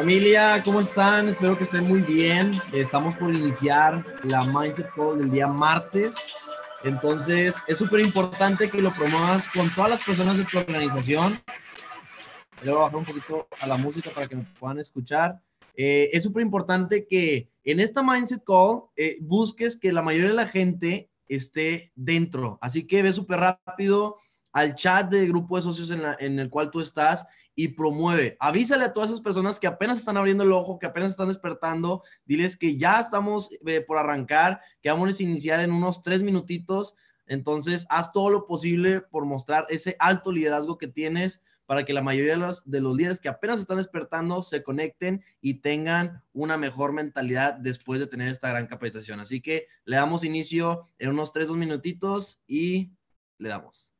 Familia, 0.00 0.62
¿cómo 0.64 0.80
están? 0.80 1.28
Espero 1.28 1.58
que 1.58 1.64
estén 1.64 1.86
muy 1.86 2.00
bien. 2.00 2.58
Estamos 2.72 3.14
por 3.16 3.34
iniciar 3.34 4.02
la 4.24 4.44
Mindset 4.44 4.90
Call 4.96 5.18
del 5.18 5.30
día 5.30 5.46
martes. 5.46 6.16
Entonces, 6.84 7.56
es 7.66 7.76
súper 7.76 8.00
importante 8.00 8.70
que 8.70 8.80
lo 8.80 8.94
promuevas 8.94 9.46
con 9.48 9.70
todas 9.74 9.90
las 9.90 10.02
personas 10.02 10.38
de 10.38 10.46
tu 10.46 10.56
organización. 10.56 11.38
Le 12.62 12.70
voy 12.70 12.78
a 12.80 12.84
bajar 12.84 12.96
un 12.96 13.04
poquito 13.04 13.46
a 13.60 13.66
la 13.66 13.76
música 13.76 14.10
para 14.10 14.26
que 14.26 14.36
me 14.36 14.44
puedan 14.58 14.78
escuchar. 14.78 15.38
Eh, 15.76 16.08
es 16.14 16.22
súper 16.22 16.44
importante 16.44 17.06
que 17.06 17.50
en 17.62 17.78
esta 17.78 18.02
Mindset 18.02 18.42
Call 18.42 18.84
eh, 18.96 19.18
busques 19.20 19.76
que 19.76 19.92
la 19.92 20.00
mayoría 20.00 20.28
de 20.30 20.34
la 20.34 20.46
gente 20.48 21.10
esté 21.28 21.92
dentro. 21.94 22.56
Así 22.62 22.86
que 22.86 23.02
ve 23.02 23.12
súper 23.12 23.40
rápido 23.40 24.16
al 24.50 24.74
chat 24.76 25.10
del 25.10 25.28
grupo 25.28 25.56
de 25.56 25.62
socios 25.62 25.90
en, 25.90 26.00
la- 26.02 26.16
en 26.18 26.38
el 26.38 26.48
cual 26.48 26.70
tú 26.70 26.80
estás 26.80 27.26
y 27.54 27.68
promueve. 27.68 28.36
Avísale 28.40 28.84
a 28.84 28.92
todas 28.92 29.10
esas 29.10 29.20
personas 29.20 29.58
que 29.58 29.66
apenas 29.66 29.98
están 29.98 30.16
abriendo 30.16 30.44
el 30.44 30.52
ojo, 30.52 30.78
que 30.78 30.86
apenas 30.86 31.10
están 31.10 31.28
despertando. 31.28 32.02
Diles 32.24 32.56
que 32.56 32.76
ya 32.76 33.00
estamos 33.00 33.50
eh, 33.66 33.80
por 33.80 33.98
arrancar, 33.98 34.60
que 34.80 34.90
vamos 34.90 35.18
a 35.18 35.22
iniciar 35.22 35.60
en 35.60 35.72
unos 35.72 36.02
tres 36.02 36.22
minutitos. 36.22 36.94
Entonces, 37.26 37.86
haz 37.90 38.12
todo 38.12 38.30
lo 38.30 38.46
posible 38.46 39.00
por 39.00 39.24
mostrar 39.24 39.66
ese 39.68 39.96
alto 39.98 40.32
liderazgo 40.32 40.78
que 40.78 40.88
tienes 40.88 41.42
para 41.70 41.84
que 41.84 41.92
la 41.92 42.02
mayoría 42.02 42.32
de 42.32 42.38
los, 42.38 42.68
de 42.68 42.80
los 42.80 42.96
líderes 42.96 43.20
que 43.20 43.28
apenas 43.28 43.60
están 43.60 43.76
despertando 43.76 44.42
se 44.42 44.64
conecten 44.64 45.22
y 45.40 45.60
tengan 45.60 46.24
una 46.32 46.56
mejor 46.56 46.92
mentalidad 46.92 47.54
después 47.54 48.00
de 48.00 48.08
tener 48.08 48.26
esta 48.26 48.48
gran 48.50 48.66
capacitación. 48.66 49.20
Así 49.20 49.40
que 49.40 49.68
le 49.84 49.94
damos 49.94 50.24
inicio 50.24 50.88
en 50.98 51.10
unos 51.10 51.30
tres, 51.30 51.46
dos 51.46 51.56
minutitos 51.56 52.42
y 52.48 52.90
le 53.38 53.50
damos. 53.50 53.92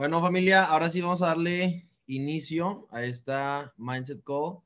Bueno, 0.00 0.22
familia, 0.22 0.64
ahora 0.64 0.88
sí 0.88 1.02
vamos 1.02 1.20
a 1.20 1.26
darle 1.26 1.86
inicio 2.06 2.86
a 2.90 3.04
esta 3.04 3.74
Mindset 3.76 4.24
Call. 4.24 4.60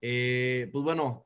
Eh, 0.00 0.68
pues 0.72 0.82
bueno, 0.82 1.24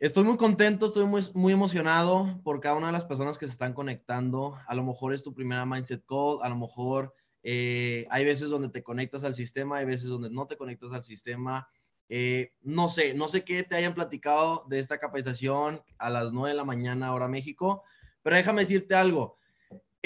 estoy 0.00 0.24
muy 0.24 0.36
contento, 0.36 0.86
estoy 0.86 1.06
muy, 1.06 1.22
muy 1.34 1.52
emocionado 1.52 2.40
por 2.42 2.58
cada 2.58 2.74
una 2.74 2.88
de 2.88 2.92
las 2.94 3.04
personas 3.04 3.38
que 3.38 3.46
se 3.46 3.52
están 3.52 3.72
conectando. 3.72 4.58
A 4.66 4.74
lo 4.74 4.82
mejor 4.82 5.14
es 5.14 5.22
tu 5.22 5.32
primera 5.32 5.64
Mindset 5.64 6.04
Call, 6.06 6.38
a 6.42 6.48
lo 6.48 6.56
mejor 6.56 7.14
eh, 7.44 8.04
hay 8.10 8.24
veces 8.24 8.50
donde 8.50 8.68
te 8.70 8.82
conectas 8.82 9.22
al 9.22 9.36
sistema, 9.36 9.76
hay 9.76 9.86
veces 9.86 10.08
donde 10.08 10.30
no 10.30 10.48
te 10.48 10.56
conectas 10.56 10.92
al 10.92 11.04
sistema. 11.04 11.68
Eh, 12.08 12.52
no 12.62 12.88
sé, 12.88 13.14
no 13.14 13.28
sé 13.28 13.44
qué 13.44 13.62
te 13.62 13.76
hayan 13.76 13.94
platicado 13.94 14.64
de 14.68 14.80
esta 14.80 14.98
capacitación 14.98 15.82
a 15.98 16.10
las 16.10 16.32
9 16.32 16.48
de 16.48 16.56
la 16.56 16.64
mañana 16.64 17.14
hora 17.14 17.28
México, 17.28 17.84
pero 18.22 18.34
déjame 18.34 18.62
decirte 18.62 18.96
algo 18.96 19.38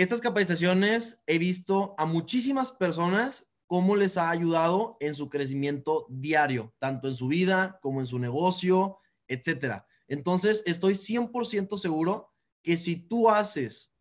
estas 0.02 0.20
capacitaciones 0.20 1.20
he 1.26 1.38
visto 1.38 1.94
a 1.98 2.06
muchísimas 2.06 2.72
personas 2.72 3.46
cómo 3.66 3.96
les 3.96 4.16
ha 4.16 4.30
ayudado 4.30 4.96
en 4.98 5.14
su 5.14 5.28
crecimiento 5.28 6.06
diario, 6.08 6.74
tanto 6.78 7.06
en 7.06 7.14
su 7.14 7.28
vida 7.28 7.78
como 7.82 8.00
en 8.00 8.06
su 8.06 8.18
negocio, 8.18 8.98
etcétera. 9.28 9.86
Entonces, 10.08 10.62
estoy 10.66 10.94
100% 10.94 11.78
seguro 11.78 12.32
que 12.62 12.78
si 12.78 12.96
tú 12.96 13.28
haces 13.28 13.92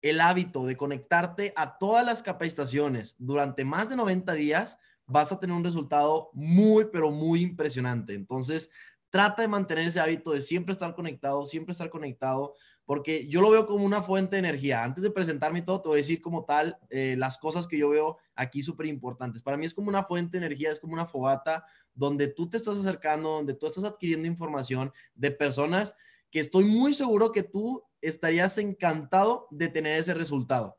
el 0.00 0.20
hábito 0.20 0.64
de 0.64 0.76
conectarte 0.76 1.52
a 1.56 1.76
todas 1.76 2.06
las 2.06 2.22
capacitaciones 2.22 3.16
durante 3.18 3.64
más 3.64 3.90
de 3.90 3.96
90 3.96 4.32
días, 4.34 4.78
vas 5.06 5.32
a 5.32 5.40
tener 5.40 5.56
un 5.56 5.64
resultado 5.64 6.30
muy, 6.32 6.86
pero 6.86 7.10
muy 7.10 7.40
impresionante. 7.40 8.14
Entonces, 8.14 8.70
trata 9.10 9.42
de 9.42 9.48
mantener 9.48 9.86
ese 9.86 10.00
hábito 10.00 10.30
de 10.30 10.40
siempre 10.40 10.72
estar 10.72 10.94
conectado, 10.94 11.44
siempre 11.44 11.72
estar 11.72 11.90
conectado, 11.90 12.54
porque 12.84 13.26
yo 13.28 13.40
lo 13.40 13.50
veo 13.50 13.66
como 13.66 13.84
una 13.84 14.02
fuente 14.02 14.36
de 14.36 14.40
energía. 14.40 14.82
Antes 14.82 15.02
de 15.02 15.10
presentarme 15.10 15.62
todo, 15.62 15.80
te 15.80 15.88
voy 15.88 15.98
a 15.98 16.02
decir 16.02 16.20
como 16.20 16.44
tal 16.44 16.78
eh, 16.90 17.14
las 17.18 17.38
cosas 17.38 17.66
que 17.66 17.78
yo 17.78 17.90
veo 17.90 18.18
aquí 18.34 18.62
súper 18.62 18.86
importantes. 18.86 19.42
Para 19.42 19.56
mí 19.56 19.66
es 19.66 19.74
como 19.74 19.88
una 19.88 20.04
fuente 20.04 20.38
de 20.38 20.46
energía, 20.46 20.72
es 20.72 20.80
como 20.80 20.94
una 20.94 21.06
fogata 21.06 21.64
donde 21.94 22.28
tú 22.28 22.48
te 22.48 22.56
estás 22.56 22.76
acercando, 22.76 23.30
donde 23.30 23.54
tú 23.54 23.66
estás 23.66 23.84
adquiriendo 23.84 24.26
información 24.26 24.92
de 25.14 25.30
personas 25.30 25.94
que 26.30 26.40
estoy 26.40 26.64
muy 26.64 26.94
seguro 26.94 27.30
que 27.30 27.42
tú 27.42 27.84
estarías 28.00 28.56
encantado 28.58 29.46
de 29.50 29.68
tener 29.68 29.98
ese 29.98 30.14
resultado. 30.14 30.78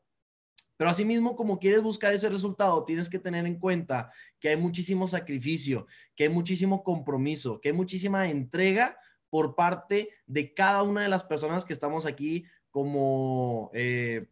Pero 0.76 0.90
asimismo, 0.90 1.36
como 1.36 1.60
quieres 1.60 1.82
buscar 1.82 2.12
ese 2.12 2.28
resultado, 2.28 2.84
tienes 2.84 3.08
que 3.08 3.20
tener 3.20 3.46
en 3.46 3.58
cuenta 3.58 4.10
que 4.40 4.48
hay 4.48 4.56
muchísimo 4.56 5.06
sacrificio, 5.06 5.86
que 6.16 6.24
hay 6.24 6.30
muchísimo 6.30 6.82
compromiso, 6.82 7.60
que 7.60 7.68
hay 7.68 7.74
muchísima 7.74 8.28
entrega 8.28 8.98
por 9.34 9.56
parte 9.56 10.10
de 10.28 10.54
cada 10.54 10.84
una 10.84 11.02
de 11.02 11.08
las 11.08 11.24
personas 11.24 11.64
que 11.64 11.72
estamos 11.72 12.06
aquí 12.06 12.44
como 12.70 13.68
eh, 13.74 14.28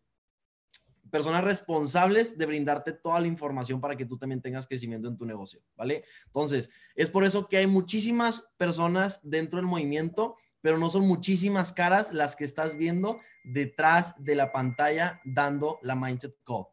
personas 1.10 1.42
responsables 1.42 2.38
de 2.38 2.46
brindarte 2.46 2.92
toda 2.92 3.18
la 3.18 3.26
información 3.26 3.80
para 3.80 3.96
que 3.96 4.06
tú 4.06 4.16
también 4.16 4.40
tengas 4.40 4.68
crecimiento 4.68 5.08
en 5.08 5.16
tu 5.16 5.26
negocio, 5.26 5.60
¿vale? 5.74 6.04
Entonces, 6.26 6.70
es 6.94 7.10
por 7.10 7.24
eso 7.24 7.48
que 7.48 7.56
hay 7.56 7.66
muchísimas 7.66 8.46
personas 8.56 9.18
dentro 9.24 9.56
del 9.56 9.66
movimiento, 9.66 10.36
pero 10.60 10.78
no 10.78 10.88
son 10.88 11.02
muchísimas 11.02 11.72
caras 11.72 12.12
las 12.12 12.36
que 12.36 12.44
estás 12.44 12.76
viendo 12.76 13.18
detrás 13.42 14.14
de 14.18 14.36
la 14.36 14.52
pantalla 14.52 15.20
dando 15.24 15.80
la 15.82 15.96
Mindset 15.96 16.36
Call 16.44 16.71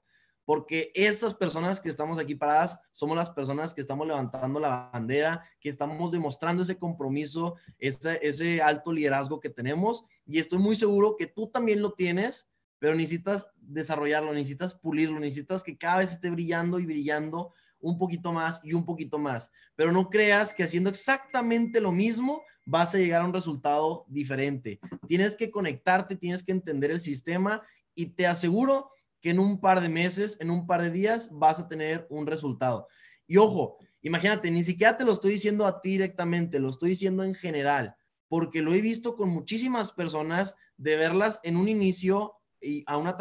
porque 0.49 0.91
estas 0.95 1.35
personas 1.35 1.79
que 1.79 1.89
estamos 1.89 2.17
aquí 2.17 2.33
paradas 2.33 2.79
somos 2.89 3.15
las 3.15 3.29
personas 3.29 3.71
que 3.71 3.81
estamos 3.81 4.07
levantando 4.07 4.59
la 4.59 4.89
bandera, 4.91 5.43
que 5.59 5.69
estamos 5.69 6.11
demostrando 6.11 6.63
ese 6.63 6.75
compromiso, 6.75 7.57
ese, 7.77 8.17
ese 8.23 8.59
alto 8.59 8.91
liderazgo 8.91 9.39
que 9.39 9.51
tenemos 9.51 10.05
y 10.25 10.39
estoy 10.39 10.57
muy 10.57 10.75
seguro 10.75 11.18
que 11.18 11.27
tú 11.27 11.51
también 11.51 11.83
lo 11.83 11.94
tienes, 11.94 12.47
pero 12.79 12.95
necesitas 12.95 13.45
desarrollarlo, 13.57 14.33
necesitas 14.33 14.73
pulirlo, 14.73 15.19
necesitas 15.19 15.61
que 15.61 15.77
cada 15.77 15.99
vez 15.99 16.13
esté 16.13 16.31
brillando 16.31 16.79
y 16.79 16.87
brillando 16.87 17.53
un 17.79 17.99
poquito 17.99 18.33
más 18.33 18.59
y 18.63 18.73
un 18.73 18.85
poquito 18.85 19.19
más. 19.19 19.51
Pero 19.75 19.91
no 19.91 20.09
creas 20.09 20.56
que 20.56 20.63
haciendo 20.63 20.89
exactamente 20.89 21.79
lo 21.79 21.91
mismo 21.91 22.41
vas 22.65 22.95
a 22.95 22.97
llegar 22.97 23.21
a 23.21 23.25
un 23.25 23.33
resultado 23.33 24.03
diferente. 24.07 24.79
Tienes 25.07 25.37
que 25.37 25.51
conectarte, 25.51 26.15
tienes 26.15 26.41
que 26.41 26.53
entender 26.53 26.89
el 26.89 27.01
sistema 27.01 27.61
y 27.94 28.07
te 28.07 28.25
aseguro 28.25 28.89
que 29.21 29.31
en 29.31 29.40
un 29.40 29.59
par 29.59 29.81
de 29.81 29.90
meses, 29.90 30.38
en 30.40 30.49
un 30.49 30.66
par 30.66 30.81
de 30.81 30.92
días, 30.92 31.30
vas 31.31 31.59
a 31.59 31.68
tener 31.68 32.07
un 32.09 32.28
resultado. 32.28 32.88
Y 33.28 33.38
ojo, 33.38 33.78
imagínate, 34.02 34.49
ni 34.52 34.64
siquiera 34.64 34.97
te 34.97 35.06
lo 35.06 35.14
estoy 35.14 35.31
diciendo 35.33 35.66
a 35.66 35.81
ti 35.81 35.92
directamente, 35.92 36.59
lo 36.59 36.69
estoy 36.69 36.92
diciendo 36.92 37.23
en 37.23 37.35
general, 37.35 37.95
porque 38.28 38.61
lo 38.61 38.73
he 38.73 38.81
visto 38.81 39.16
con 39.16 39.30
muchísimas 39.30 39.92
personas 39.92 40.56
de 40.78 40.95
verlas 40.95 41.40
en 41.44 41.57
un 41.57 41.68
inicio 41.68 42.35
y 42.61 42.83
a 42.88 42.97
una 42.97 43.18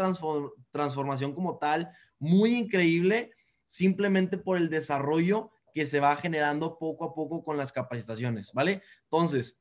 transformación 0.71 1.35
como 1.35 1.59
tal 1.59 1.90
muy 2.19 2.57
increíble, 2.57 3.33
simplemente 3.67 4.38
por 4.38 4.57
el 4.57 4.71
desarrollo 4.71 5.50
que 5.75 5.87
se 5.87 6.00
va 6.00 6.17
generando 6.17 6.78
poco 6.78 7.05
a 7.05 7.14
poco 7.14 7.45
con 7.45 7.57
las 7.57 7.73
capacitaciones, 7.73 8.52
¿vale? 8.52 8.83
Entonces, 9.05 9.59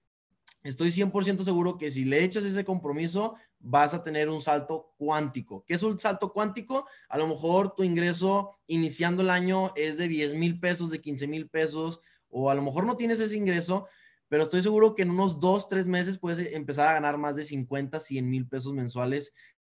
estoy 0.63 0.89
100% 0.91 1.43
seguro 1.43 1.77
que 1.77 1.91
si 1.91 2.05
le 2.05 2.23
echas 2.23 2.43
ese 2.43 2.65
compromiso, 2.65 3.35
vas 3.59 3.93
a 3.93 4.03
tener 4.03 4.29
un 4.29 4.41
salto 4.41 4.93
cuántico. 4.97 5.63
¿Qué 5.65 5.73
es 5.73 5.83
un 5.83 5.99
salto 5.99 6.31
cuántico? 6.31 6.87
A 7.09 7.17
lo 7.17 7.27
mejor 7.27 7.75
tu 7.75 7.83
ingreso 7.83 8.57
iniciando 8.67 9.21
el 9.21 9.29
año 9.29 9.73
es 9.75 9.97
de 9.97 10.07
10 10.07 10.35
mil 10.35 10.59
pesos, 10.59 10.89
de 10.89 11.01
15 11.01 11.27
mil 11.27 11.49
pesos, 11.49 11.99
o 12.29 12.49
a 12.49 12.55
lo 12.55 12.61
mejor 12.61 12.85
no 12.85 12.97
tienes 12.97 13.19
ese 13.19 13.35
ingreso, 13.35 13.87
pero 14.29 14.43
estoy 14.43 14.61
seguro 14.61 14.93
que 14.95 15.03
en 15.03 15.11
unos 15.11 15.39
dos, 15.39 15.67
tres 15.67 15.87
meses 15.87 16.19
puedes 16.19 16.53
empezar 16.53 16.89
a 16.89 16.93
ganar 16.93 17.17
más 17.17 17.35
de 17.35 17.43
50, 17.43 17.99
100 17.99 18.29
mil 18.29 18.47
pesos 18.47 18.73
mensuales 18.73 19.33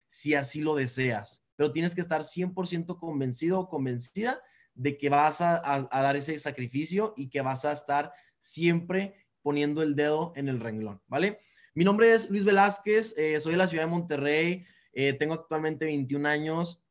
si 0.07 0.33
así 0.33 0.61
lo 0.61 0.75
deseas. 0.75 1.43
Pero 1.55 1.71
tienes 1.71 1.93
que 1.93 2.01
estar 2.01 2.23
100% 2.23 2.97
convencido 2.97 3.59
o 3.59 3.69
convencida 3.69 4.41
de 4.73 4.97
que 4.97 5.09
vas 5.09 5.41
a, 5.41 5.61
a 5.63 6.01
dar 6.01 6.15
ese 6.15 6.39
sacrificio 6.39 7.13
y 7.15 7.29
que 7.29 7.41
vas 7.41 7.65
a 7.65 7.71
estar 7.71 8.11
siempre 8.39 9.13
poniendo 9.41 9.83
el 9.83 9.95
dedo 9.95 10.33
en 10.35 10.47
el 10.47 10.59
renglón, 10.59 11.01
¿vale? 11.07 11.39
Mi 11.75 11.83
nombre 11.83 12.13
es 12.13 12.29
Luis 12.29 12.43
Velázquez, 12.43 13.13
eh, 13.15 13.39
soy 13.39 13.51
de 13.51 13.57
la 13.57 13.67
ciudad 13.67 13.83
de 13.83 13.91
Monterrey, 13.91 14.65
eh, 14.91 15.13
tengo 15.13 15.35
actualmente 15.35 15.85
21 15.85 16.25
años 16.25 16.83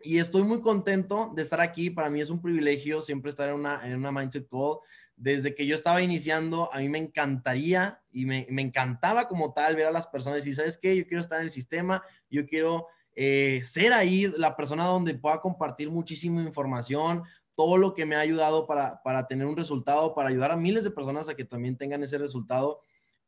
y 0.00 0.18
estoy 0.18 0.42
muy 0.42 0.60
contento 0.60 1.32
de 1.34 1.42
estar 1.42 1.60
aquí. 1.60 1.88
Para 1.88 2.10
mí 2.10 2.20
es 2.20 2.28
un 2.28 2.42
privilegio 2.42 3.00
siempre 3.00 3.30
estar 3.30 3.48
en 3.48 3.54
una, 3.54 3.80
en 3.86 3.96
una 3.96 4.12
Mindset 4.12 4.48
Call. 4.48 4.78
Desde 5.16 5.54
que 5.54 5.66
yo 5.66 5.74
estaba 5.74 6.02
iniciando, 6.02 6.72
a 6.74 6.78
mí 6.78 6.88
me 6.88 6.98
encantaría 6.98 8.02
y 8.10 8.26
me, 8.26 8.46
me 8.50 8.62
encantaba 8.62 9.28
como 9.28 9.54
tal 9.54 9.76
ver 9.76 9.86
a 9.86 9.92
las 9.92 10.06
personas 10.06 10.46
y, 10.46 10.52
¿sabes 10.52 10.76
qué? 10.76 10.96
Yo 10.96 11.06
quiero 11.06 11.20
estar 11.20 11.38
en 11.38 11.44
el 11.44 11.50
sistema, 11.50 12.02
yo 12.28 12.44
quiero 12.46 12.88
eh, 13.14 13.62
ser 13.64 13.92
ahí 13.92 14.30
la 14.36 14.56
persona 14.56 14.84
donde 14.84 15.14
pueda 15.14 15.40
compartir 15.40 15.90
muchísima 15.90 16.42
información, 16.42 17.22
todo 17.54 17.76
lo 17.76 17.94
que 17.94 18.04
me 18.04 18.16
ha 18.16 18.20
ayudado 18.20 18.66
para, 18.66 19.02
para 19.02 19.26
tener 19.26 19.46
un 19.46 19.56
resultado, 19.56 20.14
para 20.14 20.28
ayudar 20.28 20.50
a 20.50 20.56
miles 20.56 20.84
de 20.84 20.90
personas 20.90 21.28
a 21.28 21.34
que 21.34 21.44
también 21.44 21.76
tengan 21.76 22.02
ese 22.02 22.18
resultado. 22.18 22.80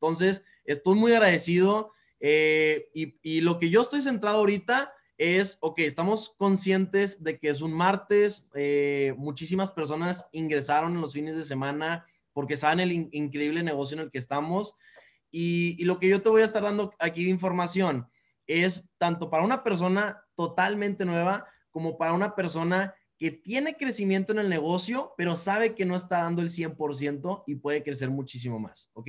Entonces, 0.05 0.45
estoy 0.65 0.97
muy 0.97 1.13
agradecido 1.13 1.93
eh, 2.21 2.89
y, 2.95 3.41
lo 3.41 3.59
que 3.59 3.71
yo 3.71 3.83
estoy 3.83 4.03
centrado 4.03 4.39
ahorita 4.39 4.93
es, 5.17 5.59
ok, 5.61 5.79
estamos 5.81 6.35
conscientes 6.37 7.23
de 7.23 7.39
que 7.39 7.49
es 7.49 7.63
un 7.63 7.73
martes, 7.73 8.45
eh, 8.55 9.15
muchísimas 9.17 9.71
personas 9.71 10.27
ingresaron 10.33 10.95
en 10.95 11.01
los 11.01 11.13
fines 11.13 11.37
de 11.37 11.45
semana 11.45 12.07
porque 12.33 12.57
saben 12.57 12.81
el 12.81 12.93
increíble 13.13 13.63
negocio 13.63 13.95
en 13.95 14.03
el 14.05 14.11
que 14.11 14.19
estamos. 14.19 14.75
Y, 15.31 15.77
y 15.79 15.85
lo 15.87 15.99
que 15.99 16.09
yo 16.09 16.21
te 16.21 16.29
voy 16.29 16.43
a 16.43 16.47
estar 16.47 16.63
dando 16.63 16.93
aquí 16.99 17.25
de 17.25 17.31
información 17.31 18.07
es 18.47 18.85
tanto 18.99 19.31
para 19.31 19.45
una 19.45 19.65
persona 19.65 20.23
totalmente 20.35 21.05
nueva 21.05 21.47
como 21.71 21.97
para 21.97 22.13
una 22.13 22.35
persona 22.35 22.95
que 23.25 23.31
tiene 23.31 23.75
crecimiento 23.79 24.33
en 24.33 24.39
el 24.39 24.51
negocio, 24.51 25.15
pero 25.17 25.35
sabe 25.35 25.75
que 25.75 25.87
no 25.87 25.97
está 25.97 26.19
dando 26.19 26.43
el 26.43 26.51
100% 26.51 27.45
y 27.47 27.55
puede 27.55 27.83
crecer 27.83 28.11
muchísimo 28.11 28.59
más, 28.59 28.91
¿ok? 28.93 29.09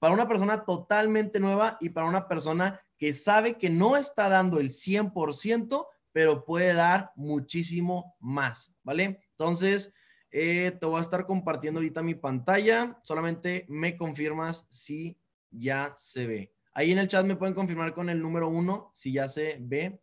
Para 0.00 0.12
una 0.12 0.26
persona 0.26 0.64
totalmente 0.64 1.38
nueva 1.38 1.78
y 1.80 1.90
para 1.90 2.08
una 2.08 2.26
persona 2.26 2.80
que 2.98 3.14
sabe 3.14 3.58
que 3.58 3.70
no 3.70 3.96
está 3.96 4.28
dando 4.28 4.58
el 4.58 4.70
100%, 4.70 5.86
pero 6.10 6.44
puede 6.44 6.74
dar 6.74 7.12
muchísimo 7.14 8.16
más, 8.18 8.74
¿vale? 8.82 9.20
Entonces, 9.30 9.92
eh, 10.32 10.72
te 10.80 10.84
voy 10.84 10.98
a 10.98 11.02
estar 11.02 11.24
compartiendo 11.24 11.78
ahorita 11.78 12.02
mi 12.02 12.16
pantalla, 12.16 12.98
solamente 13.04 13.64
me 13.68 13.96
confirmas 13.96 14.66
si 14.70 15.16
ya 15.52 15.94
se 15.96 16.26
ve. 16.26 16.52
Ahí 16.74 16.90
en 16.90 16.98
el 16.98 17.06
chat 17.06 17.24
me 17.24 17.36
pueden 17.36 17.54
confirmar 17.54 17.94
con 17.94 18.10
el 18.10 18.20
número 18.20 18.48
uno 18.48 18.90
si 18.92 19.12
ya 19.12 19.28
se 19.28 19.58
ve. 19.60 20.00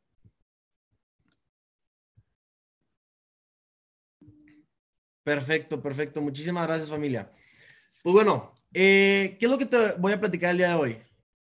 Perfecto, 5.30 5.80
perfecto. 5.80 6.24
Muchísimas 6.24 6.66
gracias, 6.66 6.90
familia. 6.90 7.32
Pues 8.02 8.14
bueno, 8.14 8.52
eh, 8.74 9.38
¿qué 9.40 9.46
es 9.46 9.52
lo 9.52 9.60
que 9.60 9.68
te 9.68 9.92
voy 10.00 10.12
a 10.12 10.20
platicar 10.20 10.50
el 10.50 10.58
día 10.58 10.70
de 10.70 10.74
hoy? 10.74 10.98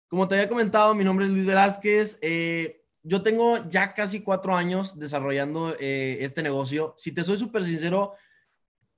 Como 0.08 0.28
te 0.28 0.36
había 0.36 0.48
comentado, 0.48 0.94
mi 0.94 1.04
nombre 1.04 1.26
es 1.26 1.32
Luis 1.32 1.48
Velázquez. 1.48 2.20
Eh, 2.22 2.86
yo 3.02 3.24
tengo 3.24 3.58
ya 3.72 3.96
casi 3.96 4.20
cuatro 4.22 4.56
años 4.56 5.00
desarrollando 5.00 5.76
eh, 5.80 6.20
este 6.22 6.44
negocio. 6.44 6.94
Si 6.96 7.12
te 7.12 7.24
soy 7.24 7.40
súper 7.40 7.64
sincero, 7.64 8.14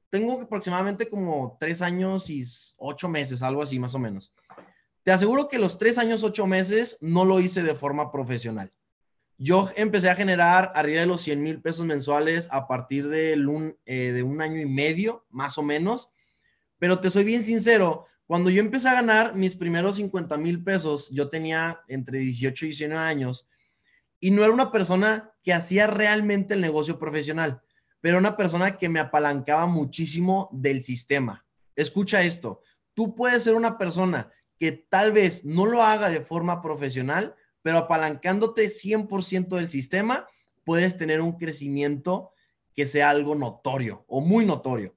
tengo 0.10 0.42
aproximadamente 0.42 1.10
como 1.10 1.56
tres 1.58 1.82
años 1.82 2.30
y 2.30 2.44
ocho 2.76 3.08
meses, 3.08 3.42
algo 3.42 3.64
así 3.64 3.80
más 3.80 3.96
o 3.96 4.00
menos. 4.00 4.34
Te 5.04 5.14
aseguro 5.14 5.48
que 5.48 5.60
los 5.60 5.78
tres 5.78 5.98
años, 5.98 6.24
ocho 6.24 6.46
meses 6.46 6.98
no 7.00 7.24
lo 7.24 7.40
hice 7.40 7.64
de 7.64 7.74
forma 7.74 8.12
profesional. 8.12 8.74
Yo 9.44 9.70
empecé 9.76 10.10
a 10.10 10.16
generar 10.16 10.72
arriba 10.74 11.02
de 11.02 11.06
los 11.06 11.20
100 11.20 11.44
mil 11.44 11.62
pesos 11.62 11.86
mensuales 11.86 12.48
a 12.50 12.66
partir 12.66 13.10
de 13.10 13.34
un, 13.46 13.78
eh, 13.86 14.14
de 14.14 14.24
un 14.24 14.42
año 14.42 14.62
y 14.62 14.66
medio, 14.66 15.26
más 15.30 15.58
o 15.58 15.64
menos. 15.64 16.12
Pero 16.80 17.02
te 17.02 17.12
soy 17.12 17.26
bien 17.26 17.44
sincero, 17.44 18.06
cuando 18.26 18.50
yo 18.50 18.62
empecé 18.62 18.88
a 18.88 18.94
ganar 18.94 19.36
mis 19.36 19.58
primeros 19.58 19.98
50 19.98 20.38
mil 20.38 20.64
pesos, 20.64 21.10
yo 21.10 21.28
tenía 21.28 21.82
entre 21.90 22.20
18 22.20 22.64
y 22.64 22.70
19 22.70 23.04
años 23.04 23.50
y 24.22 24.32
no 24.32 24.46
era 24.46 24.54
una 24.54 24.72
persona 24.72 25.34
que 25.44 25.52
hacía 25.52 25.88
realmente 25.88 26.54
el 26.54 26.62
negocio 26.62 26.98
profesional, 26.98 27.62
pero 28.00 28.20
una 28.20 28.38
persona 28.38 28.78
que 28.78 28.88
me 28.88 29.02
apalancaba 29.02 29.66
muchísimo 29.66 30.48
del 30.54 30.84
sistema. 30.84 31.46
Escucha 31.76 32.24
esto, 32.24 32.62
tú 32.94 33.14
puedes 33.14 33.44
ser 33.44 33.56
una 33.56 33.78
persona 33.78 34.32
que 34.58 34.72
tal 34.72 35.12
vez 35.12 35.44
no 35.44 35.66
lo 35.66 35.84
haga 35.84 36.08
de 36.08 36.22
forma 36.22 36.62
profesional, 36.62 37.36
pero 37.64 37.80
apalancándote 37.80 38.68
100% 38.68 39.56
del 39.56 39.70
sistema, 39.70 40.28
puedes 40.64 40.96
tener 40.96 41.22
un 41.22 41.38
crecimiento 41.38 42.32
que 42.76 42.86
sea 42.86 43.10
algo 43.10 43.34
notorio 43.34 44.06
o 44.08 44.22
muy 44.22 44.46
notorio. 44.46 44.96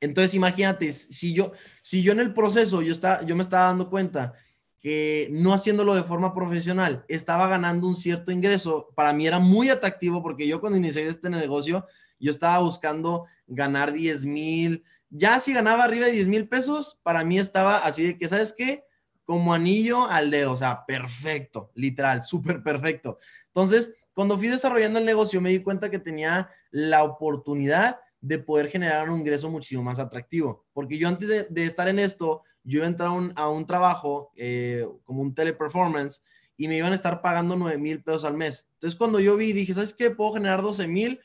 Entonces, 0.00 0.32
imagínate, 0.34 0.90
si 0.92 1.34
yo, 1.34 1.52
si 1.82 2.02
yo 2.02 2.12
en 2.12 2.20
el 2.20 2.32
proceso, 2.32 2.80
yo, 2.80 2.92
está, 2.92 3.24
yo 3.26 3.36
me 3.36 3.42
estaba 3.42 3.66
dando 3.66 3.90
cuenta 3.90 4.32
que 4.80 5.28
no 5.30 5.52
haciéndolo 5.52 5.94
de 5.94 6.02
forma 6.02 6.32
profesional, 6.32 7.04
estaba 7.06 7.48
ganando 7.48 7.86
un 7.86 7.94
cierto 7.94 8.32
ingreso, 8.32 8.88
para 8.94 9.12
mí 9.12 9.26
era 9.26 9.38
muy 9.38 9.68
atractivo 9.68 10.22
porque 10.22 10.48
yo 10.48 10.58
cuando 10.58 10.78
inicié 10.78 11.06
este 11.06 11.28
negocio, 11.28 11.86
yo 12.18 12.30
estaba 12.30 12.60
buscando 12.60 13.26
ganar 13.46 13.92
10 13.92 14.24
mil, 14.24 14.84
ya 15.10 15.38
si 15.38 15.52
ganaba 15.52 15.84
arriba 15.84 16.06
de 16.06 16.12
10 16.12 16.28
mil 16.28 16.48
pesos, 16.48 16.98
para 17.02 17.24
mí 17.24 17.38
estaba 17.38 17.76
así 17.76 18.04
de 18.04 18.18
que, 18.18 18.28
¿sabes 18.28 18.54
qué? 18.56 18.84
Como 19.30 19.54
anillo 19.54 20.08
al 20.08 20.28
dedo, 20.28 20.54
o 20.54 20.56
sea, 20.56 20.84
perfecto, 20.84 21.70
literal, 21.76 22.24
súper 22.24 22.64
perfecto. 22.64 23.16
Entonces, 23.46 23.94
cuando 24.12 24.36
fui 24.36 24.48
desarrollando 24.48 24.98
el 24.98 25.04
negocio, 25.04 25.40
me 25.40 25.50
di 25.50 25.60
cuenta 25.60 25.88
que 25.88 26.00
tenía 26.00 26.50
la 26.72 27.04
oportunidad 27.04 28.00
de 28.20 28.40
poder 28.40 28.66
generar 28.66 29.08
un 29.08 29.20
ingreso 29.20 29.48
muchísimo 29.48 29.84
más 29.84 30.00
atractivo. 30.00 30.66
Porque 30.72 30.98
yo 30.98 31.06
antes 31.06 31.28
de, 31.28 31.64
estar 31.64 31.86
en 31.86 32.00
esto, 32.00 32.42
yo 32.64 32.78
iba 32.78 32.86
a 32.86 32.88
entrar 32.88 33.10
a 33.36 33.48
un, 33.48 33.66
trabajo 33.66 34.32
eh, 34.34 34.84
como 35.04 35.22
un 35.22 35.32
teleperformance 35.32 36.24
y 36.56 36.66
me 36.66 36.78
iban 36.78 36.90
a 36.90 36.96
estar 36.96 37.22
pagando 37.22 37.54
9 37.54 37.78
mil 37.78 38.02
pesos 38.02 38.24
al 38.24 38.36
mes. 38.36 38.68
Entonces 38.72 38.98
cuando 38.98 39.20
yo 39.20 39.36
vi, 39.36 39.52
dije, 39.52 39.74
¿sabes 39.74 39.94
qué? 39.94 40.10
Puedo 40.10 40.32
generar 40.32 40.60
12 40.60 40.88
mil, 40.88 41.20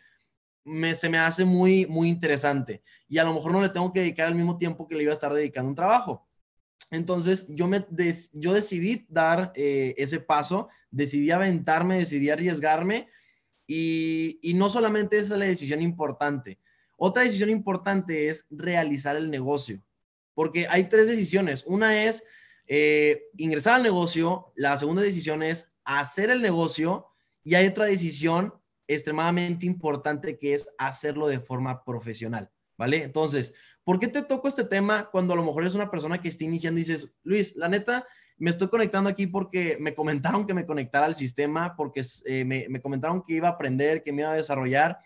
me, 0.63 0.93
se 0.93 1.09
me 1.09 1.17
hace 1.17 1.43
muy, 1.43 1.88
muy 1.88 2.09
interesante. 2.09 2.83
Y 3.07 3.17
a 3.17 3.24
lo 3.24 3.33
mejor 3.33 3.51
no 3.51 3.62
le 3.62 3.69
tengo 3.69 3.91
que 3.91 4.01
dedicar 4.01 4.27
al 4.27 4.35
mismo 4.35 4.57
tiempo 4.57 4.88
que 4.88 4.93
le 4.93 5.01
iba 5.01 5.12
a 5.12 5.15
estar 5.15 5.33
dedicando 5.33 5.69
un 5.69 5.75
trabajo. 5.75 6.27
Entonces 6.91 7.46
yo, 7.50 7.67
me 7.67 7.86
yo 8.34 8.53
decidí 8.53 9.05
dar 9.10 9.51
eh, 9.55 9.96
ese 9.98 10.20
paso, 10.20 10.70
decidí 10.91 11.32
aventarme, 11.32 11.98
decidí 11.98 12.29
arriesgarme 12.29 13.10
y, 13.67 14.39
no 14.55 14.70
solamente 14.70 15.17
esa 15.17 15.34
es 15.34 15.39
la 15.39 15.46
decisión 15.46 15.82
importante, 15.82 16.60
otra 16.98 17.24
decisión 17.24 17.50
importante 17.50 18.29
es 18.29 18.46
realizar 18.50 19.15
el 19.15 19.29
negocio, 19.29 19.84
porque 20.34 20.67
hay 20.70 20.86
tres 20.86 21.08
decisiones. 21.08 21.63
Una 21.65 22.03
es 22.05 22.24
eh, 22.67 23.24
ingresar 23.38 23.75
al 23.75 23.84
negocio, 23.84 24.53
la 24.55 24.77
segunda 24.77 25.01
decisión 25.01 25.44
es 25.44 25.72
hacer 25.84 26.29
el 26.29 26.41
negocio 26.41 27.08
y 27.44 27.55
hay 27.55 27.67
otra 27.67 27.86
decisión 27.86 28.53
extremadamente 28.88 29.65
importante 29.65 30.38
que 30.38 30.53
es 30.53 30.70
hacerlo 30.77 31.27
de 31.27 31.39
forma 31.39 31.84
profesional, 31.84 32.51
¿vale? 32.77 33.03
Entonces, 33.03 33.53
¿por 33.84 34.00
qué 34.00 34.08
te 34.08 34.22
toco 34.22 34.48
este 34.48 34.63
tema 34.63 35.10
cuando 35.12 35.34
a 35.34 35.38
lo 35.38 35.44
mejor 35.44 35.65
es 35.65 35.75
una 35.75 35.91
persona 35.91 36.22
que 36.22 36.29
está 36.29 36.44
iniciando 36.44 36.79
y 36.79 36.84
dices, 36.84 37.12
Luis, 37.24 37.55
la 37.55 37.67
neta, 37.67 38.08
me 38.38 38.50
estoy 38.50 38.67
conectando 38.67 39.10
aquí 39.10 39.27
porque 39.27 39.77
me 39.79 39.96
comentaron 39.96 40.46
que 40.46 40.53
me 40.53 40.65
conectara 40.65 41.05
al 41.05 41.15
sistema, 41.15 41.75
porque 41.75 42.03
eh, 42.25 42.46
me, 42.46 42.67
me 42.70 42.82
comentaron 42.82 43.24
que 43.24 43.36
iba 43.36 43.48
a 43.48 43.51
aprender, 43.51 44.03
que 44.03 44.12
me 44.12 44.24
iba 44.24 44.32
a 44.32 44.36
desarrollar 44.36 45.00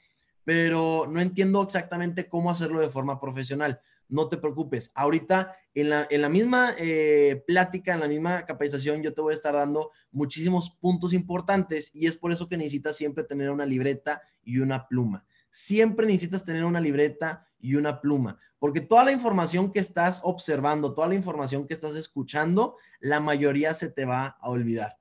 pero 0.49 1.05
no 1.07 1.21
entiendo 1.21 1.61
exactamente 1.61 2.27
cómo 2.27 2.49
hacerlo 2.49 2.79
de 2.79 2.89
forma 2.89 3.19
profesional. 3.19 3.79
No 4.07 4.29
te 4.29 4.37
preocupes. 4.37 4.91
Ahorita 4.95 5.51
en 5.75 5.89
la, 5.89 6.07
en 6.09 6.23
la 6.23 6.29
misma 6.29 6.73
eh, 6.79 7.43
plática, 7.45 7.93
en 7.93 7.99
la 7.99 8.07
misma 8.07 8.47
capacitación, 8.47 9.03
yo 9.03 9.13
te 9.13 9.21
voy 9.21 9.33
a 9.33 9.35
estar 9.35 9.53
dando 9.53 9.91
muchísimos 10.11 10.71
puntos 10.71 11.13
importantes 11.13 11.91
y 11.93 12.07
es 12.07 12.17
por 12.17 12.31
eso 12.31 12.49
que 12.49 12.57
necesitas 12.57 12.97
siempre 12.97 13.23
tener 13.23 13.51
una 13.51 13.63
libreta 13.67 14.23
y 14.43 14.57
una 14.57 14.87
pluma. 14.87 15.23
Siempre 15.49 16.05
necesitas 16.05 16.43
tener 16.43 16.65
una 16.65 16.79
libreta 16.79 17.47
y 17.59 17.75
una 17.75 18.01
pluma, 18.01 18.39
porque 18.59 18.81
toda 18.81 19.03
la 19.03 19.11
información 19.11 19.71
que 19.71 19.79
estás 19.79 20.21
observando, 20.23 20.93
toda 20.93 21.07
la 21.07 21.15
información 21.15 21.67
que 21.67 21.73
estás 21.73 21.95
escuchando, 21.95 22.77
la 22.99 23.19
mayoría 23.19 23.73
se 23.73 23.89
te 23.89 24.05
va 24.05 24.37
a 24.39 24.49
olvidar. 24.49 24.97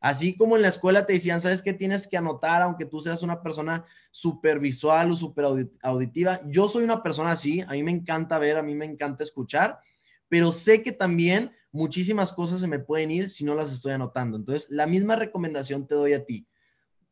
Así 0.00 0.36
como 0.36 0.54
en 0.54 0.62
la 0.62 0.68
escuela 0.68 1.06
te 1.06 1.14
decían, 1.14 1.40
¿sabes 1.40 1.60
qué 1.60 1.72
tienes 1.72 2.06
que 2.06 2.16
anotar 2.16 2.62
aunque 2.62 2.86
tú 2.86 3.00
seas 3.00 3.22
una 3.22 3.42
persona 3.42 3.84
súper 4.12 4.60
visual 4.60 5.10
o 5.10 5.16
súper 5.16 5.46
auditiva? 5.82 6.40
Yo 6.46 6.68
soy 6.68 6.84
una 6.84 7.02
persona 7.02 7.32
así, 7.32 7.62
a 7.62 7.72
mí 7.72 7.82
me 7.82 7.90
encanta 7.90 8.38
ver, 8.38 8.58
a 8.58 8.62
mí 8.62 8.74
me 8.74 8.84
encanta 8.84 9.24
escuchar, 9.24 9.80
pero 10.28 10.52
sé 10.52 10.82
que 10.84 10.92
también 10.92 11.50
muchísimas 11.72 12.32
cosas 12.32 12.60
se 12.60 12.68
me 12.68 12.78
pueden 12.78 13.10
ir 13.10 13.28
si 13.28 13.44
no 13.44 13.54
las 13.54 13.72
estoy 13.72 13.92
anotando. 13.92 14.36
Entonces, 14.36 14.70
la 14.70 14.86
misma 14.86 15.16
recomendación 15.16 15.86
te 15.86 15.94
doy 15.94 16.12
a 16.12 16.24
ti. 16.24 16.46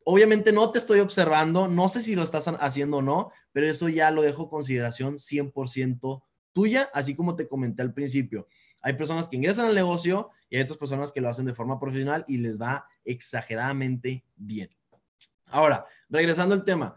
Obviamente 0.09 0.53
no 0.53 0.71
te 0.71 0.79
estoy 0.79 1.01
observando, 1.01 1.67
no 1.67 1.89
sé 1.89 2.01
si 2.01 2.15
lo 2.15 2.23
estás 2.23 2.47
haciendo 2.47 2.99
o 2.99 3.01
no, 3.01 3.29
pero 3.51 3.67
eso 3.67 3.89
ya 3.89 4.09
lo 4.09 4.21
dejo 4.21 4.49
consideración 4.49 5.15
100% 5.15 6.23
tuya, 6.53 6.89
así 6.93 7.13
como 7.13 7.35
te 7.35 7.49
comenté 7.49 7.81
al 7.81 7.93
principio. 7.93 8.47
Hay 8.81 8.93
personas 8.93 9.27
que 9.27 9.35
ingresan 9.35 9.65
al 9.65 9.75
negocio 9.75 10.29
y 10.49 10.55
hay 10.55 10.61
otras 10.61 10.77
personas 10.77 11.11
que 11.11 11.19
lo 11.19 11.27
hacen 11.27 11.45
de 11.45 11.53
forma 11.53 11.77
profesional 11.77 12.23
y 12.25 12.37
les 12.37 12.57
va 12.57 12.87
exageradamente 13.03 14.23
bien. 14.37 14.69
Ahora, 15.47 15.85
regresando 16.07 16.55
al 16.55 16.63
tema. 16.63 16.95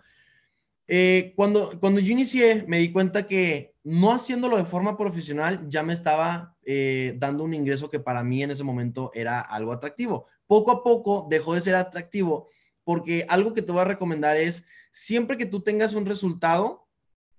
Eh, 0.87 1.33
cuando, 1.35 1.81
cuando 1.81 1.99
yo 1.99 2.13
inicié, 2.13 2.65
me 2.69 2.79
di 2.79 2.93
cuenta 2.93 3.27
que 3.27 3.75
no 3.83 4.13
haciéndolo 4.13 4.57
de 4.57 4.65
forma 4.65 4.97
profesional 4.97 5.67
ya 5.69 5.83
me 5.83 5.95
estaba 5.95 6.55
eh, 6.65 7.17
dando 7.19 7.43
un 7.43 7.55
ingreso 7.55 7.91
que 7.91 7.99
para 7.99 8.23
mí 8.23 8.45
en 8.45 8.53
ese 8.53 8.63
momento 8.63 9.11
era 9.15 9.41
algo 9.41 9.73
atractivo. 9.73 10.27
Poco 10.47 10.71
a 10.71 10.85
poco 10.85 11.27
dejó 11.29 11.55
de 11.55 11.61
ser 11.61 11.75
atractivo 11.75 12.47
porque 12.85 13.27
algo 13.29 13.55
que 13.55 13.63
te 13.63 13.73
voy 13.73 13.83
a 13.83 13.85
recomendar 13.85 14.37
es, 14.37 14.65
siempre 14.91 15.37
que 15.37 15.47
tú 15.47 15.61
tengas 15.61 15.95
un 15.95 16.07
resultado, 16.07 16.89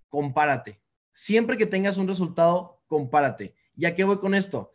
compárate. 0.10 0.80
Siempre 1.12 1.58
que 1.58 1.66
tengas 1.66 1.98
un 1.98 2.08
resultado, 2.08 2.82
compárate. 2.88 3.56
¿Ya 3.76 3.96
qué 3.96 4.04
voy 4.04 4.20
con 4.20 4.34
esto? 4.34 4.72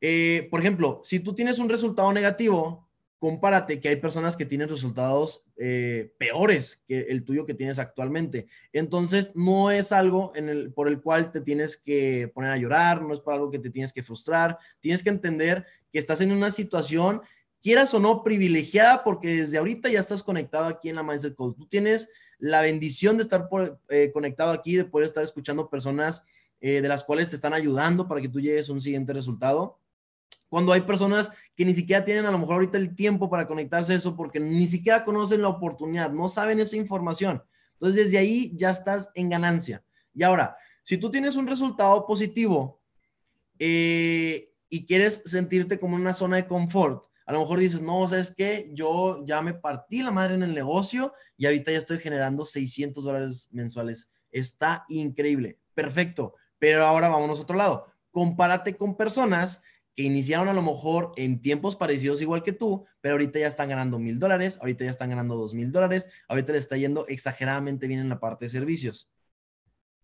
Eh, 0.00 0.48
por 0.50 0.60
ejemplo, 0.60 1.00
si 1.04 1.20
tú 1.20 1.34
tienes 1.34 1.58
un 1.58 1.68
resultado 1.68 2.12
negativo, 2.12 2.86
compárate 3.18 3.80
que 3.80 3.88
hay 3.88 3.96
personas 3.96 4.36
que 4.36 4.44
tienen 4.44 4.68
resultados 4.68 5.44
eh, 5.56 6.12
peores 6.18 6.82
que 6.86 7.00
el 7.08 7.24
tuyo 7.24 7.46
que 7.46 7.54
tienes 7.54 7.78
actualmente. 7.78 8.46
Entonces, 8.72 9.32
no 9.34 9.70
es 9.70 9.90
algo 9.92 10.32
por 10.74 10.88
el 10.88 11.00
cual 11.00 11.32
te 11.32 11.40
tienes 11.40 11.76
que 11.76 12.30
poner 12.34 12.50
a 12.50 12.56
llorar, 12.56 13.02
no 13.02 13.14
es 13.14 13.20
por 13.20 13.34
algo 13.34 13.50
que 13.50 13.58
te 13.58 13.70
tienes 13.70 13.92
que 13.92 14.02
frustrar. 14.02 14.58
Tienes 14.80 15.02
que 15.02 15.08
entender 15.08 15.64
que 15.90 15.98
estás 15.98 16.20
en 16.20 16.30
una 16.30 16.50
situación, 16.50 17.22
quieras 17.66 17.92
o 17.94 17.98
no, 17.98 18.22
privilegiada, 18.22 19.02
porque 19.02 19.26
desde 19.38 19.58
ahorita 19.58 19.88
ya 19.88 19.98
estás 19.98 20.22
conectado 20.22 20.66
aquí 20.66 20.88
en 20.88 20.94
la 20.94 21.02
Mindset 21.02 21.34
Code. 21.34 21.56
Tú 21.58 21.66
tienes 21.66 22.08
la 22.38 22.60
bendición 22.60 23.16
de 23.16 23.24
estar 23.24 23.48
eh, 23.88 24.12
conectado 24.12 24.52
aquí, 24.52 24.76
de 24.76 24.84
poder 24.84 25.08
estar 25.08 25.24
escuchando 25.24 25.68
personas 25.68 26.22
eh, 26.60 26.80
de 26.80 26.86
las 26.86 27.02
cuales 27.02 27.28
te 27.28 27.34
están 27.34 27.54
ayudando 27.54 28.06
para 28.06 28.20
que 28.20 28.28
tú 28.28 28.40
llegues 28.40 28.70
a 28.70 28.72
un 28.72 28.80
siguiente 28.80 29.12
resultado. 29.12 29.80
Cuando 30.48 30.72
hay 30.72 30.82
personas 30.82 31.32
que 31.56 31.64
ni 31.64 31.74
siquiera 31.74 32.04
tienen 32.04 32.24
a 32.26 32.30
lo 32.30 32.38
mejor 32.38 32.54
ahorita 32.54 32.78
el 32.78 32.94
tiempo 32.94 33.28
para 33.28 33.48
conectarse 33.48 33.94
a 33.94 33.96
eso 33.96 34.14
porque 34.14 34.38
ni 34.38 34.68
siquiera 34.68 35.04
conocen 35.04 35.42
la 35.42 35.48
oportunidad, 35.48 36.12
no 36.12 36.28
saben 36.28 36.60
esa 36.60 36.76
información. 36.76 37.42
Entonces, 37.72 38.04
desde 38.04 38.18
ahí 38.18 38.52
ya 38.54 38.70
estás 38.70 39.10
en 39.16 39.28
ganancia. 39.28 39.82
Y 40.14 40.22
ahora, 40.22 40.56
si 40.84 40.98
tú 40.98 41.10
tienes 41.10 41.34
un 41.34 41.48
resultado 41.48 42.06
positivo 42.06 42.80
eh, 43.58 44.52
y 44.68 44.86
quieres 44.86 45.22
sentirte 45.24 45.80
como 45.80 45.96
una 45.96 46.12
zona 46.12 46.36
de 46.36 46.46
confort, 46.46 47.06
a 47.26 47.32
lo 47.32 47.40
mejor 47.40 47.58
dices, 47.58 47.82
no, 47.82 48.06
¿sabes 48.06 48.32
qué? 48.34 48.70
Yo 48.72 49.24
ya 49.26 49.42
me 49.42 49.52
partí 49.52 50.02
la 50.02 50.12
madre 50.12 50.34
en 50.34 50.44
el 50.44 50.54
negocio 50.54 51.12
y 51.36 51.46
ahorita 51.46 51.72
ya 51.72 51.78
estoy 51.78 51.98
generando 51.98 52.46
600 52.46 53.02
dólares 53.02 53.48
mensuales. 53.50 54.10
Está 54.30 54.84
increíble. 54.88 55.58
Perfecto. 55.74 56.34
Pero 56.60 56.84
ahora 56.84 57.08
vamos 57.08 57.38
a 57.38 57.42
otro 57.42 57.56
lado. 57.56 57.86
Compárate 58.12 58.76
con 58.76 58.96
personas 58.96 59.60
que 59.96 60.04
iniciaron 60.04 60.48
a 60.48 60.52
lo 60.52 60.62
mejor 60.62 61.12
en 61.16 61.42
tiempos 61.42 61.74
parecidos 61.74 62.20
igual 62.20 62.44
que 62.44 62.52
tú, 62.52 62.86
pero 63.00 63.14
ahorita 63.14 63.40
ya 63.40 63.48
están 63.48 63.70
ganando 63.70 63.98
mil 63.98 64.18
dólares, 64.18 64.58
ahorita 64.60 64.84
ya 64.84 64.90
están 64.90 65.10
ganando 65.10 65.36
dos 65.36 65.54
mil 65.54 65.72
dólares, 65.72 66.08
ahorita 66.28 66.52
le 66.52 66.58
está 66.58 66.76
yendo 66.76 67.06
exageradamente 67.08 67.88
bien 67.88 68.00
en 68.00 68.08
la 68.08 68.20
parte 68.20 68.44
de 68.44 68.50
servicios. 68.50 69.10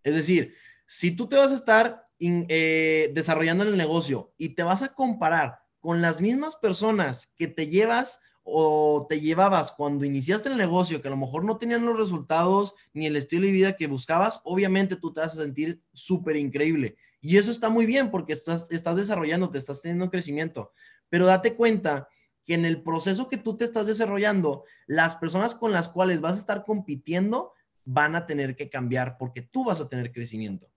Es 0.03 0.17
decir, 0.17 0.55
si 0.87 1.13
tú 1.13 1.29
te 1.29 1.37
vas 1.37 1.53
a 1.53 1.57
estar 1.57 2.09
eh, 2.19 3.11
desarrollando 3.15 3.65
en 3.65 3.71
el 3.71 3.77
negocio 3.77 4.33
y 4.37 4.51
te 4.51 4.63
vas 4.63 4.83
a 4.83 4.95
comparar 4.95 5.62
con 5.83 6.01
las 6.01 6.21
mismas 6.21 6.55
personas 6.55 7.33
que 7.37 7.49
te 7.49 7.67
llevas 7.67 8.21
o 8.45 9.05
te 9.09 9.21
llevabas 9.21 9.73
cuando 9.73 10.05
iniciaste 10.05 10.49
el 10.49 10.57
negocio, 10.57 11.03
que 11.03 11.09
a 11.09 11.11
lo 11.11 11.17
mejor 11.17 11.45
no 11.45 11.59
tenían 11.59 11.85
los 11.85 11.97
resultados 11.97 12.75
ni 12.95 13.07
el 13.07 13.17
estilo 13.17 13.47
de 13.47 13.53
vida 13.53 13.77
que 13.77 13.89
buscabas, 13.89 14.41
obviamente 14.45 14.95
tú 14.95 15.13
te 15.13 15.21
vas 15.21 15.35
a 15.35 15.43
sentir 15.43 15.83
súper 15.93 16.37
increíble. 16.37 16.97
Y 17.21 17.37
eso 17.37 17.51
está 17.51 17.69
muy 17.69 17.85
bien 17.85 18.13
porque 18.13 18.33
estás, 18.33 18.69
desarrollando, 18.97 19.51
te 19.51 19.59
estás 19.59 19.83
teniendo 19.83 20.09
crecimiento. 20.09 20.73
Pero 21.09 21.27
date 21.27 21.57
cuenta 21.57 22.09
que 22.45 22.55
en 22.55 22.65
el 22.65 22.81
proceso 22.83 23.29
que 23.29 23.37
tú 23.37 23.57
te 23.57 23.65
estás 23.65 23.87
desarrollando, 23.87 24.65
las 24.87 25.17
personas 25.17 25.57
con 25.57 25.73
las 25.73 25.89
cuales 25.89 26.21
vas 26.21 26.37
a 26.37 26.41
estar 26.41 26.65
compitiendo 26.65 27.53
van 27.85 28.15
a 28.15 28.27
tener 28.27 28.55
que 28.55 28.71
cambiar 28.71 29.19
porque 29.19 29.43
tú 29.43 29.65
vas 29.65 29.81
a 29.81 29.89
tener 29.89 30.13
crecimiento. 30.13 30.72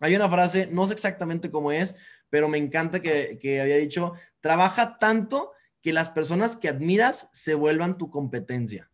Hay 0.00 0.14
una 0.14 0.28
frase, 0.28 0.68
no 0.70 0.86
sé 0.86 0.92
exactamente 0.92 1.50
cómo 1.50 1.72
es, 1.72 1.94
pero 2.30 2.48
me 2.48 2.58
encanta 2.58 3.00
que, 3.00 3.38
que 3.40 3.60
había 3.60 3.76
dicho, 3.76 4.12
trabaja 4.40 4.98
tanto 4.98 5.52
que 5.86 5.92
las 5.92 6.10
personas 6.10 6.56
que 6.56 6.68
admiras 6.68 7.28
se 7.32 7.54
vuelvan 7.54 7.96
tu 7.96 8.10
competencia. 8.10 8.90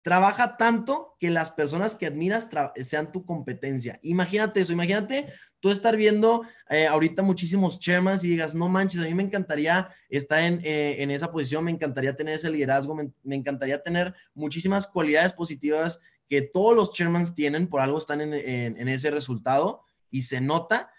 Trabaja 0.00 0.56
tanto 0.56 1.16
que 1.20 1.30
las 1.30 1.50
personas 1.50 1.94
que 1.94 2.06
admiras 2.06 2.48
sean 2.82 3.12
tu 3.12 3.24
competencia. 3.24 3.98
Imagínate 4.02 4.60
eso, 4.60 4.72
imagínate 4.72 5.32
tú 5.60 5.70
estar 5.70 5.96
viendo 5.96 6.42
eh, 6.68 6.86
ahorita 6.86 7.22
muchísimos 7.22 7.78
chairmans 7.78 8.24
y 8.24 8.28
digas, 8.28 8.54
no 8.54 8.68
manches, 8.68 9.00
a 9.00 9.04
mí 9.04 9.14
me 9.14 9.22
encantaría 9.22 9.88
estar 10.10 10.42
en, 10.42 10.60
eh, 10.62 11.06
esa 11.14 11.30
posición, 11.30 11.64
me 11.64 11.70
encantaría 11.70 12.16
tener 12.16 12.34
ese 12.34 12.50
liderazgo, 12.50 12.94
me, 12.94 13.36
encantaría 13.36 13.82
tener 13.82 14.14
muchísimas 14.34 14.86
cualidades 14.86 15.32
positivas 15.32 16.00
que 16.28 16.42
todos 16.42 16.74
los 16.76 16.92
chairmans 16.92 17.34
tienen, 17.34 17.68
por 17.68 17.80
algo 17.80 17.98
están 17.98 18.20
en 18.20 18.88
ese 18.88 19.10
resultado 19.10 19.84
y 20.14 20.22
se 20.22 20.40
nota. 20.40 20.92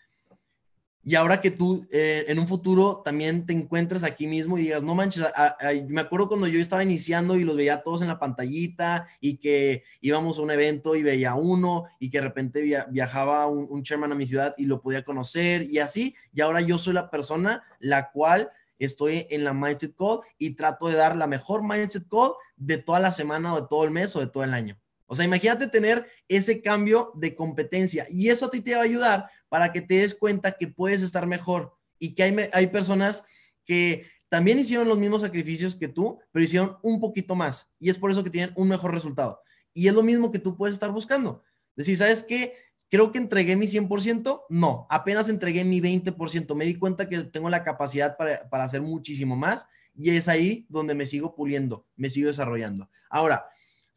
Y 1.01 1.15
ahora 1.15 1.39
que 1.39 1.51
tú 1.51 1.87
eh, 1.91 2.25
en 2.27 2.37
un 2.37 2.47
futuro 2.47 3.01
también 3.05 3.45
te 3.45 3.53
encuentres 3.53 4.03
aquí 4.03 4.27
mismo 4.27 4.57
y 4.57 4.63
digas, 4.63 4.83
no 4.83 4.93
manches, 4.93 5.23
a, 5.23 5.55
me 5.87 6.01
acuerdo 6.01 6.27
cuando 6.27 6.47
yo 6.47 6.59
estaba 6.59 6.83
iniciando 6.83 7.37
y 7.37 7.45
los 7.45 7.55
veía 7.55 7.81
todos 7.81 8.01
en 8.01 8.09
la 8.09 8.19
pantallita 8.19 9.07
y 9.21 9.37
que 9.37 9.83
íbamos 10.01 10.37
a 10.37 10.41
un 10.41 10.51
evento 10.51 10.95
y 10.95 11.03
veía 11.03 11.35
uno 11.35 11.85
y 11.99 12.09
que 12.09 12.17
de 12.17 12.23
repente 12.23 12.61
via, 12.61 12.87
viajaba 12.89 13.47
un, 13.47 13.67
un 13.69 13.83
chairman 13.83 14.11
a 14.11 14.15
mi 14.15 14.25
ciudad 14.25 14.53
y 14.57 14.65
lo 14.65 14.81
podía 14.81 15.05
conocer 15.05 15.63
y 15.63 15.79
así. 15.79 16.15
Y 16.33 16.41
ahora 16.41 16.59
yo 16.59 16.77
soy 16.77 16.93
la 16.93 17.09
persona 17.09 17.63
la 17.79 18.11
cual 18.11 18.51
estoy 18.79 19.27
en 19.29 19.45
la 19.45 19.53
Mindset 19.53 19.95
Call 19.95 20.19
y 20.37 20.55
trato 20.55 20.87
de 20.87 20.95
dar 20.95 21.15
la 21.15 21.27
mejor 21.27 21.63
Mindset 21.63 22.09
Call 22.09 22.31
de 22.57 22.79
toda 22.79 22.99
la 22.99 23.11
semana 23.11 23.53
o 23.53 23.61
de 23.61 23.67
todo 23.69 23.85
el 23.85 23.91
mes 23.91 24.13
o 24.15 24.19
de 24.19 24.27
todo 24.27 24.43
el 24.43 24.53
año. 24.53 24.77
O 25.07 25.15
sea, 25.15 25.25
imagínate 25.25 25.67
tener 25.67 26.07
ese 26.27 26.61
cambio 26.61 27.11
de 27.15 27.35
competencia 27.35 28.07
y 28.09 28.29
eso 28.29 28.45
a 28.45 28.51
ti 28.51 28.61
te 28.61 28.73
va 28.73 28.81
a 28.81 28.85
ayudar 28.85 29.29
para 29.49 29.71
que 29.71 29.81
te 29.81 29.99
des 29.99 30.15
cuenta 30.15 30.53
que 30.53 30.67
puedes 30.67 31.01
estar 31.01 31.27
mejor 31.27 31.73
y 31.99 32.15
que 32.15 32.23
hay, 32.23 32.35
hay 32.53 32.67
personas 32.67 33.23
que 33.65 34.05
también 34.29 34.59
hicieron 34.59 34.87
los 34.87 34.97
mismos 34.97 35.21
sacrificios 35.21 35.75
que 35.75 35.87
tú, 35.87 36.19
pero 36.31 36.43
hicieron 36.43 36.77
un 36.81 36.99
poquito 36.99 37.35
más 37.35 37.69
y 37.79 37.89
es 37.89 37.97
por 37.97 38.11
eso 38.11 38.23
que 38.23 38.29
tienen 38.29 38.53
un 38.55 38.67
mejor 38.67 38.93
resultado. 38.93 39.41
Y 39.73 39.87
es 39.87 39.93
lo 39.93 40.03
mismo 40.03 40.31
que 40.31 40.39
tú 40.39 40.55
puedes 40.55 40.73
estar 40.73 40.91
buscando. 40.91 41.43
Decir, 41.75 41.97
¿sabes 41.97 42.23
qué? 42.23 42.53
Creo 42.89 43.11
que 43.11 43.17
entregué 43.17 43.55
mi 43.55 43.67
100%. 43.67 44.43
No, 44.49 44.87
apenas 44.89 45.27
entregué 45.29 45.65
mi 45.65 45.81
20%. 45.81 46.55
Me 46.55 46.65
di 46.65 46.75
cuenta 46.75 47.09
que 47.09 47.23
tengo 47.23 47.49
la 47.49 47.63
capacidad 47.63 48.15
para, 48.15 48.49
para 48.49 48.63
hacer 48.63 48.81
muchísimo 48.81 49.35
más 49.35 49.67
y 49.93 50.11
es 50.11 50.27
ahí 50.27 50.65
donde 50.69 50.95
me 50.95 51.05
sigo 51.05 51.35
puliendo, 51.35 51.87
me 51.95 52.09
sigo 52.09 52.27
desarrollando. 52.27 52.89
Ahora, 53.09 53.47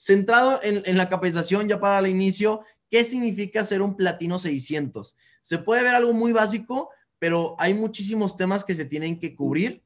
Centrado 0.01 0.61
en, 0.63 0.97
la 0.97 1.09
capacitación 1.09 1.69
ya 1.69 1.81
para 1.81 1.99
el 1.99 2.07
inicio, 2.07 2.63
¿qué 2.89 3.03
significa 3.03 3.65
ser 3.65 3.83
un 3.83 3.97
platino 3.97 4.39
600? 4.39 5.17
Se 5.43 5.59
puede 5.59 5.83
ver 5.83 5.97
algo 5.97 6.13
muy 6.13 6.31
básico, 6.31 6.91
pero 7.19 7.57
hay 7.59 7.75
muchísimos 7.75 8.37
temas 8.37 8.65
que 8.65 8.77
se 8.77 8.85
tienen 8.85 9.19
que 9.19 9.35
cubrir, 9.35 9.85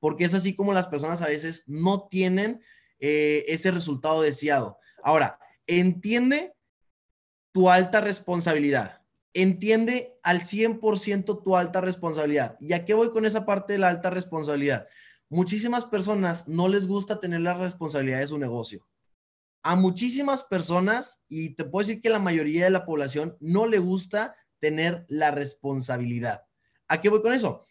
porque 0.00 0.24
es 0.24 0.34
así 0.34 0.54
como 0.54 0.74
las 0.74 0.86
personas 0.86 1.22
a 1.22 1.28
veces 1.28 1.64
no 1.66 2.08
tienen 2.08 2.60
eh, 2.98 3.46
ese 3.48 3.70
resultado 3.70 4.20
deseado. 4.20 4.78
Ahora, 5.02 5.38
entiende 5.66 6.54
tu 7.52 7.70
alta 7.70 8.02
responsabilidad. 8.02 9.00
Entiende 9.32 10.18
al 10.22 10.42
100% 10.42 11.42
tu 11.42 11.56
alta 11.56 11.80
responsabilidad. 11.80 12.58
¿Y 12.60 12.74
a 12.74 12.84
qué 12.84 12.92
voy 12.92 13.12
con 13.12 13.24
esa 13.24 13.46
parte 13.46 13.72
de 13.72 13.78
la 13.78 13.88
alta 13.88 14.10
responsabilidad? 14.10 14.86
Muchísimas 15.30 15.86
personas 15.86 16.46
no 16.46 16.68
les 16.68 16.86
gusta 16.86 17.18
tener 17.18 17.40
la 17.40 17.54
responsabilidad 17.54 18.18
de 18.18 18.26
su 18.26 18.36
negocio 18.36 18.86
a 19.62 19.76
muchísimas 19.76 20.44
personas, 20.44 21.20
y 21.28 21.54
te 21.54 21.64
puedo 21.64 21.86
decir 21.86 22.02
que 22.02 22.10
la 22.10 22.18
mayoría 22.18 22.64
de 22.64 22.70
la 22.70 22.84
población 22.84 23.36
no 23.40 23.66
le 23.66 23.78
gusta 23.78 24.34
tener 24.58 25.04
la 25.08 25.30
responsabilidad. 25.30 26.44
¿A 26.88 27.00
qué 27.00 27.08
voy 27.08 27.22
con 27.22 27.32
eso? 27.32 27.64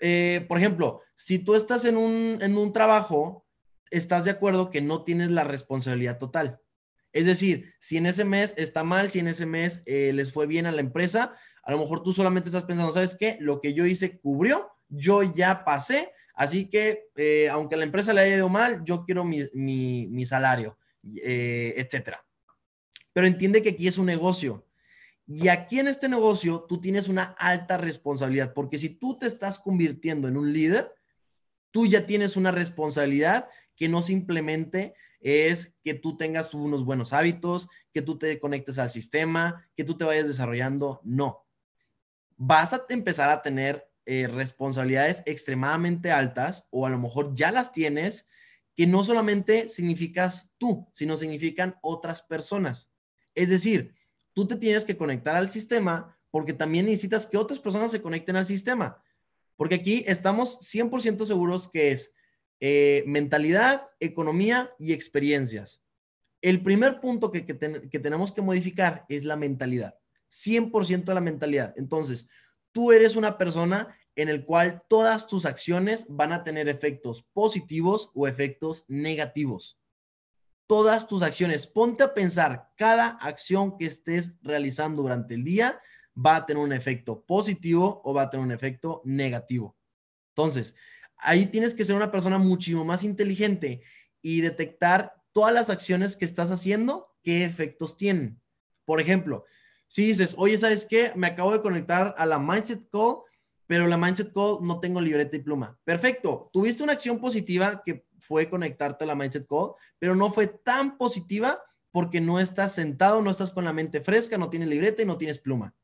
Eh, 0.00 0.44
por 0.48 0.58
ejemplo, 0.58 1.00
si 1.14 1.38
tú 1.38 1.54
estás 1.54 1.84
en 1.84 1.96
un, 1.96 2.38
en 2.40 2.56
un 2.56 2.72
trabajo, 2.72 3.46
estás 3.90 4.24
de 4.24 4.30
acuerdo 4.30 4.70
que 4.70 4.80
no 4.80 5.04
tienes 5.04 5.30
la 5.30 5.44
responsabilidad 5.44 6.18
total. 6.18 6.60
Es 7.12 7.26
decir, 7.26 7.74
si 7.78 7.98
en 7.98 8.06
ese 8.06 8.24
mes 8.24 8.54
está 8.56 8.82
mal, 8.82 9.10
si 9.10 9.18
en 9.18 9.28
ese 9.28 9.44
mes 9.44 9.82
eh, 9.84 10.12
les 10.14 10.32
fue 10.32 10.46
bien 10.46 10.64
a 10.64 10.72
la 10.72 10.80
empresa, 10.80 11.34
a 11.62 11.70
lo 11.70 11.78
mejor 11.78 12.02
tú 12.02 12.14
solamente 12.14 12.48
estás 12.48 12.64
pensando, 12.64 12.92
¿sabes 12.92 13.16
qué? 13.18 13.36
Lo 13.38 13.60
que 13.60 13.74
yo 13.74 13.84
hice 13.84 14.18
cubrió, 14.18 14.70
yo 14.88 15.22
ya 15.22 15.64
pasé, 15.64 16.10
así 16.34 16.70
que 16.70 17.10
eh, 17.16 17.50
aunque 17.50 17.74
a 17.74 17.78
la 17.78 17.84
empresa 17.84 18.14
le 18.14 18.22
haya 18.22 18.36
ido 18.36 18.48
mal, 18.48 18.82
yo 18.84 19.04
quiero 19.04 19.24
mi, 19.24 19.42
mi, 19.52 20.08
mi 20.08 20.24
salario 20.24 20.78
eh, 21.22 21.74
etcétera. 21.76 22.24
Pero 23.12 23.26
entiende 23.26 23.62
que 23.62 23.70
aquí 23.70 23.88
es 23.88 23.98
un 23.98 24.06
negocio. 24.06 24.66
Y 25.26 25.48
aquí 25.48 25.78
en 25.78 25.88
este 25.88 26.08
negocio 26.08 26.64
tú 26.68 26.80
tienes 26.80 27.08
una 27.08 27.22
alta 27.38 27.78
responsabilidad, 27.78 28.52
porque 28.54 28.78
si 28.78 28.90
tú 28.90 29.18
te 29.18 29.26
estás 29.26 29.58
convirtiendo 29.58 30.28
en 30.28 30.36
un 30.36 30.52
líder, 30.52 30.92
tú 31.70 31.86
ya 31.86 32.06
tienes 32.06 32.36
una 32.36 32.50
responsabilidad 32.50 33.48
que 33.76 33.88
no 33.88 34.02
simplemente 34.02 34.94
es 35.20 35.74
que 35.84 35.94
tú 35.94 36.16
tengas 36.16 36.52
unos 36.52 36.84
buenos 36.84 37.12
hábitos, 37.12 37.68
que 37.92 38.02
tú 38.02 38.18
te 38.18 38.38
conectes 38.40 38.78
al 38.78 38.90
sistema, 38.90 39.68
que 39.76 39.84
tú 39.84 39.96
te 39.96 40.04
vayas 40.04 40.26
desarrollando. 40.26 41.00
No. 41.04 41.46
Vas 42.36 42.72
a 42.72 42.84
empezar 42.88 43.30
a 43.30 43.40
tener 43.40 43.88
eh, 44.04 44.26
responsabilidades 44.26 45.22
extremadamente 45.26 46.10
altas 46.10 46.66
o 46.70 46.86
a 46.86 46.90
lo 46.90 46.98
mejor 46.98 47.34
ya 47.34 47.52
las 47.52 47.72
tienes 47.72 48.26
que 48.74 48.86
no 48.86 49.04
solamente 49.04 49.68
significas 49.68 50.50
tú, 50.58 50.88
sino 50.92 51.16
significan 51.16 51.76
otras 51.82 52.22
personas. 52.22 52.90
Es 53.34 53.48
decir, 53.48 53.94
tú 54.32 54.46
te 54.46 54.56
tienes 54.56 54.84
que 54.84 54.96
conectar 54.96 55.36
al 55.36 55.48
sistema 55.48 56.16
porque 56.30 56.54
también 56.54 56.86
necesitas 56.86 57.26
que 57.26 57.36
otras 57.36 57.58
personas 57.58 57.90
se 57.90 58.00
conecten 58.00 58.36
al 58.36 58.46
sistema. 58.46 59.02
Porque 59.56 59.74
aquí 59.76 60.04
estamos 60.06 60.60
100% 60.60 61.26
seguros 61.26 61.68
que 61.68 61.92
es 61.92 62.14
eh, 62.60 63.04
mentalidad, 63.06 63.90
economía 64.00 64.74
y 64.78 64.92
experiencias. 64.92 65.82
El 66.40 66.62
primer 66.62 67.00
punto 67.00 67.30
que, 67.30 67.44
que, 67.44 67.54
ten, 67.54 67.90
que 67.90 67.98
tenemos 67.98 68.32
que 68.32 68.40
modificar 68.40 69.04
es 69.08 69.24
la 69.24 69.36
mentalidad. 69.36 69.94
100% 70.30 71.04
de 71.04 71.14
la 71.14 71.20
mentalidad. 71.20 71.74
Entonces, 71.76 72.28
tú 72.72 72.90
eres 72.90 73.14
una 73.14 73.36
persona 73.36 73.94
en 74.16 74.28
el 74.28 74.44
cual 74.44 74.82
todas 74.88 75.26
tus 75.26 75.46
acciones 75.46 76.06
van 76.08 76.32
a 76.32 76.42
tener 76.42 76.68
efectos 76.68 77.22
positivos 77.32 78.10
o 78.14 78.28
efectos 78.28 78.84
negativos. 78.88 79.78
Todas 80.66 81.08
tus 81.08 81.22
acciones, 81.22 81.66
ponte 81.66 82.04
a 82.04 82.14
pensar, 82.14 82.70
cada 82.76 83.08
acción 83.08 83.76
que 83.76 83.86
estés 83.86 84.32
realizando 84.42 85.02
durante 85.02 85.34
el 85.34 85.44
día 85.44 85.80
va 86.14 86.36
a 86.36 86.46
tener 86.46 86.62
un 86.62 86.72
efecto 86.72 87.24
positivo 87.24 88.00
o 88.04 88.14
va 88.14 88.22
a 88.22 88.30
tener 88.30 88.44
un 88.44 88.52
efecto 88.52 89.02
negativo. 89.04 89.76
Entonces, 90.34 90.74
ahí 91.18 91.46
tienes 91.46 91.74
que 91.74 91.84
ser 91.84 91.96
una 91.96 92.10
persona 92.10 92.38
muchísimo 92.38 92.84
más 92.84 93.04
inteligente 93.04 93.82
y 94.20 94.40
detectar 94.40 95.14
todas 95.32 95.52
las 95.52 95.70
acciones 95.70 96.16
que 96.16 96.24
estás 96.24 96.50
haciendo, 96.50 97.14
qué 97.22 97.44
efectos 97.44 97.96
tienen. 97.96 98.40
Por 98.84 99.00
ejemplo, 99.00 99.44
si 99.88 100.06
dices, 100.06 100.34
oye, 100.38 100.56
¿sabes 100.56 100.86
qué? 100.86 101.12
Me 101.16 101.26
acabo 101.26 101.52
de 101.52 101.60
conectar 101.60 102.14
a 102.16 102.26
la 102.26 102.38
Mindset 102.38 102.88
Call 102.90 103.22
pero 103.72 103.86
la 103.86 103.96
Mindset 103.96 104.34
Call 104.34 104.58
no 104.60 104.80
tengo 104.80 105.00
libreta 105.00 105.34
y 105.34 105.40
pluma. 105.40 105.80
Perfecto, 105.82 106.50
tuviste 106.52 106.82
una 106.82 106.92
acción 106.92 107.18
positiva 107.18 107.82
que 107.82 108.06
fue 108.18 108.50
conectarte 108.50 109.04
a 109.04 109.06
la 109.06 109.14
Mindset 109.14 109.46
Call, 109.46 109.72
pero 109.98 110.14
no 110.14 110.30
fue 110.30 110.46
tan 110.46 110.98
positiva 110.98 111.58
porque 111.90 112.20
no 112.20 112.38
estás 112.38 112.74
sentado, 112.74 113.22
no 113.22 113.30
estás 113.30 113.50
con 113.50 113.64
la 113.64 113.72
mente 113.72 114.02
fresca, 114.02 114.36
no 114.36 114.50
tienes 114.50 114.68
libreta 114.68 115.00
y 115.00 115.06
no 115.06 115.16
tienes 115.16 115.38
pluma. 115.38 115.74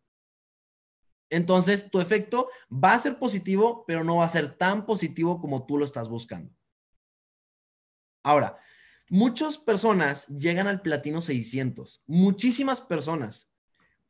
Entonces, 1.30 1.90
tu 1.90 1.98
efecto 1.98 2.50
va 2.70 2.92
a 2.92 2.98
ser 2.98 3.18
positivo, 3.18 3.86
pero 3.86 4.04
no 4.04 4.16
va 4.16 4.26
a 4.26 4.28
ser 4.28 4.58
tan 4.58 4.84
positivo 4.84 5.40
como 5.40 5.64
tú 5.64 5.78
lo 5.78 5.86
estás 5.86 6.10
buscando. 6.10 6.54
Ahora, 8.22 8.58
muchas 9.08 9.56
personas 9.56 10.26
llegan 10.26 10.66
al 10.66 10.82
platino 10.82 11.22
600, 11.22 12.02
muchísimas 12.06 12.82
personas, 12.82 13.50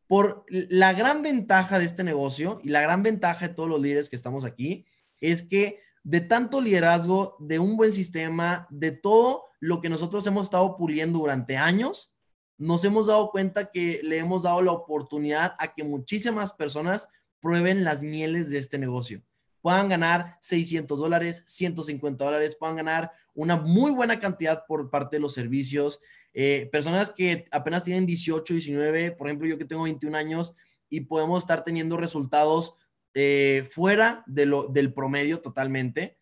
por 0.09 0.45
la 0.49 0.95
gran 0.95 1.23
ventaja 1.23 1.79
de 1.79 1.85
este 1.85 2.03
negocio 2.03 2.61
y 2.65 2.71
la 2.71 2.81
gran 2.81 3.03
ventaja 3.03 3.49
de 3.49 3.55
todos 3.55 3.69
los 3.69 3.81
líderes 3.81 4.09
que 4.09 4.17
estamos 4.17 4.45
aquí 4.45 4.87
es 5.21 5.43
que 5.43 5.81
de 6.03 6.23
tanto 6.23 6.63
liderazgo, 6.63 7.37
de 7.39 7.59
un 7.59 7.77
buen 7.77 7.93
sistema, 7.93 8.67
de 8.71 8.93
todo 8.93 9.45
lo 9.61 9.81
que 9.83 9.91
nosotros 9.91 10.27
hemos 10.27 10.45
estado 10.45 10.77
puliendo 10.77 11.19
durante 11.19 11.59
años, 11.59 12.15
nos 12.57 12.83
hemos 12.85 13.07
dado 13.07 13.31
cuenta 13.31 13.71
que 13.71 14.01
le 14.03 14.17
hemos 14.19 14.45
dado 14.45 14.63
la 14.63 14.73
oportunidad 14.73 15.55
a 15.59 15.75
que 15.75 15.85
muchísimas 15.85 16.55
personas 16.55 17.11
prueben 17.41 17.85
las 17.85 18.03
mieles 18.03 18.49
de 18.49 18.59
este 18.59 18.79
negocio. 18.79 19.23
Puedan 19.61 19.89
ganar 19.89 20.39
600 20.41 20.99
dólares, 20.99 21.43
150 21.47 22.25
dólares, 22.25 22.57
puedan 22.59 22.77
ganar 22.77 23.13
una 23.35 23.57
muy 23.57 23.91
buena 23.91 24.19
cantidad 24.19 24.65
por 24.67 24.91
parte 24.91 25.17
de 25.17 25.21
los 25.21 25.35
servicios, 25.35 26.01
eh, 26.35 26.69
personas 26.71 27.11
que 27.11 27.47
apenas 27.51 27.85
tienen 27.85 28.07
18, 28.07 28.55
19, 28.55 29.13
por 29.13 29.27
ejemplo, 29.27 29.49
yo 29.49 29.59
que 29.59 29.65
tengo 29.65 29.83
21 29.85 30.17
años 30.17 30.55
y 30.89 31.01
podemos 31.01 31.41
estar 31.41 31.65
teniendo 31.65 31.97
resultados 31.97 32.75
eh, 33.15 33.67
fuera 33.71 34.23
de 34.27 34.47
lo, 34.47 34.69
del 34.69 34.93
promedio 34.93 35.41
totalmente. 35.41 36.19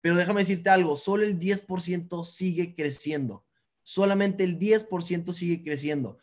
Pero 0.00 0.16
déjame 0.16 0.40
decirte 0.40 0.70
algo, 0.70 0.96
solo 0.96 1.24
el 1.24 1.38
10% 1.38 2.24
sigue 2.24 2.74
creciendo. 2.74 3.44
Solamente 3.82 4.44
el 4.44 4.58
10% 4.58 5.32
sigue 5.32 5.62
creciendo. 5.62 6.18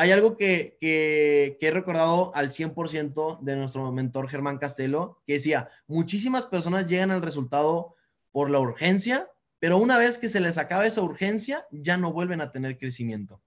Hay 0.00 0.12
algo 0.12 0.38
que, 0.38 0.78
he 0.80 1.70
recordado 1.70 2.34
al 2.34 2.52
100% 2.52 3.38
de 3.42 3.54
nuestro 3.54 3.92
mentor 3.92 4.30
Germán 4.30 4.56
Castelo, 4.56 5.20
que 5.26 5.34
decía, 5.34 5.68
muchísimas 5.86 6.46
personas 6.46 6.86
llegan 6.86 7.10
al 7.10 7.20
resultado 7.20 7.96
por 8.32 8.48
la 8.48 8.60
urgencia, 8.60 9.28
pero 9.58 9.76
una 9.76 9.98
vez 9.98 10.16
que 10.16 10.30
se 10.30 10.40
les 10.40 10.56
acaba 10.56 10.86
esa 10.86 11.02
urgencia, 11.02 11.66
ya 11.70 11.98
no 11.98 12.14
vuelven 12.14 12.40
a 12.40 12.50
tener 12.50 12.78
crecimiento. 12.78 13.42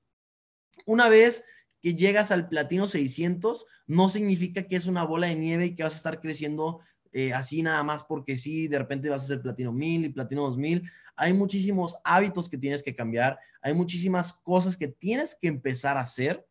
Una 0.86 1.10
vez 1.10 1.44
que 1.82 1.96
llegas 1.96 2.30
al 2.30 2.48
platino 2.50 2.88
600, 2.88 3.66
no 3.88 4.10
significa 4.10 4.68
que 4.68 4.76
es 4.76 4.86
una 4.86 5.06
bola 5.06 5.26
de 5.26 5.36
nieve 5.36 5.66
y 5.66 5.76
que 5.76 5.82
vas 5.82 5.94
a 5.94 5.98
estar 5.98 6.22
creciendo 6.22 6.82
eh, 7.14 7.34
así 7.34 7.62
nada 7.62 7.84
más 7.84 8.04
porque 8.04 8.38
sí, 8.38 8.68
de 8.68 8.80
repente 8.80 9.10
vas 9.10 9.24
a 9.24 9.28
ser 9.28 9.42
platino 9.42 9.72
1000 9.72 10.06
y 10.06 10.10
platino 10.10 10.44
2000. 10.44 10.90
Hay 11.16 11.34
muchísimos 11.34 11.98
hábitos 12.04 12.50
que 12.50 12.58
tienes 12.58 12.82
que 12.82 12.96
cambiar, 12.96 13.38
hay 13.62 13.74
muchísimas 13.74 14.34
cosas 14.34 14.76
que 14.76 14.88
tienes 14.88 15.36
que 15.36 15.48
empezar 15.48 15.98
a 15.98 16.02
hacer 16.02 16.46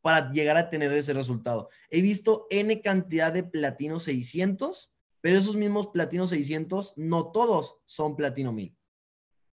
para 0.00 0.30
llegar 0.30 0.56
a 0.56 0.70
tener 0.70 0.92
ese 0.92 1.12
resultado. 1.12 1.68
He 1.90 2.00
visto 2.00 2.46
N 2.50 2.80
cantidad 2.80 3.32
de 3.32 3.42
platino 3.42 3.98
600, 3.98 4.92
pero 5.20 5.38
esos 5.38 5.56
mismos 5.56 5.88
platino 5.88 6.26
600, 6.26 6.94
no 6.96 7.30
todos 7.32 7.76
son 7.84 8.16
platino 8.16 8.52
1000. 8.52 8.76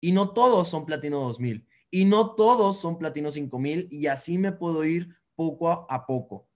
Y 0.00 0.12
no 0.12 0.30
todos 0.32 0.68
son 0.68 0.86
platino 0.86 1.20
2000. 1.20 1.66
Y 1.90 2.04
no 2.06 2.34
todos 2.34 2.80
son 2.80 2.98
platino 2.98 3.30
5000. 3.30 3.88
Y 3.90 4.06
así 4.06 4.38
me 4.38 4.52
puedo 4.52 4.84
ir 4.84 5.14
poco 5.34 5.70
a 5.90 6.06
poco. 6.06 6.49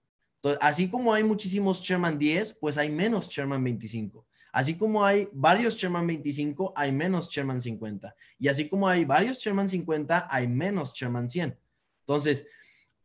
Así 0.61 0.89
como 0.89 1.13
hay 1.13 1.23
muchísimos 1.23 1.81
Sherman 1.81 2.19
10, 2.19 2.53
pues 2.59 2.77
hay 2.77 2.89
menos 2.89 3.29
Sherman 3.29 3.63
25. 3.63 4.25
Así 4.51 4.75
como 4.75 5.03
hay 5.03 5.27
varios 5.33 5.75
Sherman 5.75 6.07
25, 6.07 6.73
hay 6.75 6.91
menos 6.91 7.29
Sherman 7.29 7.59
50. 7.59 8.15
Y 8.39 8.47
así 8.47 8.69
como 8.69 8.87
hay 8.87 9.03
varios 9.03 9.39
Sherman 9.39 9.67
50, 9.67 10.27
hay 10.29 10.47
menos 10.47 10.93
Sherman 10.93 11.29
100. 11.29 11.57
Entonces, 12.01 12.47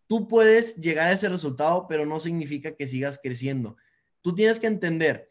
tú 0.07 0.29
puedes 0.29 0.77
llegar 0.77 1.09
a 1.09 1.13
ese 1.13 1.29
resultado, 1.29 1.87
pero 1.89 2.07
no 2.07 2.21
significa 2.21 2.77
que 2.77 2.87
sigas 2.87 3.19
creciendo. 3.23 3.77
Tú 4.21 4.35
tienes 4.35 4.61
que 4.61 4.67
entender, 4.67 5.31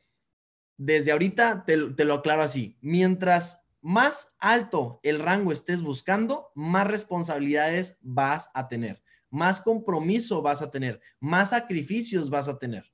desde 0.77 1.11
ahorita 1.11 1.63
te, 1.65 1.77
te 1.93 2.05
lo 2.05 2.15
aclaro 2.15 2.41
así, 2.41 2.77
mientras 2.81 3.61
más 3.81 4.33
alto 4.39 4.99
el 5.03 5.19
rango 5.19 5.51
estés 5.51 5.81
buscando, 5.81 6.51
más 6.55 6.87
responsabilidades 6.87 7.97
vas 8.01 8.49
a 8.53 8.67
tener, 8.67 9.01
más 9.29 9.61
compromiso 9.61 10.41
vas 10.41 10.61
a 10.61 10.71
tener, 10.71 10.99
más 11.19 11.51
sacrificios 11.51 12.29
vas 12.29 12.47
a 12.47 12.57
tener. 12.57 12.91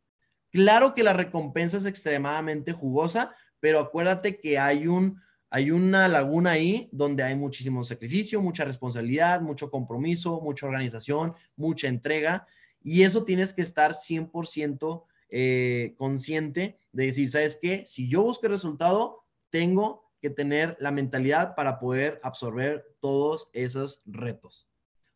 Claro 0.51 0.93
que 0.93 1.03
la 1.03 1.13
recompensa 1.13 1.77
es 1.77 1.85
extremadamente 1.85 2.71
jugosa, 2.71 3.35
pero 3.59 3.79
acuérdate 3.79 4.39
que 4.39 4.57
hay 4.57 4.87
un 4.87 5.23
hay 5.49 5.71
una 5.71 6.09
laguna 6.09 6.51
ahí 6.51 6.89
donde 6.91 7.23
hay 7.23 7.35
muchísimo 7.35 7.81
sacrificio, 7.83 8.41
mucha 8.41 8.65
responsabilidad, 8.65 9.39
mucho 9.41 9.69
compromiso, 9.69 10.41
mucha 10.41 10.65
organización, 10.65 11.33
mucha 11.55 11.87
entrega 11.87 12.45
y 12.83 13.03
eso 13.03 13.23
tienes 13.23 13.53
que 13.53 13.61
estar 13.61 13.93
100% 13.93 15.03
eh, 15.29 15.95
consciente 15.97 16.77
de 16.91 17.05
decir, 17.07 17.29
¿sabes 17.29 17.57
qué? 17.61 17.85
Si 17.85 18.07
yo 18.09 18.21
busco 18.21 18.45
el 18.45 18.51
resultado, 18.51 19.23
tengo 19.49 20.11
que 20.21 20.29
tener 20.29 20.77
la 20.79 20.91
mentalidad 20.91 21.55
para 21.55 21.79
poder 21.79 22.19
absorber 22.21 22.85
todos 22.99 23.49
esos 23.53 24.01
retos. 24.05 24.69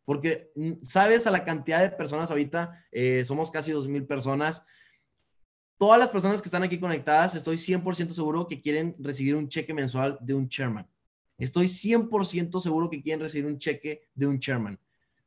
Porque 0.10 0.52
mm, 0.56 0.82
sabes 0.82 1.28
a 1.28 1.30
la 1.30 1.46
cantidad 1.46 1.82
de 1.82 1.92
personas 1.92 2.32
ahorita, 2.32 2.84
eh, 2.92 3.24
somos 3.26 3.52
casi 3.52 3.72
2.000 3.72 4.08
personas. 4.08 4.66
Todas 5.78 6.00
las 6.00 6.10
personas 6.10 6.42
que 6.42 6.48
están 6.48 6.64
aquí 6.64 6.80
conectadas, 6.80 7.36
estoy 7.36 7.58
100% 7.58 8.10
seguro 8.10 8.48
que 8.48 8.60
quieren 8.60 8.96
recibir 8.98 9.36
un 9.36 9.48
cheque 9.48 9.72
mensual 9.72 10.18
de 10.20 10.34
un 10.34 10.50
chairman. 10.50 10.90
Estoy 11.38 11.68
100% 11.68 12.60
seguro 12.60 12.90
que 12.90 13.04
quieren 13.04 13.20
recibir 13.20 13.46
un 13.46 13.60
cheque 13.60 14.10
de 14.16 14.26
un 14.26 14.40
chairman. 14.40 14.80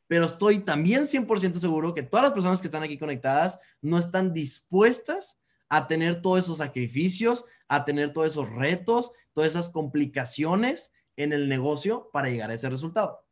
Pero 0.09 0.25
estoy 0.25 0.65
también 0.65 1.03
100% 1.03 1.61
seguro 1.61 1.95
que 1.95 2.03
todas 2.03 2.25
las 2.25 2.33
personas 2.33 2.61
que 2.61 2.67
están 2.67 2.83
aquí 2.83 2.99
conectadas 2.99 3.61
no 3.81 3.99
están 4.01 4.33
dispuestas 4.33 5.39
a 5.69 5.87
tener 5.87 6.21
todos 6.21 6.41
esos 6.41 6.59
sacrificios, 6.59 7.45
a 7.69 7.85
tener 7.85 8.13
todos 8.13 8.31
esos 8.31 8.51
retos, 8.51 9.13
todas 9.33 9.51
esas 9.51 9.69
complicaciones 9.69 10.91
en 11.15 11.33
el 11.33 11.49
negocio 11.49 12.11
para 12.13 12.31
llegar 12.31 12.51
a 12.51 12.55
ese 12.55 12.69
resultado. 12.69 13.23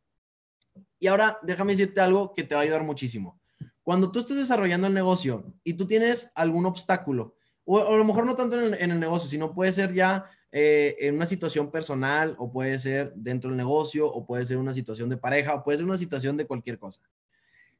Y 1.01 1.07
ahora 1.07 1.37
déjame 1.41 1.73
decirte 1.73 1.99
algo 1.99 2.33
que 2.33 2.43
te 2.43 2.55
va 2.55 2.61
a 2.61 2.63
ayudar 2.63 2.83
muchísimo. 2.83 3.37
Cuando 3.83 4.09
tú 4.09 4.19
estés 4.19 4.37
desarrollando 4.37 4.87
el 4.87 4.93
negocio 4.93 5.53
y 5.65 5.73
tú 5.73 5.85
tienes 5.85 6.31
algún 6.33 6.65
obstáculo, 6.65 7.35
o, 7.65 7.79
a 7.79 7.97
lo 7.97 8.05
mejor 8.05 8.25
no 8.25 8.35
tanto 8.35 8.57
en 8.57 8.91
el, 8.91 8.99
negocio, 8.99 9.29
sino 9.29 9.53
puede 9.53 9.73
ser 9.73 9.91
ya 9.91 10.29
eh, 10.53 10.95
en 11.01 11.15
una 11.15 11.25
situación 11.25 11.69
personal, 11.69 12.37
o 12.37 12.49
puede 12.49 12.79
ser 12.79 13.11
dentro 13.15 13.49
del 13.49 13.57
negocio, 13.57 14.07
o 14.07 14.25
puede 14.25 14.45
ser 14.45 14.57
una 14.57 14.73
situación 14.73 15.09
de 15.09 15.17
pareja, 15.17 15.55
o 15.55 15.63
puede 15.65 15.79
ser 15.79 15.85
una 15.87 15.97
situación 15.97 16.37
de 16.37 16.47
cualquier 16.47 16.79
cosa. 16.79 17.01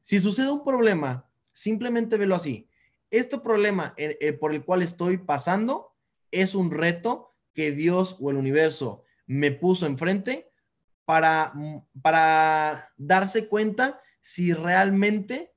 Si 0.02 0.20
sucede 0.20 0.50
un 0.50 0.64
problema, 0.64 1.26
simplemente 1.52 2.18
velo 2.18 2.34
así 2.34 2.68
este 3.12 3.38
problema 3.38 3.92
eh, 3.98 4.16
eh, 4.20 4.32
por 4.32 4.52
el 4.54 4.64
cual 4.64 4.82
estoy 4.82 5.18
pasando 5.18 5.94
es 6.30 6.54
un 6.54 6.70
reto 6.70 7.34
que 7.52 7.70
Dios 7.70 8.16
o 8.18 8.30
el 8.30 8.38
universo 8.38 9.04
me 9.26 9.52
puso 9.52 9.84
enfrente 9.84 10.50
para, 11.12 11.52
mm, 11.54 12.00
para 12.00 12.90
darse 12.96 13.46
cuenta 13.46 14.00
si 14.22 14.54
realmente 14.54 15.54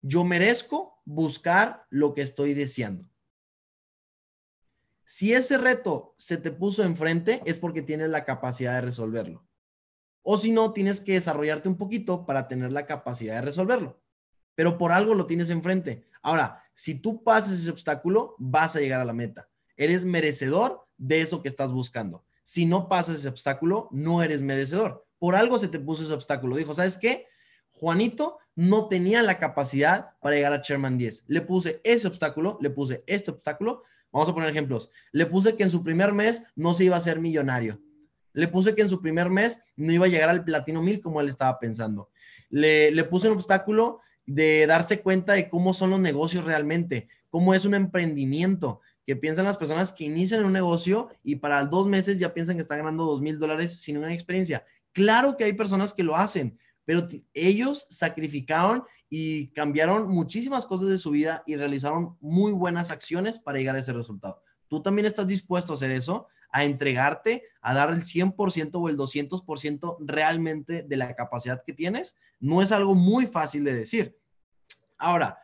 yo 0.00 0.24
merezco 0.24 1.00
buscar 1.04 1.86
lo 1.88 2.14
que 2.14 2.22
estoy 2.22 2.52
deseando. 2.52 3.08
Si 5.04 5.32
ese 5.32 5.56
reto 5.56 6.16
se 6.18 6.36
te 6.36 6.50
puso 6.50 6.82
enfrente 6.82 7.42
es 7.44 7.60
porque 7.60 7.82
tienes 7.82 8.10
la 8.10 8.24
capacidad 8.24 8.74
de 8.74 8.80
resolverlo. 8.80 9.46
O 10.22 10.36
si 10.36 10.50
no, 10.50 10.72
tienes 10.72 11.00
que 11.00 11.12
desarrollarte 11.12 11.68
un 11.68 11.78
poquito 11.78 12.26
para 12.26 12.48
tener 12.48 12.72
la 12.72 12.84
capacidad 12.84 13.36
de 13.36 13.42
resolverlo 13.42 14.02
pero 14.54 14.78
por 14.78 14.92
algo 14.92 15.14
lo 15.14 15.26
tienes 15.26 15.50
enfrente. 15.50 16.04
Ahora, 16.22 16.62
si 16.74 16.94
tú 16.94 17.22
pasas 17.22 17.52
ese 17.52 17.70
obstáculo, 17.70 18.36
vas 18.38 18.76
a 18.76 18.80
llegar 18.80 19.00
a 19.00 19.04
la 19.04 19.12
meta. 19.12 19.48
Eres 19.76 20.04
merecedor 20.04 20.86
de 20.96 21.20
eso 21.20 21.42
que 21.42 21.48
estás 21.48 21.72
buscando. 21.72 22.24
Si 22.42 22.66
no 22.66 22.88
pasas 22.88 23.16
ese 23.16 23.28
obstáculo, 23.28 23.88
no 23.92 24.22
eres 24.22 24.42
merecedor. 24.42 25.06
Por 25.18 25.36
algo 25.36 25.58
se 25.58 25.68
te 25.68 25.78
puso 25.78 26.02
ese 26.02 26.12
obstáculo. 26.12 26.56
Dijo, 26.56 26.74
¿sabes 26.74 26.96
qué? 26.96 27.26
Juanito 27.70 28.38
no 28.54 28.88
tenía 28.88 29.22
la 29.22 29.38
capacidad 29.38 30.10
para 30.20 30.36
llegar 30.36 30.52
a 30.52 30.62
Sherman 30.62 30.98
10. 30.98 31.24
Le 31.26 31.40
puse 31.40 31.80
ese 31.84 32.06
obstáculo, 32.06 32.58
le 32.60 32.70
puse 32.70 33.02
este 33.06 33.30
obstáculo. 33.30 33.82
Vamos 34.10 34.28
a 34.28 34.34
poner 34.34 34.50
ejemplos. 34.50 34.90
Le 35.12 35.26
puse 35.26 35.56
que 35.56 35.62
en 35.62 35.70
su 35.70 35.82
primer 35.82 36.12
mes 36.12 36.42
no 36.54 36.74
se 36.74 36.84
iba 36.84 36.96
a 36.96 37.00
ser 37.00 37.20
millonario. 37.20 37.80
Le 38.34 38.48
puse 38.48 38.74
que 38.74 38.82
en 38.82 38.88
su 38.88 39.00
primer 39.00 39.30
mes 39.30 39.60
no 39.76 39.92
iba 39.92 40.06
a 40.06 40.08
llegar 40.08 40.28
al 40.28 40.44
platino 40.44 40.82
1000 40.82 41.00
como 41.00 41.20
él 41.20 41.28
estaba 41.28 41.58
pensando. 41.58 42.10
Le, 42.50 42.90
le 42.90 43.04
puse 43.04 43.28
un 43.28 43.34
obstáculo 43.34 44.00
de 44.26 44.66
darse 44.66 45.00
cuenta 45.00 45.34
de 45.34 45.48
cómo 45.48 45.74
son 45.74 45.90
los 45.90 46.00
negocios 46.00 46.44
realmente, 46.44 47.08
cómo 47.28 47.54
es 47.54 47.64
un 47.64 47.74
emprendimiento, 47.74 48.80
que 49.06 49.16
piensan 49.16 49.44
las 49.44 49.56
personas 49.56 49.92
que 49.92 50.04
inician 50.04 50.44
un 50.44 50.52
negocio 50.52 51.08
y 51.22 51.36
para 51.36 51.64
dos 51.64 51.86
meses 51.86 52.18
ya 52.18 52.32
piensan 52.32 52.56
que 52.56 52.62
están 52.62 52.78
ganando 52.78 53.04
dos 53.04 53.20
mil 53.20 53.38
dólares 53.38 53.80
sin 53.80 53.98
una 53.98 54.12
experiencia. 54.14 54.64
Claro 54.92 55.36
que 55.36 55.44
hay 55.44 55.52
personas 55.54 55.94
que 55.94 56.02
lo 56.02 56.16
hacen, 56.16 56.58
pero 56.84 57.08
ellos 57.34 57.86
sacrificaron 57.88 58.84
y 59.08 59.48
cambiaron 59.48 60.08
muchísimas 60.08 60.66
cosas 60.66 60.88
de 60.88 60.98
su 60.98 61.10
vida 61.10 61.42
y 61.46 61.56
realizaron 61.56 62.16
muy 62.20 62.52
buenas 62.52 62.90
acciones 62.90 63.38
para 63.38 63.58
llegar 63.58 63.76
a 63.76 63.80
ese 63.80 63.92
resultado. 63.92 64.42
Tú 64.68 64.82
también 64.82 65.06
estás 65.06 65.26
dispuesto 65.26 65.72
a 65.72 65.76
hacer 65.76 65.90
eso, 65.90 66.28
a 66.50 66.64
entregarte, 66.64 67.44
a 67.60 67.74
dar 67.74 67.90
el 67.90 68.02
100% 68.02 68.70
o 68.74 68.88
el 68.88 68.96
200% 68.96 69.96
realmente 70.00 70.82
de 70.82 70.96
la 70.96 71.14
capacidad 71.14 71.62
que 71.64 71.72
tienes, 71.72 72.16
no 72.40 72.62
es 72.62 72.72
algo 72.72 72.94
muy 72.94 73.26
fácil 73.26 73.64
de 73.64 73.74
decir. 73.74 74.18
Ahora, 74.98 75.38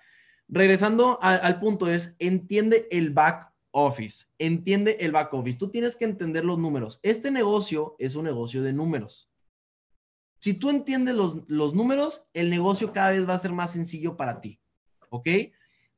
regresando 0.48 1.18
al 1.20 1.60
punto 1.60 1.90
es, 1.90 2.14
entiende 2.18 2.88
el 2.90 3.10
back 3.10 3.47
office, 3.70 4.26
entiende 4.38 4.96
el 5.00 5.12
back 5.12 5.32
office. 5.34 5.58
Tú 5.58 5.70
tienes 5.70 5.96
que 5.96 6.04
entender 6.04 6.44
los 6.44 6.58
números. 6.58 7.00
Este 7.02 7.30
negocio 7.30 7.96
es 7.98 8.14
un 8.14 8.24
negocio 8.24 8.62
de 8.62 8.72
números. 8.72 9.28
Si 10.40 10.54
tú 10.54 10.70
entiendes 10.70 11.14
los, 11.14 11.48
los 11.48 11.74
números, 11.74 12.24
el 12.32 12.50
negocio 12.50 12.92
cada 12.92 13.10
vez 13.10 13.28
va 13.28 13.34
a 13.34 13.38
ser 13.38 13.52
más 13.52 13.72
sencillo 13.72 14.16
para 14.16 14.40
ti. 14.40 14.60
¿Ok? 15.10 15.26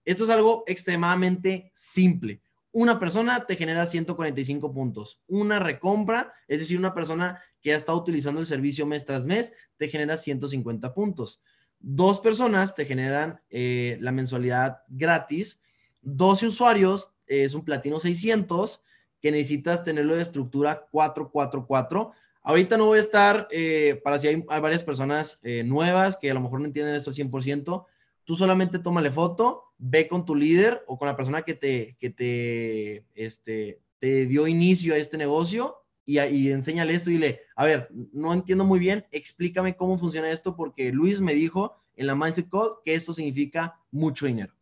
Esto 0.04 0.24
es 0.24 0.30
algo 0.30 0.64
extremadamente 0.66 1.70
simple 1.74 2.40
una 2.72 2.98
persona 2.98 3.46
te 3.46 3.56
genera 3.56 3.86
145 3.86 4.72
puntos. 4.72 5.20
Una 5.26 5.58
recompra, 5.58 6.32
es 6.46 6.60
decir, 6.60 6.78
una 6.78 6.94
persona 6.94 7.40
que 7.60 7.72
ha 7.72 7.76
estado 7.76 7.98
utilizando 7.98 8.40
el 8.40 8.46
servicio 8.46 8.86
mes 8.86 9.04
tras 9.04 9.26
mes, 9.26 9.52
te 9.76 9.88
genera 9.88 10.16
150 10.16 10.94
puntos. 10.94 11.42
Dos 11.80 12.20
personas 12.20 12.74
te 12.74 12.84
generan 12.84 13.40
eh, 13.50 13.98
la 14.00 14.12
mensualidad 14.12 14.82
gratis. 14.88 15.60
12 16.02 16.48
usuarios 16.48 17.12
es 17.30 17.54
un 17.54 17.64
platino 17.64 17.98
600 17.98 18.82
que 19.20 19.30
necesitas 19.30 19.84
tenerlo 19.84 20.16
de 20.16 20.22
estructura 20.22 20.86
444. 20.90 22.12
Ahorita 22.42 22.76
no 22.76 22.86
voy 22.86 22.98
a 22.98 23.02
estar, 23.02 23.48
eh, 23.50 24.00
para 24.02 24.18
si 24.18 24.28
hay, 24.28 24.36
varias 24.36 24.82
personas 24.82 25.38
eh, 25.42 25.62
nuevas 25.62 26.16
que 26.16 26.30
a 26.30 26.34
lo 26.34 26.40
mejor 26.40 26.60
no 26.60 26.66
entienden 26.66 26.94
esto 26.94 27.10
al 27.10 27.16
100%, 27.16 27.86
Tú 28.30 28.36
solamente 28.36 28.78
tómale 28.78 29.10
foto, 29.10 29.72
ve 29.76 30.06
con 30.06 30.24
tu 30.24 30.36
líder 30.36 30.84
o 30.86 30.96
con 30.96 31.08
la 31.08 31.16
persona 31.16 31.42
que 31.42 31.54
te, 31.54 31.96
que 31.98 32.10
te, 32.10 33.04
este, 33.16 33.80
te 33.98 34.26
dio 34.26 34.46
inicio 34.46 34.94
a 34.94 34.98
este 34.98 35.16
negocio 35.16 35.78
y, 36.04 36.20
y 36.20 36.52
enséñale 36.52 36.94
esto 36.94 37.10
y 37.10 37.14
dile, 37.14 37.40
a 37.56 37.64
ver, 37.64 37.88
no 38.12 38.32
entiendo 38.32 38.64
muy 38.64 38.78
bien, 38.78 39.04
explícame 39.10 39.74
cómo 39.74 39.98
funciona 39.98 40.30
esto 40.30 40.54
porque 40.54 40.92
Luis 40.92 41.20
me 41.20 41.34
dijo 41.34 41.76
en 41.96 42.06
la 42.06 42.14
Mindset 42.14 42.48
Code 42.48 42.76
que 42.84 42.94
esto 42.94 43.12
significa 43.12 43.80
mucho 43.90 44.26
dinero. 44.26 44.54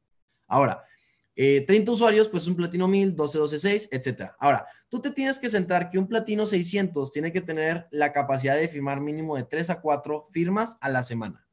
Ahora, 0.46 0.84
eh, 1.40 1.60
30 1.60 1.92
usuarios, 1.92 2.28
pues 2.28 2.48
un 2.48 2.56
platino 2.56 2.88
1000, 2.88 3.14
12, 3.14 3.38
12, 3.38 3.60
6, 3.60 3.88
etc. 3.92 4.32
Ahora, 4.40 4.66
tú 4.88 5.00
te 5.00 5.12
tienes 5.12 5.38
que 5.38 5.48
centrar 5.48 5.88
que 5.88 5.96
un 5.96 6.08
platino 6.08 6.44
600 6.44 7.12
tiene 7.12 7.30
que 7.30 7.40
tener 7.40 7.86
la 7.92 8.10
capacidad 8.10 8.56
de 8.56 8.66
firmar 8.66 9.00
mínimo 9.00 9.36
de 9.36 9.44
3 9.44 9.70
a 9.70 9.80
4 9.80 10.26
firmas 10.32 10.78
a 10.80 10.88
la 10.88 11.04
semana. 11.04 11.46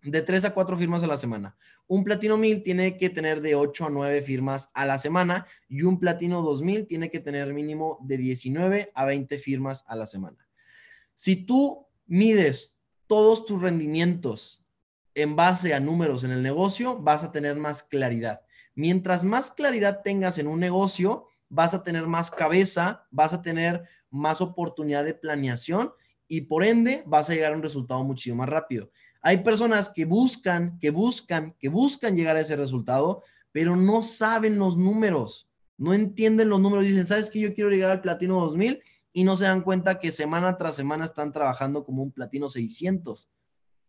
De 0.00 0.22
3 0.22 0.44
a 0.44 0.54
4 0.54 0.78
firmas 0.78 1.02
a 1.02 1.08
la 1.08 1.16
semana. 1.16 1.56
Un 1.88 2.04
platino 2.04 2.36
1000 2.36 2.62
tiene 2.62 2.96
que 2.96 3.10
tener 3.10 3.40
de 3.40 3.56
8 3.56 3.86
a 3.86 3.90
9 3.90 4.22
firmas 4.22 4.70
a 4.74 4.86
la 4.86 4.96
semana 4.96 5.44
y 5.68 5.82
un 5.82 5.98
platino 5.98 6.40
2000 6.40 6.86
tiene 6.86 7.10
que 7.10 7.18
tener 7.18 7.52
mínimo 7.52 7.98
de 8.02 8.16
19 8.16 8.92
a 8.94 9.04
20 9.06 9.38
firmas 9.38 9.82
a 9.88 9.96
la 9.96 10.06
semana. 10.06 10.48
Si 11.16 11.34
tú 11.34 11.88
mides 12.06 12.76
todos 13.08 13.44
tus 13.44 13.60
rendimientos 13.60 14.64
en 15.16 15.34
base 15.34 15.74
a 15.74 15.80
números 15.80 16.22
en 16.22 16.30
el 16.30 16.44
negocio, 16.44 16.96
vas 16.96 17.24
a 17.24 17.32
tener 17.32 17.56
más 17.56 17.82
claridad. 17.82 18.42
Mientras 18.74 19.24
más 19.24 19.50
claridad 19.50 20.00
tengas 20.02 20.38
en 20.38 20.46
un 20.46 20.60
negocio, 20.60 21.26
vas 21.48 21.74
a 21.74 21.82
tener 21.82 22.06
más 22.06 22.30
cabeza, 22.30 23.06
vas 23.10 23.32
a 23.32 23.42
tener 23.42 23.82
más 24.10 24.40
oportunidad 24.40 25.04
de 25.04 25.14
planeación 25.14 25.92
y 26.28 26.42
por 26.42 26.64
ende 26.64 27.02
vas 27.06 27.28
a 27.28 27.34
llegar 27.34 27.52
a 27.52 27.56
un 27.56 27.62
resultado 27.62 28.02
muchísimo 28.04 28.36
más 28.36 28.48
rápido. 28.48 28.90
Hay 29.22 29.38
personas 29.38 29.88
que 29.88 30.04
buscan, 30.04 30.78
que 30.78 30.90
buscan, 30.90 31.54
que 31.58 31.68
buscan 31.68 32.16
llegar 32.16 32.36
a 32.36 32.40
ese 32.40 32.56
resultado, 32.56 33.22
pero 33.52 33.76
no 33.76 34.02
saben 34.02 34.58
los 34.58 34.76
números, 34.76 35.50
no 35.76 35.92
entienden 35.92 36.48
los 36.48 36.60
números. 36.60 36.84
Dicen, 36.84 37.06
¿sabes 37.06 37.30
que 37.30 37.40
yo 37.40 37.52
quiero 37.52 37.70
llegar 37.70 37.90
al 37.90 38.00
platino 38.00 38.40
2000? 38.40 38.80
Y 39.12 39.24
no 39.24 39.36
se 39.36 39.44
dan 39.44 39.62
cuenta 39.62 39.98
que 39.98 40.12
semana 40.12 40.56
tras 40.56 40.76
semana 40.76 41.04
están 41.04 41.32
trabajando 41.32 41.84
como 41.84 42.02
un 42.02 42.12
platino 42.12 42.48
600 42.48 43.28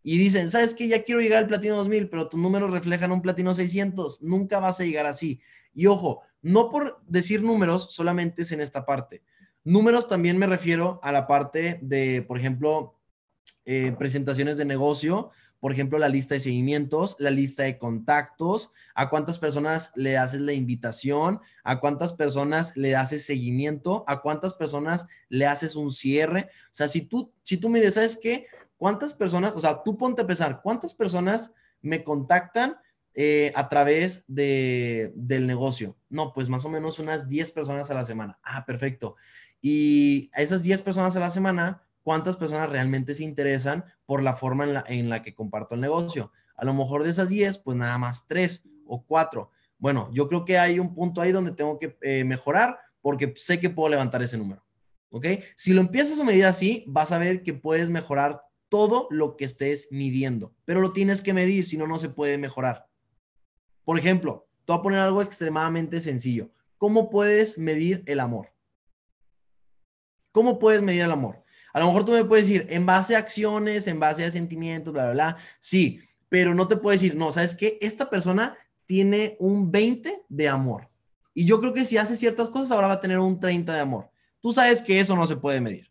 y 0.04 0.18
dicen, 0.18 0.50
¿sabes 0.50 0.74
qué? 0.74 0.88
Ya 0.88 1.04
quiero 1.04 1.22
llegar 1.22 1.40
al 1.40 1.48
platino 1.48 1.76
2000, 1.78 2.10
pero 2.10 2.28
tus 2.28 2.40
números 2.40 2.72
reflejan 2.72 3.12
un 3.12 3.22
platino 3.22 3.54
600. 3.54 4.22
Nunca 4.22 4.60
vas 4.60 4.80
a 4.80 4.84
llegar 4.84 5.06
así. 5.06 5.40
Y 5.74 5.86
ojo, 5.88 6.22
no 6.42 6.70
por 6.70 7.02
decir 7.08 7.44
números, 7.44 7.94
solamente 7.94 8.42
es 8.42 8.52
en 8.52 8.62
esta 8.62 8.86
parte. 8.86 9.22
Números 9.64 10.08
también 10.08 10.38
me 10.38 10.48
refiero 10.48 11.00
a 11.04 11.12
la 11.12 11.28
parte 11.28 11.80
de, 11.84 12.24
por 12.24 12.38
ejemplo, 12.38 12.96
eh, 13.66 13.92
presentaciones 13.92 14.58
de 14.58 14.66
negocio, 14.66 15.30
por 15.60 15.72
ejemplo, 15.72 16.00
la 16.00 16.10
lista 16.10 16.34
de 16.34 16.40
seguimientos, 16.40 17.16
la 17.20 17.30
lista 17.30 17.62
de 17.62 17.78
contactos, 17.78 18.72
a 18.96 19.12
cuántas 19.12 19.38
personas 19.38 19.92
le 19.94 20.18
haces 20.18 20.42
la 20.42 20.54
invitación, 20.54 21.40
a 21.64 21.80
cuántas 21.80 22.14
personas 22.14 22.76
le 22.76 22.96
haces 22.96 23.24
seguimiento, 23.24 24.04
a 24.08 24.22
cuántas 24.24 24.56
personas 24.56 25.06
le 25.30 25.46
haces 25.46 25.76
un 25.76 25.92
cierre. 25.92 26.50
O 26.66 26.74
sea, 26.74 26.88
si 26.88 27.02
tú, 27.02 27.32
si 27.44 27.58
tú 27.58 27.70
me 27.70 27.78
dices, 27.78 27.94
¿sabes 27.94 28.18
qué? 28.18 28.48
¿Cuántas 28.82 29.14
personas, 29.14 29.54
o 29.56 29.60
sea, 29.60 29.84
tú 29.84 29.96
ponte 29.96 30.24
a 30.24 30.26
pensar, 30.26 30.60
¿cuántas 30.64 30.96
personas 30.96 31.52
me 31.84 32.04
contactan 32.04 32.78
eh, 33.14 33.52
a 33.54 33.70
través 33.70 34.24
de, 34.26 35.14
del 35.16 35.46
negocio? 35.46 35.96
No, 36.10 36.34
pues 36.34 36.50
más 36.50 36.66
o 36.66 36.70
menos 36.70 36.98
unas 36.98 37.28
10 37.28 37.52
personas 37.52 37.92
a 37.92 37.94
la 37.94 38.06
semana. 38.06 38.40
Ah, 38.42 38.66
perfecto. 38.66 39.18
Y 39.62 40.32
a 40.34 40.42
esas 40.42 40.64
10 40.64 40.82
personas 40.82 41.16
a 41.16 41.20
la 41.20 41.30
semana, 41.30 41.84
¿cuántas 42.02 42.38
personas 42.38 42.72
realmente 42.72 43.14
se 43.14 43.24
interesan 43.24 43.86
por 44.08 44.24
la 44.24 44.36
forma 44.36 44.64
en 44.64 44.74
la, 44.74 44.84
en 44.88 45.10
la 45.10 45.22
que 45.22 45.36
comparto 45.36 45.76
el 45.76 45.82
negocio? 45.82 46.32
A 46.56 46.66
lo 46.66 46.74
mejor 46.74 47.04
de 47.04 47.12
esas 47.12 47.30
10, 47.30 47.60
pues 47.60 47.78
nada 47.78 48.00
más 48.00 48.26
3 48.26 48.64
o 48.88 49.06
4. 49.06 49.52
Bueno, 49.78 50.10
yo 50.12 50.28
creo 50.28 50.44
que 50.44 50.58
hay 50.58 50.80
un 50.80 50.96
punto 50.96 51.22
ahí 51.22 51.32
donde 51.32 51.52
tengo 51.52 51.78
que 51.78 51.96
eh, 52.02 52.24
mejorar 52.24 52.80
porque 53.00 53.32
sé 53.38 53.60
que 53.60 53.70
puedo 53.70 53.90
levantar 53.90 54.24
ese 54.24 54.40
número. 54.40 54.66
¿Ok? 55.12 55.28
Si 55.56 55.72
lo 55.72 55.82
empiezas 55.82 56.20
a 56.20 56.24
medir 56.24 56.46
así, 56.46 56.84
vas 56.88 57.12
a 57.12 57.20
ver 57.20 57.44
que 57.44 57.54
puedes 57.54 57.92
mejorar 57.92 58.42
todo 58.72 59.10
lo 59.12 59.36
que 59.36 59.44
estés 59.44 59.90
midiendo, 59.92 60.56
pero 60.64 60.80
lo 60.80 60.94
tienes 60.94 61.22
que 61.22 61.34
medir, 61.34 61.66
si 61.66 61.76
no, 61.76 61.88
no 61.88 62.00
se 62.00 62.08
puede 62.08 62.38
mejorar. 62.38 62.88
Por 63.84 64.00
ejemplo, 64.00 64.48
te 64.64 64.72
voy 64.72 64.80
a 64.80 64.82
poner 64.82 65.00
algo 65.00 65.22
extremadamente 65.22 66.00
sencillo. 66.00 66.52
¿Cómo 66.78 67.10
puedes 67.10 67.58
medir 67.58 68.02
el 68.06 68.22
amor? 68.22 68.54
¿Cómo 70.32 70.58
puedes 70.58 70.82
medir 70.82 71.02
el 71.02 71.12
amor? 71.12 71.44
A 71.74 71.82
lo 71.82 71.88
mejor 71.88 72.06
tú 72.06 72.14
me 72.14 72.24
puedes 72.24 72.48
decir, 72.48 72.66
en 72.70 72.86
base 72.86 73.18
a 73.18 73.20
acciones, 73.20 73.88
en 73.88 74.00
base 74.00 74.24
a 74.24 74.32
sentimientos, 74.32 74.94
bla, 74.94 75.04
bla, 75.04 75.14
bla. 75.14 75.38
Sí, 75.60 76.00
pero 76.30 76.56
no 76.56 76.70
te 76.70 76.78
puedo 76.78 76.94
decir, 76.94 77.14
no, 77.14 77.34
¿sabes 77.34 77.56
qué? 77.56 77.78
Esta 77.82 78.10
persona 78.10 78.58
tiene 78.86 79.36
un 79.40 79.70
20 79.70 80.24
de 80.30 80.48
amor. 80.48 80.90
Y 81.34 81.44
yo 81.44 81.60
creo 81.60 81.74
que 81.74 81.84
si 81.84 81.98
hace 81.98 82.16
ciertas 82.16 82.48
cosas, 82.48 82.72
ahora 82.72 82.88
va 82.88 82.94
a 82.94 83.00
tener 83.02 83.20
un 83.20 83.38
30 83.38 83.74
de 83.74 83.82
amor. 83.82 84.10
Tú 84.40 84.54
sabes 84.54 84.82
que 84.82 85.02
eso 85.02 85.14
no 85.18 85.28
se 85.28 85.36
puede 85.36 85.60
medir 85.60 85.91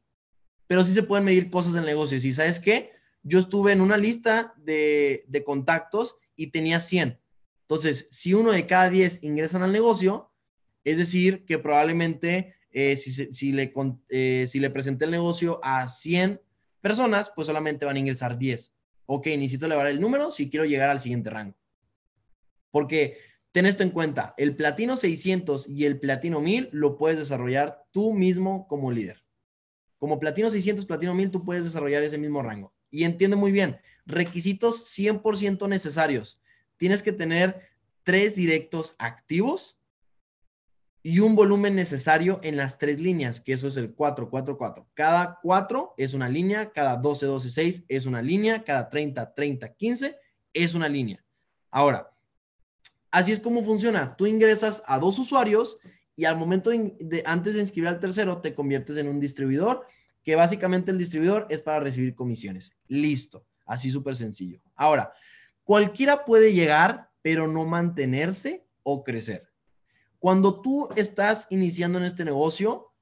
pero 0.70 0.84
sí 0.84 0.92
se 0.92 1.02
pueden 1.02 1.24
medir 1.24 1.50
cosas 1.50 1.72
del 1.72 1.84
negocio. 1.84 2.16
Y 2.16 2.32
sabes 2.32 2.60
qué, 2.60 2.92
yo 3.24 3.40
estuve 3.40 3.72
en 3.72 3.80
una 3.80 3.96
lista 3.96 4.54
de, 4.56 5.42
contactos 5.44 6.14
y 6.36 6.52
tenía 6.52 6.78
100. 6.78 7.18
Entonces, 7.62 8.06
si 8.12 8.34
uno 8.34 8.52
de 8.52 8.68
cada 8.68 8.88
10 8.88 9.24
ingresan 9.24 9.64
al 9.64 9.72
negocio, 9.72 10.32
es 10.84 10.96
decir, 10.96 11.44
que 11.44 11.58
probablemente 11.58 12.54
eh, 12.70 12.96
si, 12.96 13.50
le, 13.50 13.72
eh, 14.10 14.46
si 14.46 14.60
le 14.60 14.70
presenté 14.70 15.06
el 15.06 15.10
negocio 15.10 15.58
a 15.64 15.88
100 15.88 16.40
personas, 16.80 17.32
pues 17.34 17.48
solamente 17.48 17.84
van 17.84 17.96
a 17.96 17.98
ingresar 17.98 18.38
10. 18.38 18.72
Ok, 19.06 19.26
necesito 19.26 19.66
elevar 19.66 19.88
el 19.88 20.00
número 20.00 20.30
si 20.30 20.48
quiero 20.48 20.66
llegar 20.66 20.88
al 20.88 21.00
siguiente 21.00 21.30
rango. 21.30 21.56
Porque 22.70 23.18
ten 23.50 23.66
esto 23.66 23.82
en 23.82 23.90
cuenta, 23.90 24.34
el 24.36 24.54
platino 24.54 24.96
600 24.96 25.68
y 25.68 25.86
el 25.86 25.98
platino 25.98 26.40
1000 26.40 26.68
lo 26.70 26.96
puedes 26.96 27.18
desarrollar 27.18 27.88
tú 27.90 28.12
mismo 28.12 28.68
como 28.68 28.92
líder. 28.92 29.24
Como 30.00 30.18
platino 30.18 30.48
600, 30.48 30.86
platino 30.86 31.14
1000, 31.14 31.30
tú 31.30 31.44
puedes 31.44 31.64
desarrollar 31.64 32.02
ese 32.02 32.16
mismo 32.16 32.42
rango. 32.42 32.72
Y 32.90 33.04
entiende 33.04 33.36
muy 33.36 33.52
bien, 33.52 33.78
requisitos 34.06 34.86
100% 34.98 35.68
necesarios. 35.68 36.40
Tienes 36.78 37.02
que 37.02 37.12
tener 37.12 37.68
tres 38.02 38.34
directos 38.34 38.96
activos 38.98 39.78
y 41.02 41.20
un 41.20 41.34
volumen 41.34 41.76
necesario 41.76 42.40
en 42.42 42.56
las 42.56 42.78
tres 42.78 42.98
líneas, 42.98 43.42
que 43.42 43.52
eso 43.52 43.68
es 43.68 43.76
el 43.76 43.92
4, 43.92 44.30
4, 44.30 44.56
4. 44.56 44.88
Cada 44.94 45.38
4 45.42 45.94
es 45.98 46.14
una 46.14 46.30
línea, 46.30 46.72
cada 46.72 46.96
12, 46.96 47.26
12, 47.26 47.50
6 47.50 47.84
es 47.86 48.06
una 48.06 48.22
línea, 48.22 48.64
cada 48.64 48.88
30, 48.88 49.34
30, 49.34 49.74
15 49.74 50.18
es 50.54 50.74
una 50.74 50.88
línea. 50.88 51.22
Ahora, 51.70 52.10
así 53.10 53.32
es 53.32 53.40
como 53.40 53.62
funciona. 53.62 54.16
Tú 54.16 54.26
ingresas 54.26 54.82
a 54.86 54.98
dos 54.98 55.18
usuarios 55.18 55.78
y 56.20 56.26
al 56.26 56.36
momento 56.36 56.68
de, 56.68 57.22
antes 57.24 57.54
de 57.54 57.60
inscribir 57.60 57.88
al 57.88 57.98
tercero, 57.98 58.42
te 58.42 58.54
conviertes 58.54 58.94
en 58.98 59.08
un 59.08 59.18
distribuidor, 59.18 59.86
que 60.22 60.36
básicamente 60.36 60.90
el 60.90 60.98
distribuidor 60.98 61.46
es 61.48 61.62
para 61.62 61.80
recibir 61.80 62.14
comisiones. 62.14 62.74
Listo, 62.88 63.46
así 63.64 63.90
súper 63.90 64.16
sencillo. 64.16 64.60
Ahora, 64.74 65.14
cualquiera 65.64 66.26
puede 66.26 66.52
llegar, 66.52 67.08
pero 67.22 67.48
no 67.48 67.64
mantenerse 67.64 68.66
o 68.82 69.02
crecer. 69.02 69.48
Cuando 70.18 70.60
tú 70.60 70.90
estás 70.94 71.46
iniciando 71.48 71.96
en 71.96 72.04
este 72.04 72.26
negocio, 72.26 72.92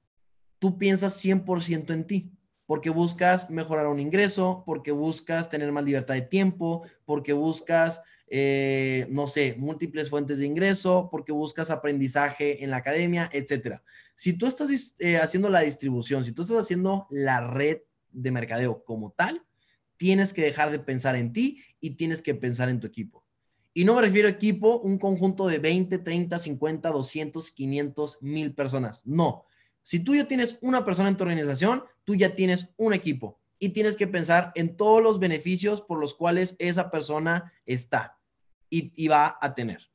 tú 0.60 0.78
piensas 0.78 1.20
100% 1.24 1.92
en 1.92 2.06
ti, 2.06 2.37
porque 2.68 2.90
buscas 2.90 3.48
mejorar 3.48 3.86
un 3.86 3.98
ingreso, 3.98 4.62
porque 4.66 4.92
buscas 4.92 5.48
tener 5.48 5.72
más 5.72 5.86
libertad 5.86 6.12
de 6.12 6.20
tiempo, 6.20 6.82
porque 7.06 7.32
buscas 7.32 8.02
eh, 8.30 9.06
no 9.08 9.26
sé, 9.26 9.54
múltiples 9.56 10.10
fuentes 10.10 10.38
de 10.38 10.44
ingreso, 10.44 11.08
porque 11.10 11.32
buscas 11.32 11.70
aprendizaje 11.70 12.62
en 12.62 12.70
la 12.70 12.76
academia, 12.76 13.30
etcétera. 13.32 13.82
Si 14.14 14.34
tú 14.34 14.46
estás 14.46 14.94
eh, 14.98 15.16
haciendo 15.16 15.48
la 15.48 15.60
distribución, 15.60 16.26
si 16.26 16.32
tú 16.32 16.42
estás 16.42 16.58
haciendo 16.58 17.06
la 17.08 17.40
red 17.40 17.78
de 18.12 18.30
mercadeo 18.30 18.84
como 18.84 19.12
tal, 19.12 19.46
tienes 19.96 20.34
que 20.34 20.42
dejar 20.42 20.70
de 20.70 20.78
pensar 20.78 21.16
en 21.16 21.32
ti 21.32 21.62
y 21.80 21.92
tienes 21.96 22.20
que 22.20 22.34
pensar 22.34 22.68
en 22.68 22.80
tu 22.80 22.86
equipo. 22.86 23.24
Y 23.72 23.86
no 23.86 23.94
me 23.94 24.02
refiero 24.02 24.28
a 24.28 24.32
equipo, 24.32 24.78
un 24.80 24.98
conjunto 24.98 25.46
de 25.46 25.58
20, 25.58 25.98
30, 25.98 26.38
50, 26.38 26.90
200, 26.90 27.50
500, 27.50 28.18
1000 28.20 28.54
personas. 28.54 29.06
No. 29.06 29.46
Si 29.88 30.00
tú 30.00 30.14
ya 30.14 30.26
tienes 30.26 30.58
una 30.60 30.84
persona 30.84 31.08
en 31.08 31.16
tu 31.16 31.24
organización, 31.24 31.82
tú 32.04 32.14
ya 32.14 32.34
tienes 32.34 32.74
un 32.76 32.92
equipo 32.92 33.40
y 33.58 33.70
tienes 33.70 33.96
que 33.96 34.06
pensar 34.06 34.52
en 34.54 34.76
todos 34.76 35.02
los 35.02 35.18
beneficios 35.18 35.80
por 35.80 35.98
los 35.98 36.12
cuales 36.14 36.56
esa 36.58 36.90
persona 36.90 37.54
está 37.64 38.18
y, 38.68 39.08
va 39.08 39.38
a 39.40 39.54
tener. 39.54 39.90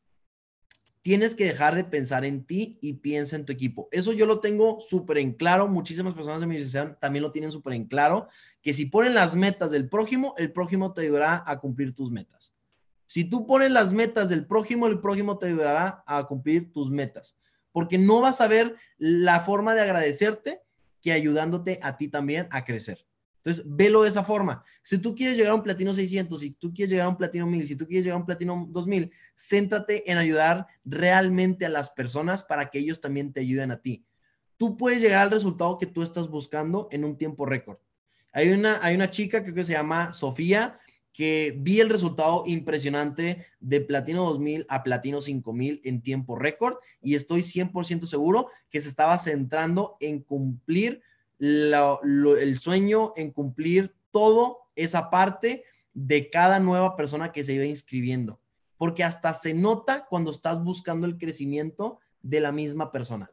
Tienes 1.04 1.36
que 1.36 1.46
dejar 1.46 1.76
de 1.76 1.84
pensar 1.84 2.26
en 2.26 2.44
ti 2.44 2.80
y 2.82 2.94
piensa 2.94 3.36
en 3.36 3.46
tu 3.46 3.54
equipo. 3.54 3.88
Eso 3.92 4.14
yo 4.14 4.26
lo 4.26 4.40
tengo 4.40 4.80
súper 4.80 5.20
en 5.20 5.34
claro. 5.34 5.68
Muchísimas 5.68 6.16
personas 6.16 6.40
de 6.40 6.48
mi 6.48 6.56
organización 6.56 6.98
también 7.00 7.22
lo 7.22 7.32
tienen 7.32 7.52
súper 7.52 7.74
en 7.74 7.86
claro, 7.86 8.26
que 8.64 8.74
si 8.74 8.88
ponen 8.88 9.14
las 9.14 9.36
metas 9.36 9.70
del 9.70 9.90
prójimo, 9.90 10.34
el 10.40 10.52
prójimo 10.52 10.92
te 10.92 11.02
ayudará 11.02 11.44
a 11.46 11.60
cumplir 11.60 11.94
tus 11.94 12.10
metas. 12.10 12.56
Si 13.06 13.26
tú 13.26 13.46
pones 13.46 13.70
las 13.70 13.94
metas 13.94 14.30
del 14.30 14.48
prójimo, 14.48 14.88
el 14.88 15.00
prójimo 15.00 15.38
te 15.38 15.46
ayudará 15.46 16.04
a 16.08 16.26
cumplir 16.26 16.74
tus 16.74 16.90
metas, 16.90 17.38
porque 17.74 17.98
no 17.98 18.22
vas 18.22 18.40
a 18.40 18.48
ver 18.48 18.78
la 18.98 19.42
forma 19.42 19.74
de 19.74 19.82
agradecerte 19.82 20.62
que 21.02 21.12
ayudándote 21.12 21.80
a 21.84 21.98
ti 21.98 22.08
también 22.08 22.48
a 22.52 22.64
crecer. 22.64 23.06
Entonces, 23.44 23.66
velo 23.68 24.04
de 24.04 24.10
esa 24.10 24.24
forma. 24.24 24.64
Si 24.82 25.00
tú 25.00 25.14
quieres 25.14 25.36
llegar 25.36 25.52
a 25.52 25.56
un 25.56 25.64
platino 25.64 25.94
600, 25.94 26.40
si 26.40 26.52
tú 26.52 26.74
quieres 26.74 26.92
llegar 26.92 27.08
a 27.08 27.10
un 27.10 27.18
platino 27.18 27.46
1000, 27.46 27.68
si 27.68 27.76
tú 27.76 27.86
quieres 27.86 28.06
llegar 28.06 28.16
a 28.16 28.20
un 28.22 28.26
platino 28.26 28.68
2000, 28.70 29.12
céntrate 29.36 30.10
en 30.10 30.18
ayudar 30.18 30.66
realmente 30.86 31.66
a 31.66 31.70
las 31.70 31.90
personas 31.90 32.42
para 32.42 32.70
que 32.70 32.80
ellos 32.80 33.02
también 33.02 33.34
te 33.34 33.42
ayuden 33.42 33.72
a 33.72 33.82
ti. 33.82 34.06
tú 34.56 34.78
puedes 34.78 35.02
llegar 35.02 35.24
al 35.24 35.32
resultado 35.32 35.78
que 35.78 35.88
tú 35.88 36.04
estás 36.04 36.30
buscando 36.30 36.88
en 36.92 37.04
un 37.04 37.18
tiempo 37.18 37.46
récord. 37.46 37.80
Hay 38.32 38.50
una, 38.52 38.80
hay 38.82 38.96
una 38.96 39.12
chica, 39.12 39.44
creo 39.44 39.54
que 39.54 39.66
se 39.66 39.74
llama 39.74 40.14
Sofía, 40.14 40.80
que 41.14 41.56
vi 41.58 41.80
el 41.80 41.90
resultado 41.90 42.44
impresionante 42.48 43.46
de 43.60 43.82
Platino 43.82 44.26
2000 44.26 44.66
a 44.68 44.84
Platino 44.84 45.22
5000 45.22 45.82
en 45.84 46.02
tiempo 46.02 46.36
récord 46.36 46.78
y 47.02 47.14
estoy 47.16 47.42
100% 47.42 48.06
seguro 48.08 48.50
que 48.70 48.82
se 48.82 48.90
estaba 48.90 49.18
centrando 49.20 49.96
en 50.00 50.22
cumplir 50.22 51.02
el 51.40 52.58
sueño, 52.60 53.14
en 53.16 53.32
cumplir 53.32 53.94
todo 54.12 54.60
esa 54.76 55.10
parte 55.12 55.64
de 55.94 56.30
cada 56.30 56.60
nueva 56.60 56.96
persona 56.96 57.32
que 57.32 57.44
se 57.44 57.54
iba 57.54 57.66
inscribiendo. 57.66 58.40
Porque 58.78 59.04
hasta 59.04 59.34
se 59.34 59.54
nota 59.54 60.08
cuando 60.10 60.32
estás 60.32 60.64
buscando 60.64 61.06
el 61.06 61.18
crecimiento 61.18 62.00
de 62.22 62.40
la 62.40 62.52
misma 62.52 62.92
persona. 62.92 63.32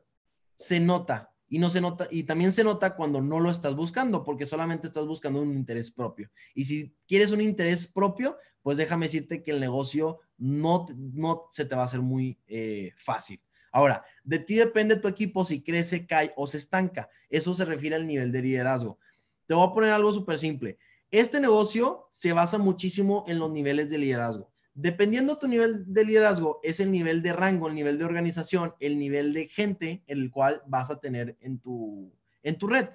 Se 0.57 0.81
nota 0.81 1.30
y 1.51 1.59
no 1.59 1.69
se 1.69 1.81
nota 1.81 2.07
y 2.11 2.23
también 2.23 2.53
se 2.53 2.63
nota 2.63 2.95
cuando 2.95 3.21
no 3.21 3.41
lo 3.41 3.51
estás 3.51 3.75
buscando 3.75 4.23
porque 4.23 4.47
solamente 4.47 4.87
estás 4.87 5.05
buscando 5.05 5.43
un 5.43 5.53
interés 5.53 5.91
propio. 5.91 6.31
Y 6.55 6.65
si 6.65 6.95
quieres 7.09 7.33
un 7.33 7.41
interés 7.41 7.89
propio, 7.89 8.39
pues 8.63 8.79
déjame 8.79 9.07
decirte 9.07 9.43
que 9.43 9.51
el 9.51 9.59
negocio 9.61 10.21
no, 10.39 10.87
no 10.97 11.49
se 11.51 11.65
te 11.65 11.75
va 11.75 11.83
a 11.83 11.87
hacer 11.87 12.01
muy 12.01 12.39
eh, 12.47 12.93
fácil. 12.97 13.43
Ahora, 13.73 14.05
de 14.23 14.39
ti 14.39 14.55
depende 14.55 14.97
tu 14.97 15.09
equipo 15.09 15.45
si 15.45 15.61
crece, 15.63 16.07
cae 16.07 16.33
o 16.37 16.47
se 16.47 16.59
estanca. 16.59 17.11
Eso 17.29 17.53
se 17.53 17.65
refiere 17.65 17.97
al 17.97 18.07
nivel 18.07 18.31
de 18.31 18.43
liderazgo. 18.43 18.99
Te 19.47 19.55
voy 19.55 19.69
a 19.69 19.73
poner 19.73 19.91
algo 19.91 20.13
súper 20.13 20.39
simple. 20.39 20.79
Este 21.11 21.41
negocio 21.41 22.07
se 22.13 22.33
basa 22.33 22.59
muchísimo 22.59 23.25
en 23.27 23.41
los 23.41 23.51
niveles 23.51 23.91
de 23.91 23.99
liderazgo. 23.99 24.50
Dependiendo 24.75 25.39
tu 25.39 25.49
nivel 25.49 25.85
de 25.93 26.05
liderazgo, 26.05 26.61
es 26.63 26.81
el 26.81 26.93
nivel 26.93 27.23
de 27.23 27.33
rango, 27.33 27.69
el 27.69 27.75
nivel 27.75 27.99
de 27.99 28.05
organización, 28.05 28.75
el 28.81 28.99
nivel 28.99 29.33
de 29.33 29.49
gente 29.49 30.05
en 30.07 30.19
el 30.19 30.31
cual 30.31 30.63
vas 30.67 30.91
a 30.91 31.01
tener 31.01 31.37
en 31.41 31.59
tu, 31.59 32.13
en 32.43 32.57
tu 32.57 32.69
red. 32.69 32.89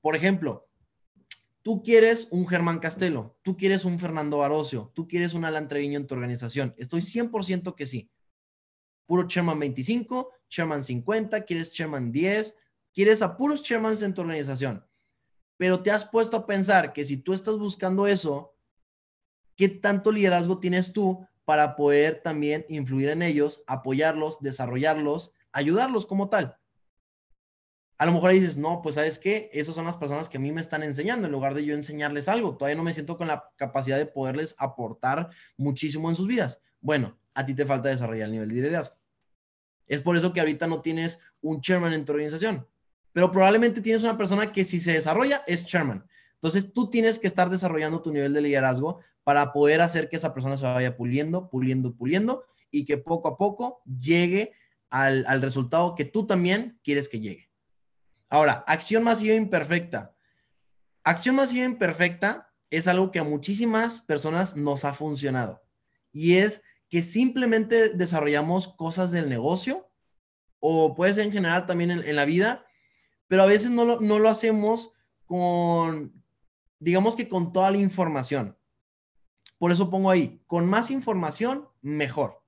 Por 0.00 0.16
ejemplo, 0.16 0.68
tú 1.62 1.82
quieres 1.82 2.28
un 2.30 2.46
Germán 2.46 2.78
Castelo, 2.78 3.38
tú 3.42 3.56
quieres 3.56 3.84
un 3.84 3.98
Fernando 3.98 4.38
Barocio, 4.38 4.92
tú 4.94 5.08
quieres 5.08 5.32
un 5.32 5.46
Alan 5.46 5.66
Treviño 5.66 5.98
en 5.98 6.06
tu 6.06 6.14
organización. 6.14 6.74
Estoy 6.76 7.00
100% 7.00 7.74
que 7.74 7.86
sí. 7.86 8.10
Puro 9.06 9.26
Chairman 9.26 9.58
25, 9.58 10.30
Chairman 10.48 10.84
50, 10.84 11.44
quieres 11.44 11.72
Chairman 11.72 12.12
10, 12.12 12.54
quieres 12.92 13.22
a 13.22 13.36
puros 13.36 13.62
Chairmans 13.62 14.02
en 14.02 14.14
tu 14.14 14.22
organización. 14.22 14.86
Pero 15.56 15.82
te 15.82 15.90
has 15.90 16.06
puesto 16.06 16.36
a 16.36 16.46
pensar 16.46 16.92
que 16.92 17.04
si 17.04 17.16
tú 17.16 17.32
estás 17.32 17.56
buscando 17.58 18.06
eso, 18.06 18.53
¿qué 19.56 19.68
tanto 19.68 20.12
liderazgo 20.12 20.58
tienes 20.58 20.92
tú 20.92 21.26
para 21.44 21.76
poder 21.76 22.22
también 22.22 22.64
influir 22.68 23.08
en 23.10 23.22
ellos, 23.22 23.62
apoyarlos, 23.66 24.38
desarrollarlos, 24.40 25.32
ayudarlos 25.52 26.06
como 26.06 26.28
tal? 26.28 26.58
A 27.96 28.06
lo 28.06 28.12
mejor 28.12 28.32
dices, 28.32 28.56
no, 28.56 28.82
pues 28.82 28.96
sabes 28.96 29.18
qué, 29.18 29.48
esas 29.52 29.74
son 29.74 29.84
las 29.84 29.96
personas 29.96 30.28
que 30.28 30.36
a 30.36 30.40
mí 30.40 30.50
me 30.50 30.60
están 30.60 30.82
enseñando 30.82 31.26
en 31.26 31.32
lugar 31.32 31.54
de 31.54 31.64
yo 31.64 31.74
enseñarles 31.74 32.28
algo. 32.28 32.56
Todavía 32.56 32.76
no 32.76 32.82
me 32.82 32.92
siento 32.92 33.16
con 33.16 33.28
la 33.28 33.50
capacidad 33.56 33.98
de 33.98 34.06
poderles 34.06 34.56
aportar 34.58 35.30
muchísimo 35.56 36.08
en 36.08 36.16
sus 36.16 36.26
vidas. 36.26 36.60
Bueno, 36.80 37.16
a 37.34 37.44
ti 37.44 37.54
te 37.54 37.64
falta 37.64 37.88
desarrollar 37.88 38.26
el 38.26 38.32
nivel 38.32 38.48
de 38.48 38.54
liderazgo. 38.56 38.96
Es 39.86 40.00
por 40.00 40.16
eso 40.16 40.32
que 40.32 40.40
ahorita 40.40 40.66
no 40.66 40.80
tienes 40.80 41.20
un 41.40 41.60
chairman 41.60 41.92
en 41.92 42.04
tu 42.04 42.12
organización, 42.12 42.66
pero 43.12 43.30
probablemente 43.30 43.80
tienes 43.80 44.02
una 44.02 44.16
persona 44.16 44.50
que 44.50 44.64
si 44.64 44.80
se 44.80 44.92
desarrolla 44.92 45.44
es 45.46 45.64
chairman. 45.66 46.04
Entonces 46.44 46.74
tú 46.74 46.90
tienes 46.90 47.18
que 47.18 47.26
estar 47.26 47.48
desarrollando 47.48 48.02
tu 48.02 48.12
nivel 48.12 48.34
de 48.34 48.42
liderazgo 48.42 49.00
para 49.22 49.50
poder 49.50 49.80
hacer 49.80 50.10
que 50.10 50.16
esa 50.16 50.34
persona 50.34 50.58
se 50.58 50.66
vaya 50.66 50.94
puliendo, 50.94 51.48
puliendo, 51.48 51.94
puliendo 51.96 52.44
y 52.70 52.84
que 52.84 52.98
poco 52.98 53.28
a 53.28 53.38
poco 53.38 53.80
llegue 53.86 54.52
al, 54.90 55.24
al 55.26 55.40
resultado 55.40 55.94
que 55.94 56.04
tú 56.04 56.26
también 56.26 56.78
quieres 56.84 57.08
que 57.08 57.20
llegue. 57.20 57.50
Ahora, 58.28 58.62
acción 58.66 59.04
masiva 59.04 59.34
imperfecta. 59.34 60.14
Acción 61.02 61.34
masiva 61.34 61.64
imperfecta 61.64 62.52
es 62.68 62.88
algo 62.88 63.10
que 63.10 63.20
a 63.20 63.24
muchísimas 63.24 64.02
personas 64.02 64.54
nos 64.54 64.84
ha 64.84 64.92
funcionado 64.92 65.62
y 66.12 66.34
es 66.34 66.60
que 66.90 67.02
simplemente 67.02 67.94
desarrollamos 67.94 68.68
cosas 68.68 69.12
del 69.12 69.30
negocio 69.30 69.88
o 70.60 70.94
puede 70.94 71.14
ser 71.14 71.24
en 71.24 71.32
general 71.32 71.64
también 71.64 71.90
en, 71.90 72.04
en 72.04 72.16
la 72.16 72.26
vida, 72.26 72.66
pero 73.28 73.44
a 73.44 73.46
veces 73.46 73.70
no 73.70 73.86
lo, 73.86 74.00
no 74.00 74.18
lo 74.18 74.28
hacemos 74.28 74.92
con, 75.24 76.23
digamos 76.78 77.16
que 77.16 77.28
con 77.28 77.52
toda 77.52 77.70
la 77.70 77.78
información. 77.78 78.56
Por 79.58 79.72
eso 79.72 79.90
pongo 79.90 80.10
ahí, 80.10 80.40
con 80.46 80.66
más 80.66 80.90
información, 80.90 81.68
mejor. 81.80 82.42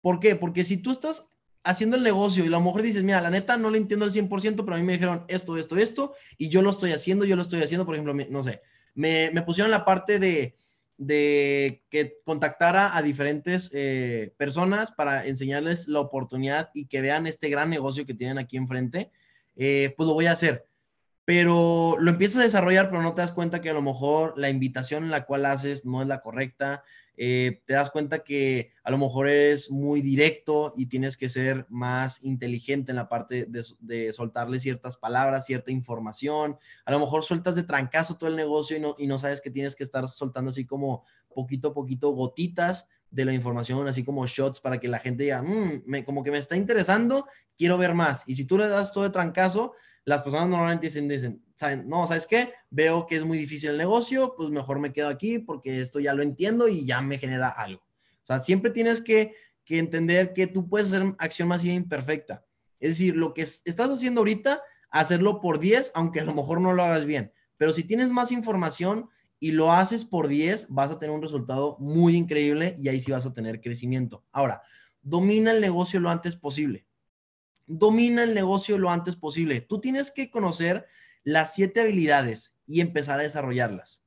¿Por 0.00 0.20
qué? 0.20 0.36
Porque 0.36 0.64
si 0.64 0.76
tú 0.76 0.90
estás 0.90 1.28
haciendo 1.64 1.96
el 1.96 2.02
negocio 2.02 2.44
y 2.44 2.48
a 2.48 2.50
lo 2.50 2.60
mejor 2.60 2.82
dices, 2.82 3.02
mira, 3.02 3.20
la 3.20 3.30
neta 3.30 3.56
no 3.56 3.70
le 3.70 3.78
entiendo 3.78 4.04
al 4.04 4.12
100%, 4.12 4.64
pero 4.64 4.74
a 4.74 4.78
mí 4.78 4.84
me 4.84 4.92
dijeron 4.92 5.24
esto, 5.28 5.56
esto, 5.56 5.76
esto, 5.78 6.14
y 6.36 6.50
yo 6.50 6.60
lo 6.62 6.70
estoy 6.70 6.92
haciendo, 6.92 7.24
yo 7.24 7.36
lo 7.36 7.42
estoy 7.42 7.62
haciendo, 7.62 7.86
por 7.86 7.94
ejemplo, 7.94 8.14
no 8.14 8.42
sé, 8.42 8.60
me, 8.94 9.30
me 9.32 9.42
pusieron 9.42 9.70
la 9.70 9.84
parte 9.84 10.18
de, 10.18 10.54
de 10.96 11.82
que 11.90 12.18
contactara 12.24 12.96
a 12.96 13.02
diferentes 13.02 13.70
eh, 13.72 14.32
personas 14.36 14.92
para 14.92 15.26
enseñarles 15.26 15.88
la 15.88 16.00
oportunidad 16.00 16.70
y 16.74 16.86
que 16.86 17.00
vean 17.00 17.26
este 17.26 17.48
gran 17.48 17.70
negocio 17.70 18.06
que 18.06 18.14
tienen 18.14 18.38
aquí 18.38 18.56
enfrente, 18.56 19.10
eh, 19.56 19.92
pues 19.96 20.06
lo 20.06 20.14
voy 20.14 20.26
a 20.26 20.32
hacer. 20.32 20.66
Pero 21.24 21.96
lo 21.98 22.10
empiezas 22.10 22.40
a 22.42 22.44
desarrollar, 22.44 22.90
pero 22.90 23.02
no 23.02 23.14
te 23.14 23.22
das 23.22 23.32
cuenta 23.32 23.60
que 23.60 23.70
a 23.70 23.74
lo 23.74 23.82
mejor 23.82 24.34
la 24.36 24.50
invitación 24.50 25.04
en 25.04 25.10
la 25.10 25.24
cual 25.24 25.46
haces 25.46 25.84
no 25.86 26.02
es 26.02 26.08
la 26.08 26.20
correcta. 26.20 26.84
Eh, 27.16 27.62
te 27.64 27.74
das 27.74 27.90
cuenta 27.90 28.24
que 28.24 28.72
a 28.82 28.90
lo 28.90 28.98
mejor 28.98 29.28
eres 29.28 29.70
muy 29.70 30.02
directo 30.02 30.74
y 30.76 30.86
tienes 30.86 31.16
que 31.16 31.28
ser 31.28 31.64
más 31.70 32.22
inteligente 32.24 32.90
en 32.90 32.96
la 32.96 33.08
parte 33.08 33.46
de, 33.46 34.12
soltarle 34.12 34.58
ciertas 34.58 34.96
palabras, 34.96 35.46
cierta 35.46 35.70
información. 35.70 36.58
A 36.84 36.90
lo 36.90 36.98
mejor 36.98 37.24
sueltas 37.24 37.54
de 37.54 37.62
trancazo 37.62 38.16
todo 38.16 38.28
el 38.28 38.36
negocio 38.36 38.76
y 38.76 38.80
no, 38.80 38.96
y 38.98 39.06
no 39.06 39.18
sabes 39.18 39.40
que 39.40 39.50
tienes 39.50 39.76
que 39.76 39.84
estar 39.84 40.08
soltando 40.08 40.50
así 40.50 40.66
como 40.66 41.04
poquito 41.32 41.68
a 41.68 41.74
poquito 41.74 42.10
gotitas 42.10 42.88
de 43.10 43.24
la 43.24 43.32
información, 43.32 43.86
así 43.86 44.02
como 44.02 44.26
shots 44.26 44.60
para 44.60 44.80
que 44.80 44.88
la 44.88 44.98
gente 44.98 45.22
diga, 45.22 45.40
"Mm, 45.40 45.84
me, 45.86 46.04
como 46.04 46.24
que 46.24 46.32
me 46.32 46.38
está 46.38 46.56
interesando, 46.56 47.26
quiero 47.56 47.78
ver 47.78 47.94
más. 47.94 48.24
Y 48.26 48.34
si 48.34 48.44
tú 48.44 48.58
le 48.58 48.66
das 48.66 48.92
todo 48.92 49.04
de 49.04 49.10
trancazo, 49.10 49.72
las 50.04 50.22
personas 50.22 50.48
normalmente 50.48 50.86
dicen, 50.86 51.08
dicen, 51.08 51.42
¿saben? 51.54 51.88
no, 51.88 52.06
¿sabes 52.06 52.26
qué? 52.26 52.52
Veo 52.70 53.06
que 53.06 53.16
es 53.16 53.24
muy 53.24 53.38
difícil 53.38 53.70
el 53.70 53.78
negocio, 53.78 54.34
pues 54.36 54.50
mejor 54.50 54.78
me 54.78 54.92
quedo 54.92 55.08
aquí 55.08 55.38
porque 55.38 55.80
esto 55.80 56.00
ya 56.00 56.12
lo 56.14 56.22
entiendo 56.22 56.68
y 56.68 56.84
ya 56.84 57.00
me 57.00 57.18
genera 57.18 57.48
algo. 57.48 57.82
O 57.82 58.26
sea, 58.26 58.40
siempre 58.40 58.70
tienes 58.70 59.00
que, 59.00 59.34
que 59.64 59.78
entender 59.78 60.32
que 60.32 60.46
tú 60.46 60.68
puedes 60.68 60.88
hacer 60.92 61.14
acción 61.18 61.48
masiva 61.48 61.74
imperfecta. 61.74 62.44
Es 62.80 62.90
decir, 62.90 63.16
lo 63.16 63.32
que 63.32 63.42
es- 63.42 63.62
estás 63.64 63.90
haciendo 63.90 64.20
ahorita, 64.20 64.62
hacerlo 64.90 65.40
por 65.40 65.58
10, 65.58 65.90
aunque 65.94 66.20
a 66.20 66.24
lo 66.24 66.34
mejor 66.34 66.60
no 66.60 66.72
lo 66.72 66.82
hagas 66.82 67.04
bien. 67.06 67.32
Pero 67.56 67.72
si 67.72 67.84
tienes 67.84 68.10
más 68.10 68.30
información 68.32 69.08
y 69.40 69.52
lo 69.52 69.72
haces 69.72 70.04
por 70.04 70.28
10, 70.28 70.66
vas 70.68 70.90
a 70.90 70.98
tener 70.98 71.14
un 71.14 71.22
resultado 71.22 71.76
muy 71.80 72.14
increíble 72.16 72.76
y 72.78 72.88
ahí 72.88 73.00
sí 73.00 73.10
vas 73.10 73.26
a 73.26 73.32
tener 73.32 73.60
crecimiento. 73.60 74.24
Ahora, 74.32 74.62
domina 75.02 75.50
el 75.50 75.60
negocio 75.60 76.00
lo 76.00 76.10
antes 76.10 76.36
posible 76.36 76.86
domina 77.66 78.22
el 78.22 78.34
negocio 78.34 78.78
lo 78.78 78.90
antes 78.90 79.16
posible. 79.16 79.60
Tú 79.60 79.80
tienes 79.80 80.10
que 80.10 80.30
conocer 80.30 80.86
las 81.22 81.54
siete 81.54 81.80
habilidades 81.80 82.56
y 82.66 82.80
empezar 82.80 83.18
a 83.18 83.22
desarrollarlas. 83.24 84.02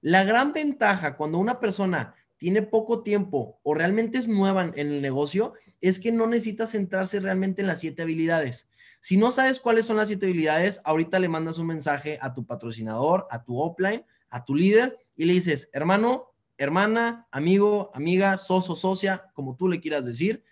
La 0.00 0.24
gran 0.24 0.52
ventaja 0.52 1.16
cuando 1.16 1.38
una 1.38 1.60
persona 1.60 2.14
tiene 2.38 2.62
poco 2.62 3.02
tiempo 3.02 3.60
o 3.62 3.74
realmente 3.74 4.16
es 4.18 4.26
nueva 4.26 4.62
en, 4.62 4.72
el 4.76 5.02
negocio 5.02 5.52
es 5.82 6.00
que 6.00 6.10
no 6.10 6.26
necesita 6.26 6.66
centrarse 6.66 7.20
realmente 7.20 7.60
en 7.60 7.66
las 7.66 7.80
siete 7.80 8.02
habilidades. 8.02 8.68
Si 9.02 9.16
no 9.16 9.30
sabes 9.30 9.60
cuáles 9.60 9.84
son 9.84 9.98
las 9.98 10.08
siete 10.08 10.26
habilidades, 10.26 10.80
ahorita 10.84 11.18
le 11.18 11.28
mandas 11.28 11.58
un 11.58 11.66
mensaje 11.66 12.18
a 12.22 12.32
tu 12.32 12.46
patrocinador, 12.46 13.26
a 13.30 13.44
tu 13.44 13.60
offline, 13.60 14.04
a 14.30 14.44
tu 14.44 14.54
líder 14.54 14.98
y 15.16 15.26
le 15.26 15.34
dices, 15.34 15.68
hermano, 15.72 16.32
hermana, 16.56 17.26
amigo, 17.30 17.90
amiga, 17.94 18.38
socio, 18.38 18.76
socia, 18.76 19.30
como 19.34 19.56
tú 19.56 19.68
le 19.68 19.80
quieras 19.80 20.06
decir, 20.06 20.44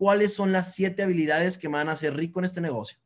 cuáles 0.00 0.32
son 0.32 0.50
las 0.50 0.74
siete 0.74 1.02
habilidades 1.02 1.58
que 1.58 1.68
me 1.68 1.76
van 1.76 1.90
a 1.90 1.92
hacer 1.92 2.16
rico 2.16 2.38
en 2.38 2.46
este 2.46 2.62
negocio. 2.62 2.98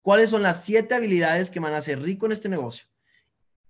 ¿Cuáles 0.00 0.30
son 0.30 0.44
las 0.44 0.62
siete 0.62 0.94
habilidades 0.94 1.50
que 1.50 1.58
me 1.58 1.64
van 1.64 1.74
a 1.74 1.78
hacer 1.78 2.00
rico 2.00 2.26
en 2.26 2.30
este 2.30 2.48
negocio? 2.48 2.86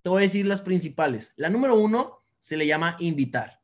Te 0.03 0.11
voy 0.11 0.19
a 0.19 0.25
decir 0.25 0.45
las 0.45 0.61
principales. 0.61 1.33
La 1.37 1.49
número 1.49 1.73
uno 1.73 2.19
se 2.39 2.55
le 2.55 2.67
llama 2.67 2.95
invitar. 2.99 3.59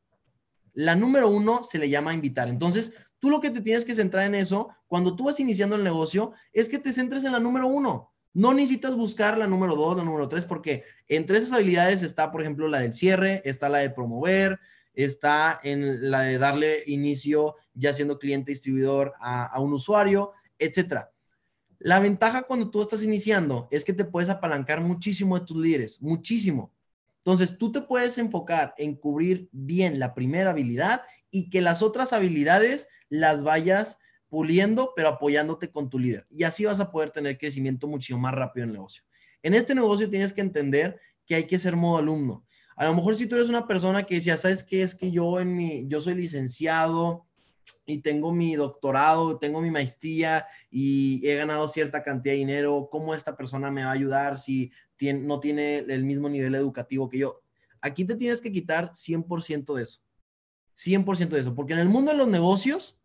La 0.72 0.96
número 0.96 1.28
uno 1.28 1.62
se 1.62 1.78
le 1.78 1.88
llama 1.88 2.12
invitar. 2.12 2.48
Entonces, 2.48 2.92
tú 3.20 3.30
lo 3.30 3.40
que 3.40 3.52
te 3.52 3.60
tienes 3.60 3.84
que 3.84 3.94
centrar 3.94 4.26
en 4.26 4.34
eso, 4.34 4.70
cuando 4.88 5.14
tú 5.14 5.26
vas 5.26 5.38
iniciando 5.38 5.76
el 5.76 5.84
negocio, 5.84 6.32
es 6.52 6.68
que 6.68 6.80
te 6.80 6.92
centres 6.92 7.22
en 7.22 7.30
la 7.30 7.38
número 7.38 7.68
uno. 7.68 8.12
No 8.32 8.52
necesitas 8.52 8.96
buscar 8.96 9.38
la 9.38 9.46
número 9.46 9.76
dos, 9.76 9.96
la 9.96 10.02
número 10.02 10.28
tres, 10.28 10.44
porque 10.44 10.82
entre 11.06 11.38
esas 11.38 11.52
habilidades 11.52 12.02
está, 12.02 12.32
por 12.32 12.42
ejemplo, 12.42 12.66
la 12.66 12.80
del 12.80 12.94
cierre, 12.94 13.42
está 13.44 13.68
la 13.68 13.78
de 13.78 13.90
promover, 13.90 14.58
está 14.96 15.60
en 15.62 16.10
la 16.10 16.22
de 16.22 16.38
darle 16.38 16.82
inicio 16.86 17.54
ya 17.74 17.92
siendo 17.92 18.18
cliente 18.18 18.50
distribuidor 18.50 19.12
a, 19.20 19.60
un 19.60 19.74
usuario, 19.74 20.32
etcétera. 20.58 21.12
La 21.78 22.00
ventaja 22.00 22.42
cuando 22.42 22.70
tú 22.70 22.82
estás 22.82 23.02
iniciando 23.02 23.68
es 23.70 23.84
que 23.84 23.92
te 23.92 24.06
puedes 24.06 24.30
apalancar 24.30 24.80
muchísimo 24.80 25.38
de 25.38 25.44
tus 25.44 25.58
líderes, 25.58 26.00
muchísimo. 26.00 26.72
Entonces, 27.18 27.58
tú 27.58 27.70
te 27.70 27.82
puedes 27.82 28.16
enfocar 28.18 28.74
en 28.78 28.96
cubrir 28.96 29.48
bien 29.52 29.98
la 29.98 30.14
primera 30.14 30.50
habilidad 30.50 31.02
y 31.30 31.50
que 31.50 31.60
las 31.60 31.82
otras 31.82 32.12
habilidades 32.12 32.88
las 33.10 33.42
vayas 33.42 33.98
puliendo, 34.28 34.92
pero 34.96 35.08
apoyándote 35.08 35.70
con 35.70 35.90
tu 35.90 35.98
líder. 35.98 36.26
Y 36.30 36.44
así 36.44 36.64
vas 36.64 36.80
a 36.80 36.90
poder 36.90 37.10
tener 37.10 37.36
crecimiento 37.36 37.86
mucho 37.86 38.16
más 38.16 38.32
rápido 38.32 38.64
en 38.64 38.70
el 38.70 38.74
negocio. 38.76 39.02
En 39.42 39.52
este 39.54 39.74
negocio 39.74 40.08
tienes 40.08 40.32
que 40.32 40.40
entender 40.40 40.98
que 41.26 41.34
hay 41.34 41.44
que 41.44 41.58
ser 41.58 41.76
modo 41.76 41.98
alumno. 41.98 42.45
A 42.76 42.84
lo 42.84 42.94
mejor 42.94 43.16
si 43.16 43.26
tú 43.26 43.36
eres 43.36 43.48
una 43.48 43.66
persona 43.66 44.04
que 44.04 44.16
decía, 44.16 44.36
¿sabes 44.36 44.62
qué? 44.62 44.82
Es 44.82 44.94
que 44.94 45.10
yo 45.10 45.40
en 45.40 45.56
mi, 45.56 45.88
yo 45.88 46.00
soy 46.00 46.14
licenciado 46.14 47.26
y 47.86 47.98
tengo 47.98 48.32
mi 48.32 48.54
doctorado, 48.54 49.38
tengo 49.38 49.62
mi 49.62 49.70
maestría 49.70 50.46
y 50.70 51.26
he 51.26 51.36
ganado 51.36 51.66
cierta 51.68 52.02
cantidad 52.02 52.34
de 52.34 52.38
dinero, 52.38 52.88
¿cómo 52.92 53.14
esta 53.14 53.34
persona 53.34 53.70
me 53.70 53.82
va 53.82 53.90
a 53.90 53.94
ayudar 53.94 54.36
si 54.36 54.70
no 55.00 55.40
tiene 55.40 55.78
el 55.78 56.04
mismo 56.04 56.28
nivel 56.28 56.54
educativo 56.54 57.08
que 57.08 57.18
yo? 57.18 57.40
Aquí 57.80 58.04
te 58.04 58.14
tienes 58.14 58.42
que 58.42 58.52
quitar 58.52 58.92
100% 58.92 59.74
de 59.74 59.82
eso. 59.82 60.00
100% 60.76 61.28
de 61.28 61.40
eso, 61.40 61.54
porque 61.54 61.72
en 61.72 61.78
el 61.78 61.88
mundo 61.88 62.12
de 62.12 62.18
los 62.18 62.28
negocios, 62.28 62.98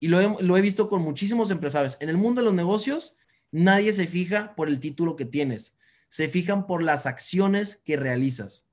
y 0.00 0.08
lo 0.08 0.20
he, 0.20 0.42
lo 0.42 0.56
he 0.56 0.60
visto 0.60 0.88
con 0.88 1.02
muchísimos 1.02 1.52
empresarios, 1.52 1.96
en 2.00 2.08
el 2.08 2.16
mundo 2.16 2.40
de 2.40 2.46
los 2.46 2.54
negocios, 2.54 3.14
nadie 3.52 3.92
se 3.92 4.08
fija 4.08 4.56
por 4.56 4.68
el 4.68 4.80
título 4.80 5.14
que 5.14 5.24
tienes, 5.24 5.76
se 6.14 6.28
fijan 6.28 6.68
por 6.68 6.80
las 6.80 7.06
acciones 7.06 7.82
que 7.84 7.96
realizas. 7.96 8.64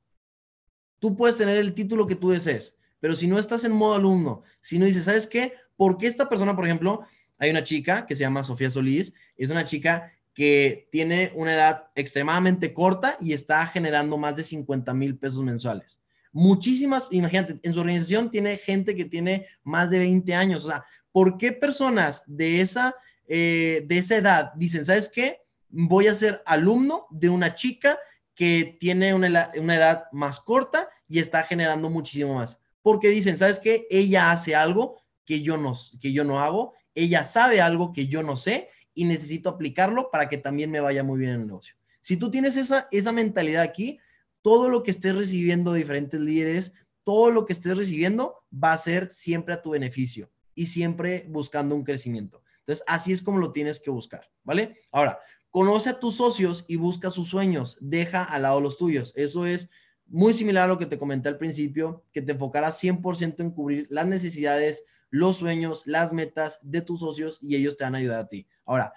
Tú 1.00 1.18
puedes 1.18 1.38
tener 1.38 1.58
el 1.58 1.74
título 1.74 2.06
que 2.06 2.14
tú 2.14 2.30
desees, 2.30 2.78
pero 3.00 3.16
si 3.16 3.26
no 3.26 3.40
estás 3.40 3.64
en 3.64 3.72
modo 3.72 3.96
alumno, 3.96 4.44
si 4.60 4.78
no 4.78 4.86
dices, 4.86 5.06
¿sabes 5.06 5.26
qué? 5.26 5.56
¿Por 5.76 5.98
qué 5.98 6.06
esta 6.06 6.30
persona, 6.30 6.56
por 6.56 6.66
ejemplo, 6.66 7.04
hay 7.40 7.50
una 7.50 7.64
chica 7.64 8.06
que 8.06 8.16
se 8.16 8.22
llama 8.22 8.44
Sofía 8.44 8.70
Solís, 8.70 9.16
es 9.36 9.50
una 9.50 9.66
chica 9.66 10.12
que 10.36 10.88
tiene 10.92 11.32
una 11.34 11.56
edad 11.56 11.86
extremadamente 11.96 12.76
corta 12.76 13.18
y 13.20 13.34
está 13.34 13.66
generando 13.66 14.20
más 14.20 14.36
de 14.36 14.44
50 14.44 14.94
mil 14.94 15.18
pesos 15.18 15.42
mensuales. 15.42 16.00
Muchísimas, 16.32 17.08
imagínate, 17.10 17.56
en 17.64 17.74
su 17.74 17.80
organización 17.80 18.30
tiene 18.30 18.58
gente 18.58 18.96
que 18.96 19.06
tiene 19.06 19.48
más 19.64 19.90
de 19.90 19.98
20 19.98 20.36
años. 20.36 20.64
O 20.66 20.68
sea, 20.68 20.86
¿por 21.12 21.40
qué 21.40 21.54
personas 21.54 22.22
de 22.28 22.62
esa, 22.62 22.94
eh, 23.28 23.84
de 23.88 23.98
esa 23.98 24.18
edad 24.18 24.52
dicen, 24.54 24.86
¿sabes 24.86 25.10
qué? 25.10 25.42
Voy 25.72 26.08
a 26.08 26.16
ser 26.16 26.42
alumno 26.46 27.08
de 27.10 27.30
una 27.30 27.54
chica 27.56 28.00
que 28.36 28.78
tiene 28.80 29.14
una, 29.14 29.28
edad 29.28 30.06
más 30.12 30.40
corta 30.40 30.90
y 31.08 31.20
está 31.20 31.44
generando 31.44 31.90
muchísimo 31.90 32.36
más. 32.36 32.60
Porque 32.82 33.10
dicen, 33.10 33.38
¿sabes 33.38 33.60
qué? 33.60 33.86
Ella 33.90 34.32
hace 34.32 34.56
algo 34.56 35.02
que 35.26 35.42
yo 35.42 35.58
no, 35.58 35.74
que 36.00 36.12
yo 36.12 36.24
no 36.24 36.40
hago, 36.40 36.74
ella 36.96 37.24
sabe 37.24 37.62
algo 37.62 37.94
que 37.94 38.08
yo 38.08 38.24
no 38.24 38.36
sé 38.36 38.70
y 38.94 39.06
necesito 39.06 39.50
aplicarlo 39.50 40.10
para 40.12 40.28
que 40.28 40.38
también 40.38 40.72
me 40.72 40.80
vaya 40.80 41.04
muy 41.04 41.20
bien 41.20 41.32
en 41.32 41.42
el 41.42 41.48
negocio. 41.48 41.76
Si 42.02 42.18
tú 42.18 42.32
tienes 42.32 42.58
esa, 42.58 42.88
esa 42.92 43.12
mentalidad 43.12 43.62
aquí, 43.62 44.00
todo 44.42 44.70
lo 44.70 44.82
que 44.84 44.92
estés 44.92 45.16
recibiendo 45.16 45.74
de 45.74 45.80
diferentes 45.80 46.20
líderes, 46.20 46.74
todo 47.04 47.30
lo 47.30 47.46
que 47.46 47.54
estés 47.54 47.78
recibiendo 47.78 48.44
va 48.52 48.74
a 48.74 48.78
ser 48.78 49.12
siempre 49.12 49.54
a 49.54 49.62
tu 49.62 49.72
beneficio 49.72 50.32
y 50.56 50.66
siempre 50.66 51.26
buscando 51.30 51.76
un 51.76 51.84
crecimiento. 51.84 52.44
Entonces, 52.60 52.84
así 52.88 53.12
es 53.12 53.22
como 53.22 53.40
lo 53.40 53.52
tienes 53.52 53.80
que 53.80 53.90
buscar, 53.90 54.30
¿vale? 54.44 54.78
Ahora, 54.92 55.20
Conoce 55.52 55.90
a 55.90 56.00
tus 56.00 56.16
socios 56.16 56.66
y 56.68 56.78
busca 56.78 57.12
sus 57.12 57.28
sueños. 57.28 57.78
Deja 57.82 58.24
al 58.24 58.44
lado 58.44 58.62
los 58.62 58.78
tuyos. 58.78 59.14
Eso 59.16 59.46
es 59.46 59.70
muy 60.08 60.34
similar 60.34 60.66
a 60.66 60.68
lo 60.68 60.78
que 60.78 60.86
te 60.86 60.98
comenté 60.98 61.30
al 61.30 61.38
principio, 61.38 62.04
que 62.12 62.22
te 62.22 62.32
enfocarás 62.34 62.82
100% 62.82 63.40
en 63.40 63.52
cubrir 63.52 63.88
las 63.90 64.06
necesidades, 64.06 64.84
los 65.10 65.38
sueños, 65.38 65.84
las 65.86 66.14
metas 66.14 66.60
de 66.62 66.82
tus 66.82 67.02
socios 67.02 67.38
y 67.42 67.56
ellos 67.56 67.78
te 67.78 67.84
van 67.84 67.96
a 67.96 68.00
ayudar 68.00 68.20
a 68.20 68.28
ti. 68.28 68.48
Ahora, 68.66 68.94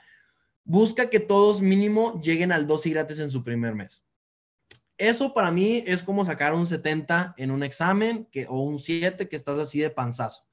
busca 0.64 1.10
que 1.10 1.20
todos 1.20 1.60
mínimo 1.60 2.20
lleguen 2.20 2.52
al 2.52 2.66
2 2.66 2.86
y 2.86 2.90
gratis 2.90 3.18
en 3.18 3.30
su 3.30 3.44
primer 3.44 3.74
mes. 3.74 4.04
Eso 4.96 5.34
para 5.34 5.50
mí 5.50 5.82
es 5.86 6.02
como 6.02 6.24
sacar 6.24 6.54
un 6.54 6.66
70 6.66 7.34
en 7.36 7.50
un 7.50 7.62
examen 7.62 8.26
que, 8.30 8.46
o 8.48 8.60
un 8.60 8.78
7 8.78 9.28
que 9.28 9.36
estás 9.36 9.58
así 9.58 9.80
de 9.80 9.90
panzazo. 9.90 10.46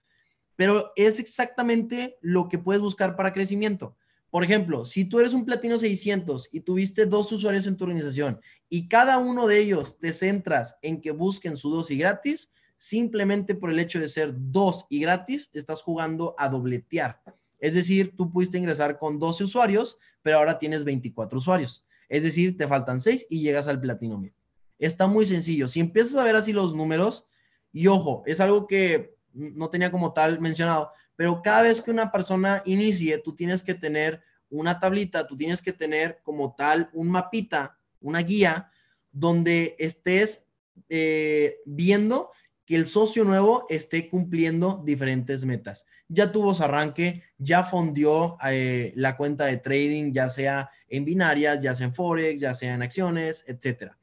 Pero 0.55 0.91
es 0.95 1.19
exactamente 1.19 2.17
lo 2.21 2.49
que 2.49 2.57
puedes 2.57 2.81
buscar 2.81 3.15
para 3.15 3.33
crecimiento. 3.33 3.95
Por 4.31 4.45
ejemplo, 4.45 4.85
si 4.85 5.05
tú 5.05 5.19
eres 5.19 5.33
un 5.33 5.45
Platino 5.45 5.77
600 5.77 6.49
y 6.53 6.61
tuviste 6.61 7.05
dos 7.05 7.31
usuarios 7.33 7.67
en 7.67 7.75
tu 7.75 7.83
organización 7.83 8.39
y 8.69 8.87
cada 8.87 9.17
uno 9.17 9.45
de 9.45 9.59
ellos 9.59 9.99
te 9.99 10.13
centras 10.13 10.77
en 10.81 11.01
que 11.01 11.11
busquen 11.11 11.57
su 11.57 11.69
dos 11.69 11.91
y 11.91 11.97
gratis, 11.97 12.49
simplemente 12.77 13.55
por 13.55 13.69
el 13.69 13.77
hecho 13.77 13.99
de 13.99 14.07
ser 14.07 14.33
dos 14.33 14.85
y 14.89 15.01
gratis, 15.01 15.49
estás 15.53 15.81
jugando 15.81 16.33
a 16.37 16.47
dobletear. 16.47 17.21
Es 17.59 17.75
decir, 17.75 18.15
tú 18.15 18.31
pudiste 18.31 18.57
ingresar 18.57 18.97
con 18.97 19.19
12 19.19 19.43
usuarios, 19.43 19.97
pero 20.23 20.37
ahora 20.37 20.57
tienes 20.57 20.85
24 20.85 21.37
usuarios. 21.37 21.85
Es 22.09 22.23
decir, 22.23 22.57
te 22.57 22.67
faltan 22.67 22.99
6 22.99 23.27
y 23.29 23.41
llegas 23.41 23.67
al 23.67 23.79
Platino 23.79 24.17
1000. 24.17 24.33
Está 24.79 25.07
muy 25.07 25.25
sencillo. 25.25 25.67
Si 25.67 25.79
empiezas 25.79 26.15
a 26.15 26.23
ver 26.23 26.35
así 26.35 26.53
los 26.53 26.73
números, 26.73 27.27
y 27.71 27.87
ojo, 27.87 28.23
es 28.25 28.39
algo 28.39 28.65
que 28.65 29.15
no 29.33 29.69
tenía 29.69 29.91
como 29.91 30.13
tal 30.13 30.39
mencionado, 30.39 30.91
pero 31.15 31.41
cada 31.41 31.63
vez 31.63 31.81
que 31.81 31.91
una 31.91 32.11
persona 32.11 32.61
inicie, 32.65 33.17
tú 33.19 33.35
tienes 33.35 33.63
que 33.63 33.73
tener 33.73 34.21
una 34.49 34.79
tablita, 34.79 35.25
tú 35.25 35.37
tienes 35.37 35.61
que 35.61 35.73
tener 35.73 36.19
como 36.23 36.55
tal 36.55 36.89
un 36.93 37.09
mapita, 37.09 37.77
una 38.01 38.19
guía, 38.19 38.71
donde 39.11 39.75
estés 39.77 40.45
eh, 40.89 41.57
viendo 41.65 42.31
que 42.65 42.75
el 42.77 42.87
socio 42.87 43.25
nuevo 43.25 43.65
esté 43.69 44.09
cumpliendo 44.09 44.81
diferentes 44.85 45.43
metas. 45.43 45.85
Ya 46.07 46.31
tuvo 46.31 46.53
su 46.53 46.63
arranque, 46.63 47.21
ya 47.37 47.63
fondió 47.65 48.37
eh, 48.45 48.93
la 48.95 49.17
cuenta 49.17 49.45
de 49.45 49.57
trading, 49.57 50.13
ya 50.13 50.29
sea 50.29 50.69
en 50.87 51.03
binarias, 51.03 51.61
ya 51.61 51.75
sea 51.75 51.87
en 51.87 51.93
Forex, 51.93 52.39
ya 52.39 52.53
sea 52.53 52.73
en 52.73 52.81
acciones, 52.81 53.43
etcétera. 53.45 53.97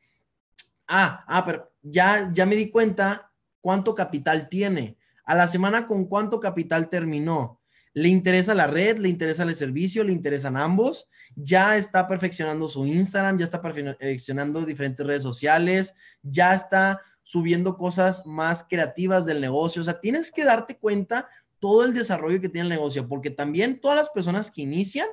Ah, 0.87 1.25
ah, 1.27 1.45
pero 1.47 1.73
ya, 1.83 2.31
ya 2.31 2.45
me 2.45 2.57
di 2.57 2.71
cuenta 2.71 3.33
cuánto 3.63 3.95
capital 3.95 4.51
tiene 4.51 4.98
a 5.29 5.35
la 5.35 5.47
semana 5.47 5.87
con 5.87 6.07
cuánto 6.07 6.41
capital 6.41 6.89
terminó. 6.89 7.61
Le 7.93 8.09
interesa 8.09 8.55
la 8.55 8.67
red, 8.67 8.97
le 8.97 9.11
interesa 9.11 9.43
el 9.43 9.55
servicio, 9.55 10.03
le 10.03 10.15
interesan 10.15 10.57
ambos. 10.57 11.07
Ya 11.37 11.77
está 11.77 12.07
perfeccionando 12.07 12.67
su 12.67 12.87
Instagram, 12.87 13.37
ya 13.39 13.45
está 13.45 13.61
perfeccionando 13.61 14.65
diferentes 14.65 15.07
redes 15.07 15.23
sociales, 15.23 15.95
ya 16.23 16.55
está 16.55 17.03
subiendo 17.23 17.77
cosas 17.77 18.25
más 18.25 18.65
creativas 18.67 19.27
del 19.27 19.43
negocio. 19.43 19.83
O 19.83 19.85
sea, 19.85 20.01
tienes 20.01 20.33
que 20.33 20.45
darte 20.45 20.79
cuenta 20.79 21.29
todo 21.59 21.85
el 21.85 21.93
desarrollo 21.93 22.41
que 22.41 22.49
tiene 22.49 22.69
el 22.69 22.75
negocio, 22.75 23.07
porque 23.07 23.29
también 23.29 23.81
todas 23.81 23.99
las 23.99 24.09
personas 24.09 24.51
que 24.51 24.63
inician, 24.63 25.09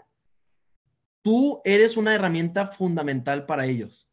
tú 1.22 1.60
eres 1.66 1.98
una 1.98 2.16
herramienta 2.16 2.68
fundamental 2.68 3.46
para 3.46 3.66
ellos. 3.66 4.10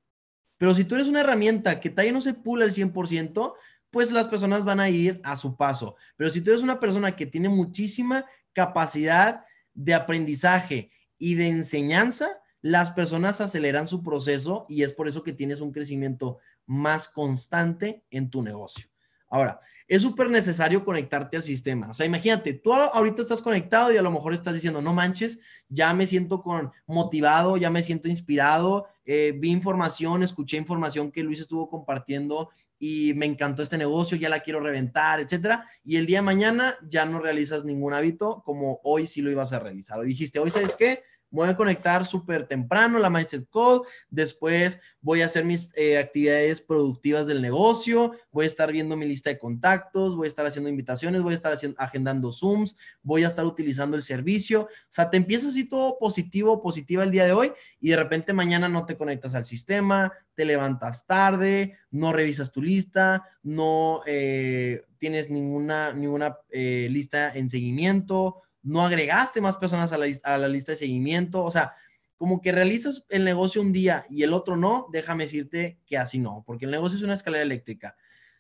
Pero 0.59 0.75
si 0.75 0.85
tú 0.85 0.97
eres 0.97 1.07
una 1.07 1.21
herramienta 1.21 1.79
que 1.79 1.91
todavía 1.91 2.13
no 2.13 2.21
se 2.21 2.35
pula 2.35 2.65
el 2.65 2.73
100%, 2.73 3.55
pues 3.93 4.11
las 4.11 4.27
personas 4.27 4.65
van 4.65 4.81
a 4.81 4.89
ir 4.89 5.21
a 5.23 5.37
su 5.37 5.55
paso. 5.57 5.95
Pero 6.17 6.31
si 6.31 6.41
tú 6.41 6.51
eres 6.51 6.63
una 6.63 6.81
persona 6.81 7.15
que 7.15 7.27
tiene 7.27 7.49
muchísima 7.49 8.25
capacidad 8.53 9.45
de 9.75 9.95
aprendizaje 9.95 10.91
y 11.19 11.35
de 11.35 11.49
enseñanza, 11.49 12.41
las 12.63 12.91
personas 12.91 13.41
aceleran 13.41 13.87
su 13.87 14.03
proceso 14.03 14.67
y 14.69 14.83
es 14.83 14.93
por 14.93 15.09
eso 15.09 15.23
que 15.23 15.33
tienes 15.33 15.61
un 15.61 15.73
crecimiento 15.73 16.39
más 16.65 17.09
constante 17.09 18.03
en 18.11 18.31
tu 18.31 18.43
negocio. 18.43 18.89
Ahora, 19.29 19.61
es 19.89 20.01
súper 20.01 20.31
necesario 20.31 20.85
conectarte 20.85 21.37
al 21.37 21.43
sistema. 21.43 21.91
O 21.91 21.95
sea, 21.95 22.07
imagínate, 22.07 22.55
tú 22.55 22.73
ahorita 22.73 23.21
estás 23.21 23.43
conectado 23.43 23.93
y 23.93 23.99
a 23.99 24.03
lo 24.03 24.11
mejor 24.11 24.33
estás 24.33 24.55
diciendo, 24.55 24.81
no 24.81 24.95
manches, 24.95 25.39
ya 25.69 25.93
me 25.93 26.07
siento 26.07 26.43
con, 26.43 26.71
motivado, 26.87 27.57
ya 27.59 27.69
me 27.69 27.83
siento 27.83 28.09
inspirado, 28.09 28.87
eh, 29.05 29.35
vi 29.37 29.51
información, 29.51 30.23
escuché 30.23 30.57
información 30.57 31.11
que 31.11 31.23
Luis 31.23 31.41
estuvo 31.41 31.69
compartiendo 31.69 32.51
y 32.85 33.15
me 33.15 33.27
encantó 33.27 33.63
este 33.63 33.79
negocio, 33.79 34.17
ya 34.17 34.29
la 34.29 34.41
quiero 34.41 34.59
reventar, 34.59 35.21
etcétera. 35.21 35.65
Y 35.85 35.99
el 35.99 36.07
día 36.07 36.19
de 36.19 36.23
mañana 36.23 36.77
ya 36.83 37.07
no 37.07 37.21
realizas 37.21 37.65
ningún 37.65 37.95
hábito 37.95 38.43
como 38.45 38.81
hoy 38.83 39.07
sí 39.07 39.23
lo 39.23 39.31
ibas 39.31 39.53
a 39.53 39.61
realizar. 39.61 40.01
O 40.01 40.03
dijiste, 40.03 40.41
hoy 40.41 40.51
sabes 40.51 40.75
qué, 40.75 41.05
voy 41.33 41.49
a 41.49 41.57
conectar 41.57 42.05
súper 42.05 42.47
temprano 42.47 42.99
la 42.99 43.11
Mindset 43.11 43.49
Code, 43.49 43.89
después 44.11 44.79
voy 45.01 45.23
a 45.23 45.27
hacer 45.27 45.45
mis 45.45 45.77
eh, 45.77 45.99
actividades 45.99 46.61
productivas 46.61 47.27
del 47.27 47.43
negocio, 47.43 48.13
voy 48.31 48.45
a 48.45 48.49
estar 48.49 48.71
viendo 48.71 48.97
mi 48.97 49.07
lista 49.07 49.31
de 49.31 49.39
contactos, 49.39 50.15
voy 50.15 50.27
a 50.27 50.29
estar 50.29 50.47
haciendo 50.47 50.69
invitaciones, 50.69 51.23
voy 51.23 51.33
a 51.33 51.37
estar 51.37 51.53
haciendo, 51.53 51.81
agendando 51.81 52.33
Zooms, 52.33 52.77
voy 53.03 53.25
a 53.25 53.29
estar 53.29 53.45
utilizando 53.45 53.97
el 53.97 54.03
servicio. 54.03 54.63
O 54.63 54.69
sea, 54.89 55.11
te 55.11 55.17
empiezas 55.17 55.51
así 55.51 55.69
todo 55.69 55.99
positivo, 55.99 56.63
positiva 56.63 57.03
el 57.03 57.11
día 57.11 57.25
de 57.25 57.33
hoy 57.33 57.53
y 57.81 57.91
de 57.91 57.97
repente 57.97 58.33
mañana 58.33 58.69
no 58.69 58.85
te 58.85 58.97
conectas 58.97 59.35
al 59.35 59.45
sistema, 59.45 60.13
te 60.35 60.45
levantas 60.45 61.07
tarde, 61.07 61.79
no 61.91 62.13
revisas 62.13 62.53
tu 62.53 62.63
lista, 62.63 63.25
no 63.43 64.03
eh, 64.07 64.85
tienes 64.99 65.31
ninguna, 65.31 65.95
ninguna 65.95 66.37
eh, 66.51 66.89
lista 66.91 67.33
en 67.35 67.49
seguimiento 67.49 68.43
no 68.63 68.85
agregaste 68.85 69.41
más 69.41 69.57
personas 69.57 69.93
a 69.93 69.99
la, 69.99 70.49
lista 70.49 70.73
de 70.73 70.77
seguimiento, 70.77 71.45
o 71.45 71.51
sea, 71.51 71.75
como 72.17 72.41
que 72.41 72.53
realizas 72.53 73.05
el 73.09 73.25
negocio 73.25 73.61
un 73.61 73.73
día 73.73 74.05
y 74.09 74.23
el 74.23 74.33
otro 74.33 74.57
no, 74.57 74.87
déjame 74.93 75.25
decirte 75.25 75.81
que 75.87 75.99
así 75.99 76.19
no, 76.19 76.45
porque 76.47 76.67
el 76.67 76.71
negocio 76.71 76.97
es 76.97 77.03
una 77.03 77.15
escalera 77.15 77.43
eléctrica. 77.43 77.97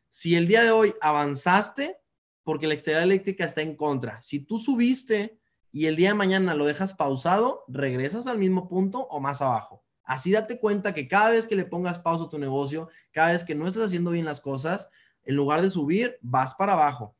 Si 0.08 0.36
el 0.36 0.46
día 0.46 0.62
de 0.62 0.70
hoy 0.70 0.94
avanzaste, 1.00 1.98
porque 2.44 2.66
la 2.66 2.74
escalera 2.74 3.02
eléctrica 3.02 3.44
está 3.44 3.62
en 3.62 3.76
contra, 3.76 4.22
si 4.22 4.40
tú 4.40 4.58
subiste 4.58 5.38
y 5.72 5.86
el 5.86 5.96
día 5.96 6.10
de 6.10 6.14
mañana 6.14 6.54
lo 6.54 6.66
dejas 6.66 6.94
pausado, 6.94 7.64
regresas 7.66 8.26
al 8.26 8.38
mismo 8.38 8.68
punto 8.68 9.06
o 9.10 9.20
más 9.20 9.40
abajo. 9.42 9.82
Así 10.04 10.30
date 10.32 10.58
cuenta 10.58 10.94
que 10.94 11.08
cada 11.08 11.30
vez 11.30 11.46
que 11.46 11.56
le 11.56 11.64
pongas 11.64 11.98
pausa 11.98 12.24
a 12.24 12.28
tu 12.28 12.38
negocio, 12.38 12.88
cada 13.10 13.32
vez 13.32 13.44
que 13.44 13.54
no 13.54 13.66
estás 13.66 13.84
haciendo 13.84 14.10
bien 14.10 14.24
las 14.24 14.40
cosas, 14.40 14.90
en 15.24 15.36
lugar 15.36 15.62
de 15.62 15.70
subir, 15.70 16.18
vas 16.20 16.54
para 16.54 16.74
abajo. 16.74 17.16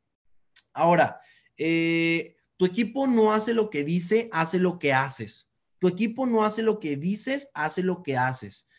Ahora, 0.73 1.19
eh, 1.57 2.35
Tu 2.63 2.67
equipo 2.67 3.07
no 3.07 3.33
hace 3.33 3.53
lo 3.53 3.69
que 3.69 3.83
dice, 3.83 4.29
hace 4.31 4.57
lo 4.57 4.79
que 4.79 4.93
haces. 4.93 5.51
Tu 5.79 5.89
equipo 5.89 6.25
no 6.25 6.45
hace 6.45 6.63
lo 6.63 6.79
que 6.79 6.95
dices, 6.95 7.49
hace 7.53 7.83
lo 7.83 8.03
que 8.03 8.15
haces. 8.15 8.69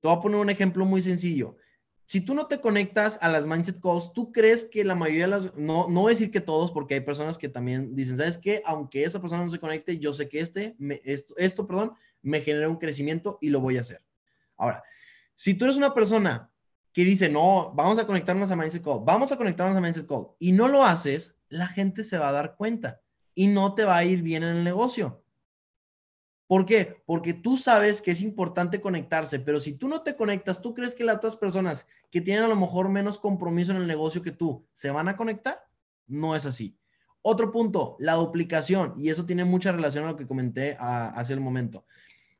Te 0.00 0.08
voy 0.08 0.16
a 0.16 0.20
poner 0.20 0.40
un 0.40 0.48
ejemplo 0.48 0.86
muy 0.86 1.02
sencillo. 1.02 1.58
Si 2.06 2.22
tú 2.22 2.32
no 2.32 2.46
te 2.46 2.62
conectas 2.62 3.18
a 3.20 3.28
las 3.28 3.46
mindset 3.46 3.78
calls, 3.78 4.14
tú 4.14 4.32
crees 4.32 4.64
que 4.64 4.84
la 4.84 4.94
mayoría 4.94 5.24
de 5.24 5.32
las, 5.32 5.54
no, 5.54 5.90
no 5.90 6.06
decir 6.06 6.30
que 6.30 6.40
todos, 6.40 6.72
porque 6.72 6.94
hay 6.94 7.00
personas 7.00 7.36
que 7.36 7.50
también 7.50 7.94
dicen, 7.94 8.16
¿sabes 8.16 8.38
qué? 8.38 8.62
Aunque 8.64 9.04
esa 9.04 9.20
persona 9.20 9.44
no 9.44 9.50
se 9.50 9.60
conecte, 9.60 9.98
yo 9.98 10.14
sé 10.14 10.26
que 10.26 10.40
este, 10.40 10.74
esto, 11.36 11.66
perdón, 11.66 11.92
me 12.22 12.40
genera 12.40 12.70
un 12.70 12.78
crecimiento 12.78 13.36
y 13.42 13.50
lo 13.50 13.60
voy 13.60 13.76
a 13.76 13.82
hacer. 13.82 14.02
Ahora, 14.56 14.82
si 15.36 15.52
tú 15.52 15.66
eres 15.66 15.76
una 15.76 15.92
persona 15.92 16.50
que 16.90 17.04
dice, 17.04 17.28
no, 17.28 17.70
vamos 17.74 17.98
a 17.98 18.06
conectarnos 18.06 18.50
a 18.50 18.56
Mindset 18.56 18.82
Call, 18.82 19.00
vamos 19.04 19.30
a 19.30 19.36
conectarnos 19.36 19.76
a 19.76 19.80
Mindset 19.82 20.06
Call, 20.06 20.28
y 20.38 20.52
no 20.52 20.68
lo 20.68 20.86
haces, 20.86 21.36
la 21.50 21.68
gente 21.68 22.02
se 22.02 22.16
va 22.16 22.30
a 22.30 22.32
dar 22.32 22.56
cuenta 22.56 23.02
y 23.40 23.46
no 23.46 23.74
te 23.74 23.86
va 23.86 23.96
a 23.96 24.04
ir 24.04 24.20
bien 24.20 24.42
en 24.42 24.54
el 24.54 24.64
negocio. 24.64 25.24
¿Por 26.46 26.66
qué? 26.66 27.02
Porque 27.06 27.32
tú 27.32 27.56
sabes 27.56 28.02
que 28.02 28.10
es 28.10 28.20
importante 28.20 28.82
conectarse, 28.82 29.38
pero 29.38 29.60
si 29.60 29.72
tú 29.72 29.88
no 29.88 30.02
te 30.02 30.14
conectas, 30.14 30.60
¿tú 30.60 30.74
crees 30.74 30.94
que 30.94 31.04
las 31.04 31.16
otras 31.16 31.36
personas 31.36 31.86
que 32.10 32.20
tienen 32.20 32.44
a 32.44 32.48
lo 32.48 32.56
mejor 32.56 32.90
menos 32.90 33.18
compromiso 33.18 33.70
en 33.70 33.78
el 33.78 33.86
negocio 33.86 34.20
que 34.20 34.30
tú 34.30 34.66
se 34.72 34.90
van 34.90 35.08
a 35.08 35.16
conectar? 35.16 35.58
No 36.06 36.36
es 36.36 36.44
así. 36.44 36.76
Otro 37.22 37.50
punto, 37.50 37.96
la 37.98 38.12
duplicación, 38.12 38.92
y 38.98 39.08
eso 39.08 39.24
tiene 39.24 39.46
mucha 39.46 39.72
relación 39.72 40.04
a 40.04 40.08
lo 40.08 40.16
que 40.16 40.26
comenté 40.26 40.76
ah, 40.78 41.10
hace 41.16 41.32
el 41.32 41.40
momento. 41.40 41.86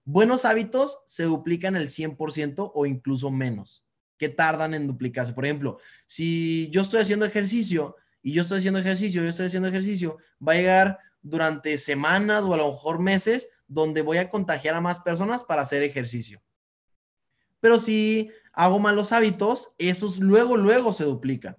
Buenos 0.04 0.44
hábitos 0.44 1.00
se 1.06 1.24
duplican 1.24 1.76
el 1.76 1.88
100% 1.88 2.72
o 2.74 2.84
incluso 2.84 3.30
menos, 3.30 3.86
que 4.18 4.28
tardan 4.28 4.74
en 4.74 4.86
duplicarse. 4.86 5.32
Por 5.32 5.46
ejemplo, 5.46 5.78
si 6.04 6.68
yo 6.68 6.82
estoy 6.82 7.00
haciendo 7.00 7.24
ejercicio 7.24 7.96
y 8.22 8.32
yo 8.32 8.42
estoy 8.42 8.58
haciendo 8.58 8.80
ejercicio, 8.80 9.22
yo 9.22 9.28
estoy 9.28 9.46
haciendo 9.46 9.68
ejercicio, 9.68 10.18
va 10.46 10.52
a 10.52 10.56
llegar 10.56 10.98
durante 11.22 11.76
semanas 11.78 12.44
o 12.44 12.54
a 12.54 12.56
lo 12.56 12.72
mejor 12.72 12.98
meses 12.98 13.48
donde 13.66 14.02
voy 14.02 14.18
a 14.18 14.30
contagiar 14.30 14.74
a 14.74 14.80
más 14.80 15.00
personas 15.00 15.44
para 15.44 15.62
hacer 15.62 15.82
ejercicio. 15.82 16.42
Pero 17.60 17.78
si 17.78 18.30
hago 18.52 18.78
malos 18.78 19.12
hábitos, 19.12 19.74
esos 19.78 20.18
luego, 20.18 20.56
luego 20.56 20.92
se 20.92 21.04
duplican. 21.04 21.56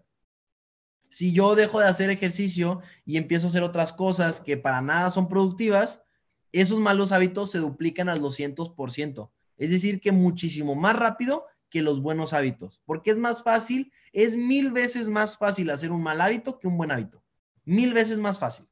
Si 1.09 1.33
yo 1.33 1.55
dejo 1.55 1.79
de 1.79 1.87
hacer 1.87 2.09
ejercicio 2.09 2.81
y 3.05 3.17
empiezo 3.17 3.47
a 3.47 3.49
hacer 3.49 3.63
otras 3.63 3.93
cosas 3.93 4.41
que 4.41 4.57
para 4.57 4.81
nada 4.81 5.11
son 5.11 5.27
productivas, 5.27 6.03
esos 6.51 6.79
malos 6.79 7.11
hábitos 7.11 7.51
se 7.51 7.59
duplican 7.59 8.09
al 8.09 8.21
200%. 8.21 9.29
Es 9.57 9.69
decir, 9.69 10.01
que 10.01 10.11
muchísimo 10.11 10.75
más 10.75 10.95
rápido 10.95 11.45
que 11.71 11.81
los 11.81 12.01
buenos 12.01 12.33
hábitos. 12.33 12.81
Porque 12.85 13.09
es 13.09 13.17
más 13.17 13.41
fácil, 13.41 13.91
es 14.13 14.35
mil 14.35 14.71
veces 14.71 15.09
más 15.09 15.37
fácil 15.37 15.71
hacer 15.71 15.91
un 15.91 16.03
mal 16.03 16.21
hábito 16.21 16.59
que 16.59 16.67
un 16.67 16.77
buen 16.77 16.91
hábito. 16.91 17.23
Mil 17.65 17.93
veces 17.93 18.19
más 18.19 18.37
fácil. 18.37 18.67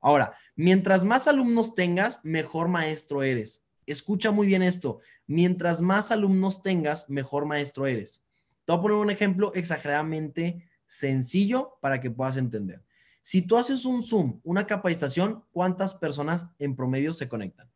Ahora, 0.00 0.34
mientras 0.54 1.04
más 1.04 1.26
alumnos 1.26 1.74
tengas, 1.74 2.20
mejor 2.22 2.68
maestro 2.68 3.22
eres. 3.24 3.64
Escucha 3.86 4.30
muy 4.30 4.46
bien 4.46 4.62
esto. 4.62 5.00
Mientras 5.26 5.80
más 5.80 6.12
alumnos 6.12 6.62
tengas, 6.62 7.08
mejor 7.08 7.46
maestro 7.46 7.86
eres. 7.86 8.22
Te 8.64 8.72
voy 8.72 8.78
a 8.78 8.82
poner 8.82 8.96
un 8.98 9.10
ejemplo 9.10 9.52
exageradamente 9.54 10.68
sencillo 10.86 11.78
para 11.80 12.00
que 12.00 12.10
puedas 12.10 12.36
entender. 12.36 12.84
Si 13.22 13.42
tú 13.42 13.56
haces 13.56 13.84
un 13.84 14.02
Zoom, 14.02 14.40
una 14.42 14.66
capacitación, 14.66 15.44
¿cuántas 15.52 15.94
personas 15.94 16.46
en 16.58 16.76
promedio 16.76 17.14
se 17.14 17.28
conectan? 17.28 17.70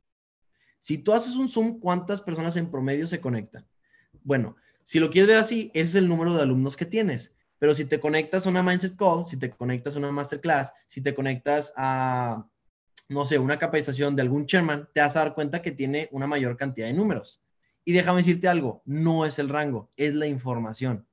Si 0.79 0.99
tú 0.99 1.13
haces 1.13 1.37
un 1.37 1.49
Zoom, 1.49 1.79
¿cuántas 1.81 2.21
personas 2.21 2.57
en 2.57 2.71
promedio 2.71 3.07
se 3.07 3.21
conectan? 3.21 3.67
Bueno, 4.23 4.57
si 4.87 5.01
lo 5.01 5.11
quieres 5.11 5.27
ver 5.27 5.39
así, 5.39 5.73
ese 5.75 5.89
es 5.89 5.95
el 5.97 6.09
número 6.09 6.33
de 6.33 6.43
alumnos 6.43 6.77
que 6.77 6.85
tienes. 6.85 7.35
Pero 7.59 7.75
si 7.75 7.87
te 7.87 7.99
conectas 7.99 8.47
a 8.47 8.51
una 8.51 8.63
Mindset 8.63 8.95
Call, 8.95 9.27
si 9.27 9.37
te 9.37 9.51
conectas 9.51 9.97
a 9.97 9.99
una 9.99 10.13
Masterclass, 10.13 10.73
si 10.87 11.01
te 11.01 11.13
conectas 11.13 11.73
a, 11.77 12.49
no 13.09 13.25
sé, 13.25 13.37
una 13.37 13.59
capacitación 13.59 14.15
de 14.15 14.23
algún 14.23 14.47
chairman, 14.47 14.89
te 14.95 15.01
vas 15.01 15.17
a 15.17 15.25
dar 15.25 15.35
cuenta 15.35 15.61
que 15.61 15.73
tiene 15.73 16.09
una 16.13 16.29
mayor 16.29 16.57
cantidad 16.57 16.87
de 16.87 16.93
números. 16.93 17.43
Y 17.85 17.95
déjame 17.95 18.19
decirte 18.19 18.47
algo, 18.47 18.83
no 18.85 19.27
es 19.27 19.41
el 19.41 19.49
rango, 19.49 19.91
es 19.97 20.15
la 20.15 20.29
información. 20.29 21.05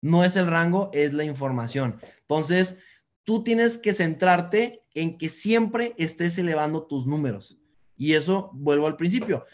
No 0.00 0.22
es 0.22 0.36
el 0.36 0.46
rango, 0.46 0.90
es 0.92 1.12
la 1.12 1.24
información. 1.24 2.00
Entonces, 2.20 2.76
tú 3.24 3.42
tienes 3.42 3.78
que 3.78 3.94
centrarte 3.94 4.84
en 4.94 5.18
que 5.18 5.28
siempre 5.28 5.92
estés 5.98 6.38
elevando 6.38 6.86
tus 6.86 7.04
números. 7.04 7.58
Y 7.96 8.14
eso, 8.14 8.50
vuelvo 8.52 8.86
al 8.86 8.96
principio. 8.96 9.44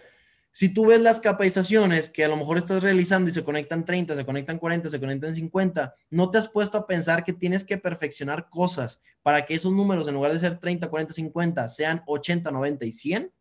Si 0.55 0.69
tú 0.69 0.85
ves 0.85 1.01
las 1.01 1.19
capacitaciones 1.19 2.11
que 2.11 2.27
a 2.27 2.29
lo 2.29 2.37
mejor 2.37 2.59
estás 2.59 2.83
realizando 2.83 3.31
y 3.31 3.33
se 3.33 3.43
conectan 3.43 3.87
30, 3.87 4.15
se 4.15 4.27
conectan 4.27 4.59
40, 4.59 4.91
se 4.91 5.01
conectan 5.01 5.35
50, 5.35 5.95
no 6.11 6.31
te 6.31 6.37
has 6.37 6.47
puesto 6.47 6.77
a 6.77 6.87
pensar 6.87 7.25
que 7.25 7.33
tienes 7.33 7.65
que 7.65 7.79
perfeccionar 7.79 8.51
cosas 8.51 9.01
para 9.23 9.47
que 9.47 9.55
esos 9.55 9.73
números, 9.73 10.07
en 10.07 10.15
lugar 10.15 10.31
de 10.31 10.39
ser 10.39 10.59
30, 10.59 10.91
40, 10.91 11.15
50, 11.15 11.69
sean 11.69 12.03
80, 12.07 12.51
90 12.51 12.85
y 12.85 12.93
100. 12.93 13.33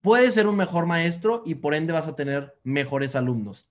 Puedes 0.00 0.32
ser 0.32 0.46
un 0.46 0.56
mejor 0.56 0.86
maestro 0.86 1.42
y 1.44 1.54
por 1.56 1.74
ende 1.74 1.92
vas 1.92 2.08
a 2.08 2.16
tener 2.16 2.58
mejores 2.64 3.14
alumnos. 3.14 3.68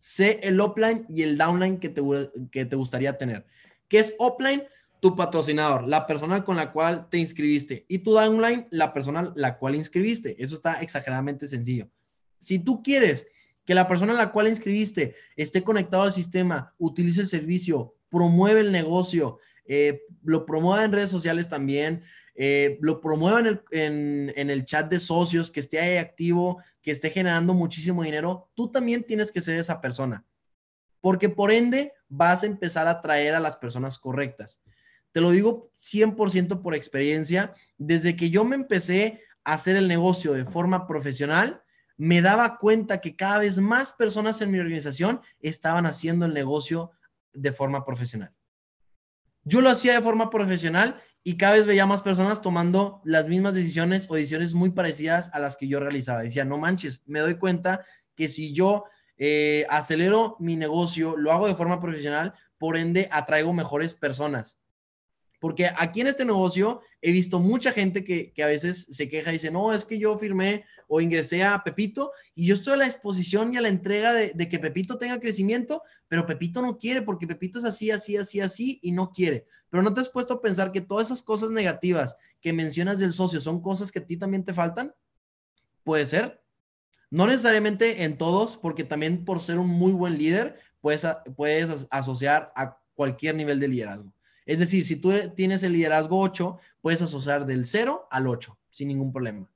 Sé 0.00 0.40
el 0.42 0.60
upline 0.60 1.06
y 1.08 1.22
el 1.22 1.38
downline 1.38 1.78
que 1.78 1.88
te, 1.88 2.02
que 2.50 2.64
te 2.64 2.74
gustaría 2.74 3.16
tener. 3.16 3.46
¿Qué 3.86 4.00
es 4.00 4.16
upline? 4.18 4.64
Tu 5.02 5.16
patrocinador, 5.16 5.88
la 5.88 6.06
persona 6.06 6.44
con 6.44 6.54
la 6.54 6.70
cual 6.70 7.08
te 7.10 7.18
inscribiste. 7.18 7.84
Y 7.88 7.98
tu 7.98 8.12
downline, 8.12 8.68
la 8.70 8.92
persona 8.92 9.32
la 9.34 9.58
cual 9.58 9.74
inscribiste. 9.74 10.40
Eso 10.40 10.54
está 10.54 10.80
exageradamente 10.80 11.48
sencillo. 11.48 11.88
Si 12.38 12.60
tú 12.60 12.84
quieres 12.84 13.26
que 13.64 13.74
la 13.74 13.88
persona 13.88 14.12
la 14.12 14.30
cual 14.30 14.46
inscribiste 14.46 15.16
esté 15.34 15.64
conectado 15.64 16.04
al 16.04 16.12
sistema, 16.12 16.72
utilice 16.78 17.20
el 17.22 17.26
servicio, 17.26 17.96
promueve 18.10 18.60
el 18.60 18.70
negocio, 18.70 19.40
eh, 19.64 20.02
lo 20.22 20.46
promueva 20.46 20.84
en 20.84 20.92
redes 20.92 21.10
sociales 21.10 21.48
también, 21.48 22.02
eh, 22.36 22.78
lo 22.80 23.00
promueva 23.00 23.40
en 23.40 23.46
el, 23.46 23.62
en, 23.72 24.32
en 24.36 24.50
el, 24.50 24.64
chat 24.64 24.88
de 24.88 25.00
socios, 25.00 25.50
que 25.50 25.58
esté 25.58 25.80
ahí 25.80 25.96
activo, 25.96 26.62
que 26.80 26.92
esté 26.92 27.10
generando 27.10 27.54
muchísimo 27.54 28.04
dinero, 28.04 28.50
tú 28.54 28.70
también 28.70 29.02
tienes 29.02 29.32
que 29.32 29.40
ser 29.40 29.58
esa 29.58 29.80
persona. 29.80 30.24
Porque 31.00 31.28
por 31.28 31.50
ende 31.50 31.92
vas 32.08 32.44
a 32.44 32.46
empezar 32.46 32.86
a 32.86 32.92
atraer 32.92 33.34
a 33.34 33.40
las 33.40 33.56
personas 33.56 33.98
correctas. 33.98 34.62
Te 35.12 35.20
lo 35.20 35.30
digo 35.30 35.70
100% 35.78 36.62
por 36.62 36.74
experiencia. 36.74 37.54
Desde 37.78 38.16
que 38.16 38.30
yo 38.30 38.44
me 38.44 38.56
empecé 38.56 39.20
a 39.44 39.54
hacer 39.54 39.76
el 39.76 39.88
negocio 39.88 40.32
de 40.32 40.44
forma 40.44 40.86
profesional, 40.86 41.62
me 41.96 42.22
daba 42.22 42.58
cuenta 42.58 43.00
que 43.00 43.14
cada 43.14 43.38
vez 43.38 43.60
más 43.60 43.92
personas 43.92 44.40
en 44.40 44.50
mi 44.50 44.58
organización 44.58 45.20
estaban 45.40 45.86
haciendo 45.86 46.26
el 46.26 46.34
negocio 46.34 46.90
de 47.32 47.52
forma 47.52 47.84
profesional. 47.84 48.32
Yo 49.44 49.60
lo 49.60 49.70
hacía 49.70 49.94
de 49.94 50.02
forma 50.02 50.30
profesional 50.30 51.00
y 51.24 51.36
cada 51.36 51.54
vez 51.54 51.66
veía 51.66 51.86
más 51.86 52.00
personas 52.00 52.42
tomando 52.42 53.00
las 53.04 53.28
mismas 53.28 53.54
decisiones 53.54 54.06
o 54.08 54.14
decisiones 54.14 54.54
muy 54.54 54.70
parecidas 54.70 55.30
a 55.34 55.38
las 55.38 55.56
que 55.56 55.68
yo 55.68 55.78
realizaba. 55.80 56.22
Decía, 56.22 56.44
no 56.44 56.58
manches, 56.58 57.02
me 57.06 57.20
doy 57.20 57.36
cuenta 57.36 57.84
que 58.16 58.28
si 58.28 58.52
yo 58.52 58.84
eh, 59.16 59.66
acelero 59.68 60.36
mi 60.40 60.56
negocio, 60.56 61.16
lo 61.16 61.32
hago 61.32 61.46
de 61.46 61.54
forma 61.54 61.80
profesional, 61.80 62.34
por 62.58 62.76
ende 62.76 63.08
atraigo 63.12 63.52
mejores 63.52 63.94
personas. 63.94 64.58
Porque 65.42 65.68
aquí 65.76 66.00
en 66.00 66.06
este 66.06 66.24
negocio 66.24 66.82
he 67.00 67.10
visto 67.10 67.40
mucha 67.40 67.72
gente 67.72 68.04
que, 68.04 68.32
que, 68.32 68.44
a 68.44 68.46
veces 68.46 68.86
se 68.88 69.08
queja 69.08 69.30
y 69.30 69.32
dice, 69.32 69.50
no, 69.50 69.72
es 69.72 69.84
que 69.84 69.98
yo 69.98 70.16
firmé 70.16 70.64
o 70.86 71.00
ingresé 71.00 71.42
a 71.42 71.64
Pepito 71.64 72.12
y 72.36 72.46
yo 72.46 72.54
estoy 72.54 72.74
a 72.74 72.76
la 72.76 72.86
exposición 72.86 73.52
y 73.52 73.56
a 73.56 73.60
la 73.60 73.66
entrega 73.66 74.12
de, 74.12 74.30
de, 74.36 74.48
que 74.48 74.60
Pepito 74.60 74.98
tenga 74.98 75.18
crecimiento, 75.18 75.82
pero 76.06 76.26
Pepito 76.26 76.62
no 76.62 76.78
quiere 76.78 77.02
porque 77.02 77.26
Pepito 77.26 77.58
es 77.58 77.64
así, 77.64 77.90
así, 77.90 78.16
así, 78.16 78.40
así 78.40 78.78
y 78.82 78.92
no 78.92 79.10
quiere. 79.10 79.44
Pero 79.68 79.82
no 79.82 79.92
te 79.92 80.00
has 80.00 80.08
puesto 80.08 80.34
a 80.34 80.40
pensar 80.40 80.70
que 80.70 80.80
todas 80.80 81.08
esas 81.08 81.24
cosas 81.24 81.50
negativas 81.50 82.16
que 82.40 82.52
mencionas 82.52 83.00
del 83.00 83.12
socio 83.12 83.40
son 83.40 83.60
cosas 83.60 83.90
que 83.90 83.98
a 83.98 84.06
ti 84.06 84.16
también 84.16 84.44
te 84.44 84.54
faltan. 84.54 84.94
Puede 85.82 86.06
ser. 86.06 86.40
No 87.10 87.26
necesariamente 87.26 88.04
en 88.04 88.16
todos, 88.16 88.56
porque 88.56 88.84
también 88.84 89.24
por 89.24 89.40
ser 89.40 89.58
un 89.58 89.70
muy 89.70 89.90
buen 89.90 90.16
líder, 90.16 90.60
puedes, 90.80 91.04
puedes 91.34 91.88
asociar 91.90 92.52
a 92.54 92.78
cualquier 92.94 93.34
nivel 93.34 93.58
de 93.58 93.66
liderazgo. 93.66 94.14
Es 94.46 94.58
decir, 94.58 94.84
si 94.84 94.96
tú 94.96 95.12
tienes 95.34 95.62
el 95.62 95.72
liderazgo 95.72 96.20
8, 96.20 96.58
puedes 96.80 97.02
asociar 97.02 97.46
del 97.46 97.66
0 97.66 98.08
al 98.10 98.26
8 98.26 98.58
sin 98.72 98.88
ningún 98.88 99.12
problema. 99.12 99.48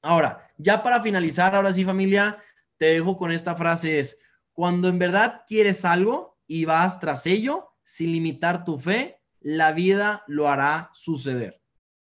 Ahora, 0.00 0.48
ya 0.56 0.82
para 0.82 1.02
finalizar, 1.02 1.54
ahora 1.54 1.72
sí 1.72 1.84
familia, 1.84 2.38
te 2.76 2.86
dejo 2.86 3.16
con 3.18 3.32
esta 3.32 3.56
frase 3.56 3.98
es, 3.98 4.18
cuando 4.52 4.88
en 4.88 4.98
verdad 4.98 5.42
quieres 5.46 5.84
algo 5.84 6.38
y 6.46 6.64
vas 6.64 7.00
tras 7.00 7.26
ello, 7.26 7.72
sin 7.82 8.12
limitar 8.12 8.64
tu 8.64 8.78
fe, 8.78 9.20
la 9.40 9.72
vida 9.72 10.24
lo 10.28 10.48
hará 10.48 10.90
suceder. 10.94 11.60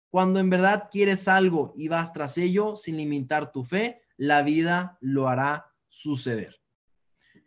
Cuando 0.09 0.39
en 0.39 0.49
verdad 0.49 0.89
quieres 0.91 1.27
algo 1.27 1.73
y 1.75 1.87
vas 1.87 2.13
tras 2.13 2.37
ello, 2.37 2.75
sin 2.75 2.97
limitar 2.97 3.51
tu 3.51 3.63
fe, 3.63 4.01
la 4.17 4.43
vida 4.43 4.97
lo 5.01 5.29
hará 5.29 5.73
suceder. 5.87 6.61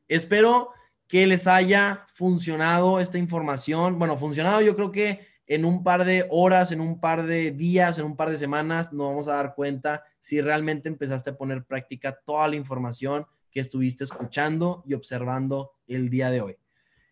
Espero 0.09 0.71
que 1.09 1.27
les 1.27 1.47
haya 1.47 2.07
funcionado 2.13 3.01
esta 3.01 3.19
información. 3.19 3.99
Bueno, 3.99 4.17
funcionado 4.17 4.61
yo 4.61 4.75
creo 4.75 4.91
que 4.91 5.21
en 5.47 5.65
un 5.65 5.85
par 5.85 6.05
de 6.05 6.27
horas, 6.31 6.73
en 6.73 6.81
un 6.81 7.01
par 7.01 7.25
de 7.25 7.53
días, 7.53 7.99
en 7.99 8.07
un 8.07 8.17
par 8.17 8.31
de 8.31 8.39
semanas, 8.39 8.93
nos 8.93 9.09
vamos 9.09 9.29
a 9.29 9.37
dar 9.37 9.55
cuenta 9.55 10.03
si 10.19 10.41
realmente 10.41 10.89
empezaste 10.89 11.31
a 11.31 11.37
poner 11.37 11.65
práctica 11.65 12.19
toda 12.25 12.49
la 12.49 12.57
información 12.57 13.27
que 13.51 13.61
estuviste 13.61 14.05
escuchando 14.05 14.83
y 14.87 14.95
observando 14.95 15.73
el 15.87 16.11
día 16.11 16.31
de 16.31 16.41
hoy. 16.41 16.57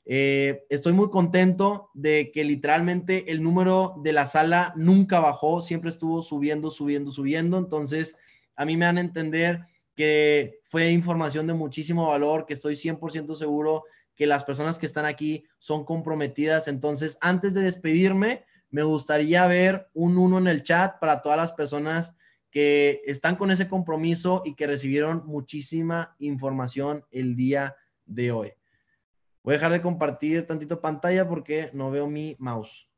Eh, 0.06 0.66
estoy 0.68 0.92
muy 0.92 1.08
contento 1.08 1.90
de 1.94 2.30
que 2.32 2.44
literalmente 2.44 3.30
el 3.30 3.42
número 3.42 3.94
de 4.02 4.12
la 4.12 4.26
sala 4.26 4.74
nunca 4.76 5.20
bajó, 5.20 5.62
siempre 5.62 5.90
estuvo 5.90 6.20
subiendo, 6.20 6.70
subiendo, 6.70 7.10
subiendo. 7.10 7.56
Entonces, 7.56 8.16
a 8.56 8.64
mí 8.64 8.76
me 8.76 8.84
dan 8.84 8.98
a 8.98 9.02
entender 9.02 9.64
que 9.94 10.60
fue 10.64 10.90
información 10.90 11.46
de 11.46 11.54
muchísimo 11.54 12.08
valor, 12.08 12.46
que 12.46 12.54
estoy 12.54 12.74
100% 12.74 13.34
seguro 13.34 13.84
que 14.16 14.26
las 14.26 14.44
personas 14.44 14.78
que 14.78 14.86
están 14.86 15.06
aquí 15.06 15.44
son 15.58 15.84
comprometidas. 15.84 16.68
Entonces, 16.68 17.18
antes 17.20 17.54
de 17.54 17.62
despedirme, 17.62 18.44
me 18.70 18.82
gustaría 18.82 19.46
ver 19.46 19.88
un 19.92 20.18
uno 20.18 20.38
en 20.38 20.48
el 20.48 20.62
chat 20.62 20.98
para 20.98 21.22
todas 21.22 21.38
las 21.38 21.52
personas 21.52 22.14
que 22.50 23.00
están 23.04 23.36
con 23.36 23.50
ese 23.50 23.66
compromiso 23.66 24.42
y 24.44 24.54
que 24.54 24.66
recibieron 24.66 25.24
muchísima 25.26 26.14
información 26.18 27.04
el 27.10 27.34
día 27.34 27.76
de 28.06 28.30
hoy. 28.30 28.52
Voy 29.42 29.54
a 29.54 29.56
dejar 29.56 29.72
de 29.72 29.80
compartir 29.80 30.46
tantito 30.46 30.80
pantalla 30.80 31.28
porque 31.28 31.70
no 31.72 31.90
veo 31.90 32.08
mi 32.08 32.36
mouse. 32.38 32.88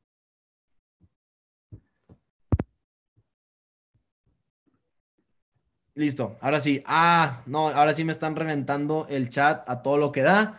Listo, 5.97 6.37
ahora 6.43 6.61
sí. 6.61 6.83
Ah, 6.85 7.43
no, 7.47 7.69
ahora 7.71 7.95
sí 7.95 8.05
me 8.05 8.13
están 8.13 8.37
reventando 8.37 9.07
el 9.09 9.31
chat 9.31 9.67
a 9.67 9.81
todo 9.81 9.97
lo 9.97 10.13
que 10.13 10.21
da. 10.21 10.59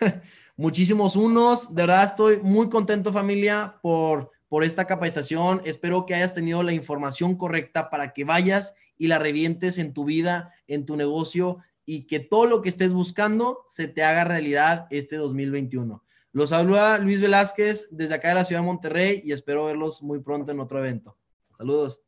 Muchísimos 0.58 1.16
unos. 1.16 1.74
De 1.74 1.84
verdad 1.84 2.04
estoy 2.04 2.40
muy 2.42 2.68
contento 2.68 3.10
familia 3.10 3.78
por, 3.80 4.30
por 4.46 4.62
esta 4.62 4.86
capacitación. 4.86 5.62
Espero 5.64 6.04
que 6.04 6.14
hayas 6.14 6.34
tenido 6.34 6.62
la 6.62 6.74
información 6.74 7.34
correcta 7.34 7.88
para 7.88 8.12
que 8.12 8.24
vayas 8.24 8.74
y 8.98 9.06
la 9.06 9.18
revientes 9.18 9.78
en 9.78 9.94
tu 9.94 10.04
vida, 10.04 10.52
en 10.66 10.84
tu 10.84 10.96
negocio 10.96 11.60
y 11.86 12.06
que 12.06 12.20
todo 12.20 12.44
lo 12.44 12.60
que 12.60 12.68
estés 12.68 12.92
buscando 12.92 13.64
se 13.66 13.88
te 13.88 14.04
haga 14.04 14.24
realidad 14.24 14.86
este 14.90 15.16
2021. 15.16 16.04
Los 16.32 16.50
saluda 16.50 16.98
Luis 16.98 17.22
Velázquez 17.22 17.88
desde 17.90 18.16
acá 18.16 18.28
de 18.28 18.34
la 18.34 18.44
ciudad 18.44 18.60
de 18.60 18.66
Monterrey 18.66 19.22
y 19.24 19.32
espero 19.32 19.64
verlos 19.64 20.02
muy 20.02 20.20
pronto 20.20 20.52
en 20.52 20.60
otro 20.60 20.78
evento. 20.78 21.16
Saludos. 21.56 22.03